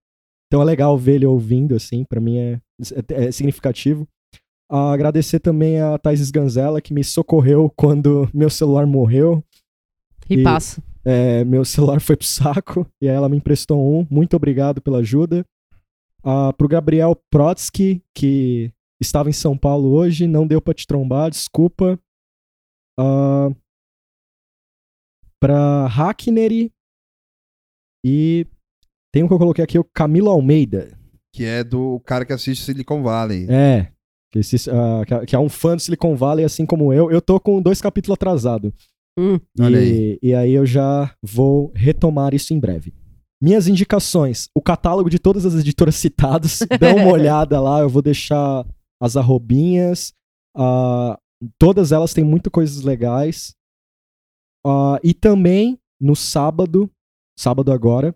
[0.52, 2.60] Então é legal ver ele ouvindo, assim, pra mim é,
[3.08, 4.06] é- é significativo.
[4.70, 9.42] Ah, agradecer também a Thais Sganzella, que me socorreu quando meu celular morreu.
[10.28, 10.82] E E- passo.
[11.06, 14.06] É, meu celular foi pro saco e aí ela me emprestou um.
[14.10, 15.42] Muito obrigado pela ajuda.
[16.22, 18.70] Ah, pro Gabriel Protsky, que
[19.00, 21.98] estava em São Paulo hoje, não deu pra te trombar, desculpa.
[23.00, 23.48] Ah,
[25.40, 26.70] pra Hackney
[28.04, 28.46] e
[29.12, 30.96] tem um que eu coloquei aqui, o Camilo Almeida.
[31.34, 33.46] Que é do cara que assiste Silicon Valley.
[33.50, 33.90] É,
[34.32, 37.10] que, esse- ah, que é- que é um fã do Silicon Valley, assim como eu.
[37.10, 38.72] Eu tô com dois capítulos atrasados.
[39.18, 39.38] Hum.
[39.60, 42.94] Olha e, e aí eu já vou retomar isso em breve.
[43.42, 48.00] Minhas indicações, o catálogo de todas as editoras citadas, dá uma olhada lá, eu vou
[48.00, 48.64] deixar
[49.02, 50.12] as arrobinhas,
[50.56, 51.18] ah,
[51.58, 53.54] todas elas têm muitas coisas legais.
[54.64, 56.90] Ah, e também, no sábado,
[57.38, 58.14] sábado agora,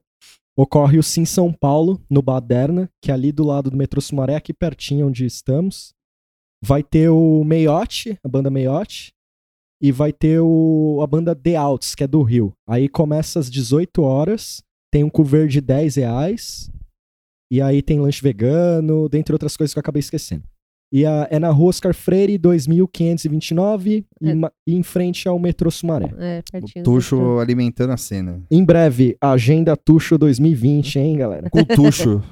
[0.57, 4.37] ocorre o Sim São Paulo, no Baderna, que é ali do lado do metrô Sumaré,
[4.37, 5.93] aqui pertinho onde estamos.
[6.65, 9.13] Vai ter o Meiote, a banda Meiote,
[9.81, 12.55] e vai ter o, a banda The Outs, que é do Rio.
[12.67, 16.71] Aí começa às 18 horas, tem um cover de 10 reais,
[17.51, 20.45] e aí tem lanche vegano, dentre outras coisas que eu acabei esquecendo.
[20.93, 24.35] E a- é na rua Oscar Freire, 2529, e, É.
[24.35, 26.13] ma- e em frente ao metrô Sumaré.
[26.19, 26.85] É, O pertinho.
[26.85, 27.41] do Tuxo metrô.
[27.41, 28.43] alimentando a cena.
[28.51, 31.51] Em breve, Agenda Tuxo 2020, hein, galera?
[31.51, 32.23] Com o Tuxo.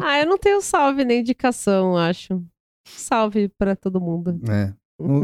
[0.00, 2.42] Ah, eu não tenho salve nem indicação, acho.
[2.86, 4.40] Salve pra todo mundo.
[4.48, 4.72] É.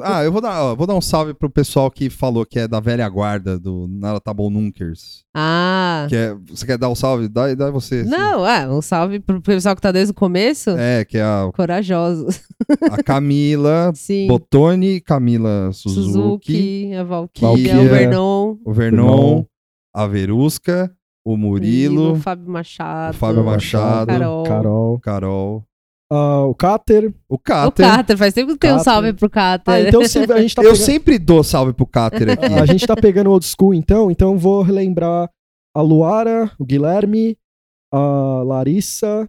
[0.02, 2.68] Ah, eu vou dar, ó, vou dar um salve pro pessoal que falou que é
[2.68, 5.24] da velha guarda do Naratable Nunkers.
[5.34, 6.06] Ah.
[6.08, 7.28] Que é, você quer dar um salve?
[7.28, 8.00] Dá, dá você.
[8.00, 8.08] assim.
[8.10, 10.70] Não, é, um salve pro pessoal que tá desde o começo.
[10.70, 12.42] É, que é a, Corajosos.
[12.90, 14.26] a Camila Sim.
[14.26, 19.44] Botoni, Camila Suzuki, Suzuki, a Valkyria, Valkyria, o Vernon, o Vernon,
[19.94, 20.92] a Verusca,
[21.24, 24.44] o Murilo, o Fábio Machado, o Fábio Machado, Carol.
[24.44, 25.00] Carol.
[25.00, 25.64] Carol,
[26.10, 27.12] Ah, o Cáter.
[27.28, 27.84] o O Cáter.
[27.86, 28.84] Cáter, faz tempo que tem um Cáter.
[28.84, 29.74] salve pro Cáter.
[29.74, 30.84] Ah, então se- a gente tá Eu pegando...
[30.84, 32.44] sempre dou salve pro Cáter aqui.
[32.54, 35.28] A gente tá pegando old school, então, então eu vou relembrar
[35.74, 37.36] a Luara, o Guilherme,
[37.92, 39.28] a Larissa,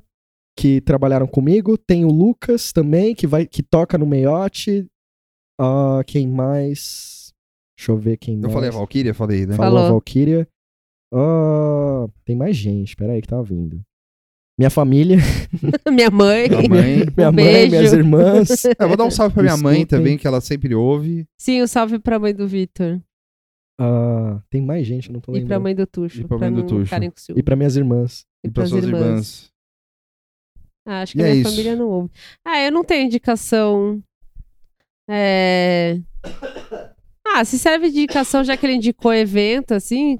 [0.57, 1.77] que trabalharam comigo.
[1.77, 4.85] Tem o Lucas também, que, vai, que toca no Meiote.
[5.59, 7.33] Ah, quem mais?
[7.77, 8.53] Deixa eu ver quem Eu mais.
[8.53, 9.55] falei a Valkyria, falei, né?
[9.55, 9.93] Falou a Falou.
[9.93, 10.47] Valkyria.
[11.13, 13.81] Ah, tem mais gente, peraí que tá vindo.
[14.57, 15.17] Minha família,
[15.91, 16.49] Minha mãe.
[16.49, 16.95] Minha mãe.
[17.15, 17.69] minha Um mãe, beijo.
[17.75, 18.65] minhas irmãs.
[18.65, 19.99] É, eu vou dar um salve pra minha mãe Escutem.
[19.99, 21.27] também, que ela sempre ouve.
[21.37, 22.99] Sim, um salve pra mãe do Vitor.
[23.79, 25.61] Ah, tem mais gente, eu não tô E pra lembrando.
[25.63, 26.21] mãe do Tuxo.
[26.21, 26.95] E pra mãe do Tuxo.
[27.35, 28.25] E pra minhas irmãs.
[28.43, 29.01] E E pras suas irmãs.
[29.03, 29.51] irmãs.
[30.87, 31.51] Ah, acho E que a é minha isso.
[31.51, 32.09] família não ouve.
[32.43, 34.01] Ah, eu não tenho indicação.
[35.09, 35.99] É...
[37.29, 40.17] Ah, se serve de indicação, já que ele indicou evento, assim.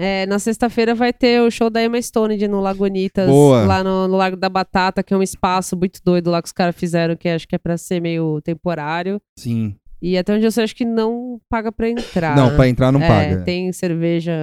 [0.00, 3.64] É, na sexta-feira vai ter o show da Emma Stone de no Lagunitas, Boa.
[3.66, 6.52] lá no, no Lago da Batata, que é um espaço muito doido lá que os
[6.52, 9.20] caras fizeram, que acho que é pra ser meio temporário.
[9.36, 9.74] Sim.
[10.00, 12.36] E até onde eu sei, acho que não paga pra entrar.
[12.36, 13.42] Não, pra entrar não É, paga.
[13.44, 14.40] Tem cerveja,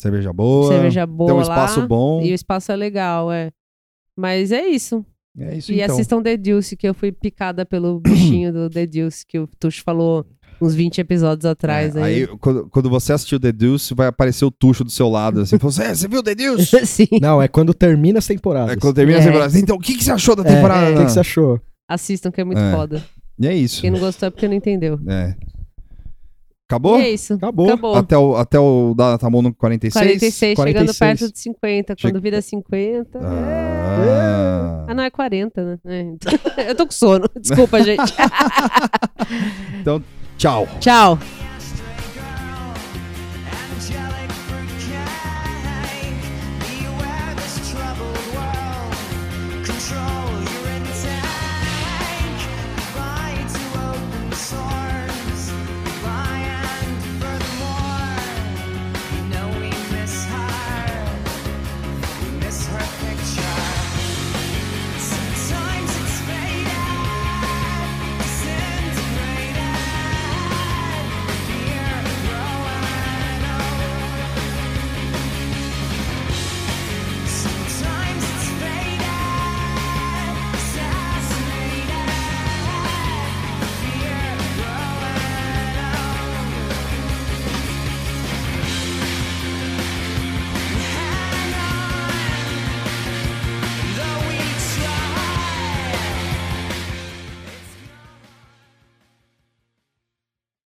[0.00, 0.72] Cerveja boa.
[0.72, 1.42] cerveja boa Tem um lá.
[1.42, 2.22] espaço bom.
[2.22, 3.50] E o espaço é legal, é.
[4.16, 5.04] Mas é isso.
[5.38, 5.94] É isso E então.
[5.94, 9.82] assistam The Deuce, que eu fui picada pelo bichinho do The Deuce, que o Tuxo
[9.84, 10.24] falou
[10.60, 11.94] uns 20 episódios atrás.
[11.96, 12.14] É, aí.
[12.22, 15.40] aí, quando, quando você assistiu The Deuce, vai aparecer o tucho do seu lado.
[15.40, 16.84] Assim, "Zé, você viu The Deuce?
[16.86, 18.72] Sim, Não, é quando termina as temporadas.
[18.72, 19.24] É quando termina a É.
[19.26, 19.58] temporada.
[19.58, 20.90] Então, o que, que você achou da É, temporada?
[20.92, 21.60] O que, que você achou?
[21.88, 22.72] assistam, que é muito É.
[22.72, 23.02] foda.
[23.38, 23.80] E é isso.
[23.80, 24.98] Quem não gostou é porque não entendeu.
[25.08, 25.34] É.
[26.68, 26.98] Acabou?
[26.98, 27.34] E é isso.
[27.34, 27.66] Acabou.
[27.68, 27.94] Acabou.
[27.94, 30.04] Até o, até o da Tamon no 46?
[30.04, 30.98] 46, chegando 46.
[30.98, 31.94] perto de 50.
[31.94, 33.18] Quando Chega- vira 50.
[33.18, 34.84] é- Ah.
[34.88, 35.78] Ah, não, é 40, né?
[35.86, 36.32] É, então-
[36.66, 37.28] eu tô com sono.
[37.40, 38.12] Desculpa, gente.
[40.38, 40.66] Tchau.
[40.80, 41.18] Tchau.